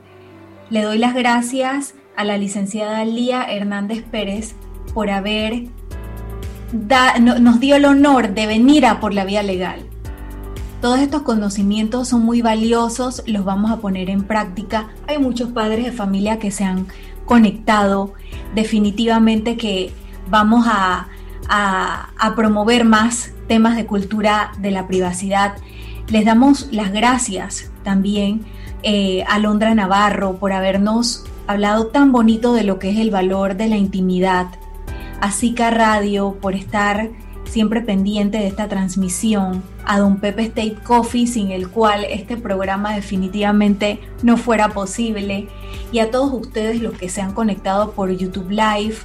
Le 0.69 0.83
doy 0.83 0.99
las 0.99 1.15
gracias 1.15 1.95
a 2.17 2.25
la 2.25 2.37
licenciada 2.39 3.05
Lía 3.05 3.45
Hernández 3.45 4.03
Pérez 4.03 4.57
por 4.95 5.11
haber 5.11 5.69
nos 6.73 7.61
dio 7.61 7.77
el 7.77 7.85
honor 7.85 8.35
de 8.35 8.49
venir 8.49 8.85
a 8.85 8.99
por 8.99 9.15
la 9.15 9.25
vía 9.25 9.45
legal. 9.45 9.87
Todos 10.81 10.99
estos 10.99 11.23
conocimientos 11.23 12.09
son 12.09 12.25
muy 12.25 12.43
valiosos, 12.43 13.23
los 13.29 13.45
vamos 13.45 13.71
a 13.71 13.77
poner 13.77 14.11
en 14.11 14.25
práctica. 14.25 14.89
Hay 15.07 15.19
muchos 15.19 15.51
padres 15.51 15.85
de 15.85 15.93
familia 15.93 16.41
que 16.41 16.51
se 16.51 16.65
han 16.65 16.89
conectado. 17.27 18.13
Definitivamente 18.57 19.57
que 19.57 19.93
vamos 20.29 20.67
a, 20.69 21.07
a 21.49 22.35
promover 22.35 22.85
más 22.85 23.31
temas 23.47 23.77
de 23.77 23.87
cultura 23.87 24.51
de 24.59 24.73
la 24.73 24.89
privacidad 24.89 25.55
les 26.09 26.25
damos 26.25 26.69
las 26.71 26.93
gracias 26.93 27.71
también 27.83 28.43
eh, 28.83 29.25
a 29.29 29.39
Londra 29.39 29.75
Navarro 29.75 30.37
por 30.37 30.53
habernos 30.53 31.25
hablado 31.47 31.87
tan 31.87 32.13
bonito 32.13 32.53
de 32.53 32.65
lo 32.65 32.79
que 32.79 32.91
es 32.91 32.99
el 32.99 33.11
valor 33.11 33.57
de 33.57 33.69
la 33.69 33.77
intimidad, 33.77 34.49
a 35.21 35.31
Zika 35.31 35.71
Radio 35.71 36.37
por 36.41 36.55
estar 36.55 37.11
siempre 37.45 37.83
pendiente 37.83 38.39
de 38.39 38.47
esta 38.47 38.69
transmisión, 38.69 39.63
a 39.85 39.99
Don 39.99 40.19
Pepe 40.19 40.45
State 40.45 40.77
Coffee, 40.83 41.27
sin 41.27 41.51
el 41.51 41.69
cual 41.69 42.05
este 42.05 42.37
programa 42.37 42.95
definitivamente 42.95 44.01
no 44.23 44.37
fuera 44.37 44.71
posible, 44.71 45.49
y 45.93 45.99
a 45.99 46.11
todos 46.11 46.33
ustedes 46.33 46.81
los 46.81 46.95
que 46.95 47.09
se 47.09 47.21
han 47.21 47.33
conectado 47.33 47.93
por 47.93 48.11
YouTube 48.11 48.51
Live, 48.51 48.97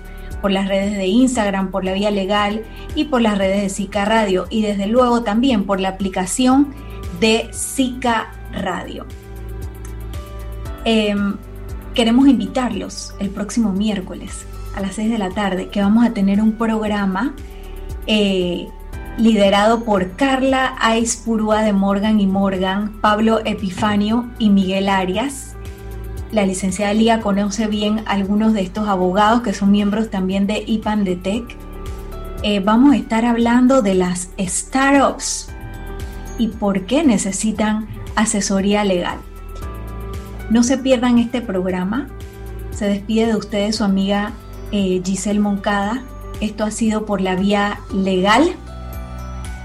por 0.42 0.52
las 0.52 0.68
redes 0.68 0.96
de 0.98 1.06
Instagram, 1.06 1.70
por 1.70 1.84
la 1.84 1.94
vía 1.94 2.12
legal 2.12 2.64
y 2.96 3.06
por 3.06 3.22
las 3.22 3.38
redes 3.38 3.62
de 3.62 3.70
Zika 3.70 4.06
Radio, 4.06 4.48
y 4.50 4.62
desde 4.62 4.88
luego 4.88 5.22
también 5.24 5.66
por 5.66 5.80
la 5.80 5.90
aplicación 5.90 6.74
de 7.20 7.50
Zika 7.54 8.32
Radio. 8.54 9.06
Em, 10.86 11.36
queremos 11.94 12.28
invitarlos 12.28 13.14
el 13.20 13.30
próximo 13.30 13.72
miércoles 13.72 14.46
a 14.76 14.82
las 14.82 14.96
6 14.96 15.12
de 15.12 15.18
la 15.18 15.30
tarde, 15.30 15.70
que 15.70 15.82
vamos 15.82 16.06
a 16.06 16.14
tener 16.14 16.42
un 16.42 16.54
programa 16.54 17.34
eh, 18.08 18.68
liderado 19.18 19.84
por 19.84 20.12
Carla 20.16 20.76
Aispurúa 20.80 21.62
de 21.64 21.74
Morgan 21.74 22.20
y 22.20 22.28
Morgan, 22.28 22.94
Pablo 23.02 23.42
Epifanio 23.44 24.30
y 24.40 24.50
Miguel 24.50 24.88
Arias. 24.88 25.56
La 26.32 26.46
licenciada 26.46 26.94
Lía 26.94 27.20
conoce 27.20 27.68
bien 27.68 28.04
algunos 28.06 28.54
de 28.54 28.62
estos 28.62 28.88
abogados 28.88 29.42
que 29.42 29.54
son 29.54 29.72
miembros 29.72 30.10
también 30.10 30.48
de 30.48 30.64
IPAN. 30.66 31.06
Eh, 32.44 32.62
vamos 32.64 32.94
a 32.94 32.98
estar 32.98 33.26
hablando 33.26 33.82
de 33.82 33.96
las 33.96 34.30
startups 34.40 35.50
y 36.40 36.48
por 36.48 36.88
qué 36.88 37.04
necesitan 37.04 37.88
asesoría 38.16 38.84
legal. 38.84 39.20
No 40.50 40.64
se 40.64 40.80
pierdan 40.80 41.20
este 41.20 41.42
programa. 41.42 42.08
Se 42.72 42.86
despide 42.86 43.28
de 43.28 43.36
ustedes 43.36 43.76
su 43.76 43.84
amiga 43.84 44.32
eh, 44.72 45.02
Giselle 45.06 45.40
Moncada. 45.40 46.02
Esto 46.42 46.64
ha 46.64 46.72
sido 46.72 47.06
por 47.06 47.22
la 47.22 47.36
vía 47.36 47.82
legal. 47.94 48.56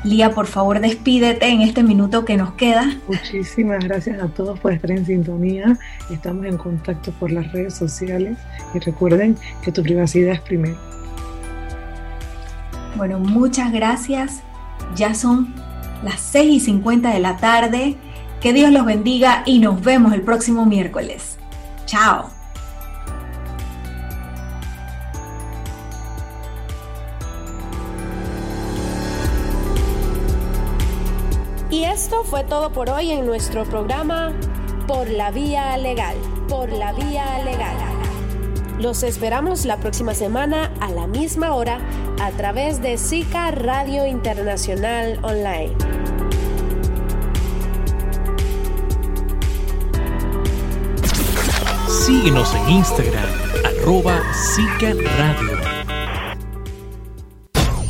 Lía, 0.02 0.32
por 0.32 0.46
favor, 0.46 0.80
despídete 0.80 1.48
en 1.48 1.62
este 1.62 1.82
minuto 1.82 2.26
que 2.26 2.36
nos 2.36 2.52
queda. 2.52 2.98
Muchísimas 3.08 3.82
gracias 3.82 4.22
a 4.22 4.28
todos 4.28 4.58
por 4.58 4.72
estar 4.72 4.90
en 4.90 5.06
sintonía. 5.06 5.78
Estamos 6.10 6.44
en 6.44 6.58
contacto 6.58 7.10
por 7.12 7.32
las 7.32 7.50
redes 7.52 7.72
sociales 7.72 8.36
y 8.74 8.80
recuerden 8.80 9.38
que 9.62 9.72
tu 9.72 9.82
privacidad 9.82 10.34
es 10.34 10.40
primero. 10.42 10.76
Bueno, 12.96 13.18
muchas 13.18 13.72
gracias. 13.72 14.42
Ya 14.94 15.14
son 15.14 15.54
las 16.04 16.20
6 16.20 16.50
y 16.50 16.60
50 16.60 17.10
de 17.12 17.18
la 17.18 17.36
tarde. 17.38 17.96
Que 18.40 18.52
Dios 18.52 18.70
los 18.70 18.84
bendiga 18.84 19.42
y 19.46 19.58
nos 19.58 19.82
vemos 19.82 20.12
el 20.12 20.22
próximo 20.22 20.66
miércoles. 20.66 21.38
Chao. 21.86 22.30
Y 31.70 31.84
esto 31.84 32.22
fue 32.22 32.44
todo 32.44 32.70
por 32.70 32.88
hoy 32.90 33.10
en 33.10 33.26
nuestro 33.26 33.64
programa 33.64 34.32
Por 34.86 35.08
la 35.08 35.32
Vía 35.32 35.76
Legal. 35.76 36.16
Por 36.48 36.70
la 36.70 36.92
Vía 36.92 37.42
Legal. 37.44 37.93
Los 38.78 39.02
esperamos 39.04 39.64
la 39.64 39.78
próxima 39.78 40.14
semana 40.14 40.70
a 40.80 40.90
la 40.90 41.06
misma 41.06 41.54
hora 41.54 41.78
a 42.20 42.30
través 42.32 42.82
de 42.82 42.98
SICA 42.98 43.52
Radio 43.52 44.04
Internacional 44.06 45.18
Online. 45.22 45.72
Síguenos 51.88 52.54
en 52.54 52.70
Instagram, 52.70 53.28
arroba 53.64 54.20
SICA 54.34 54.92
Radio. 55.18 55.58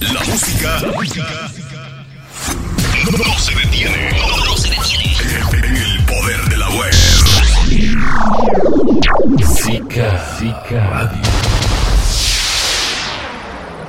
La 0.00 0.24
música 0.24 0.80
no, 0.82 1.02
se 1.02 1.20
poder 9.44 9.80
de 9.90 10.76
la 10.76 11.33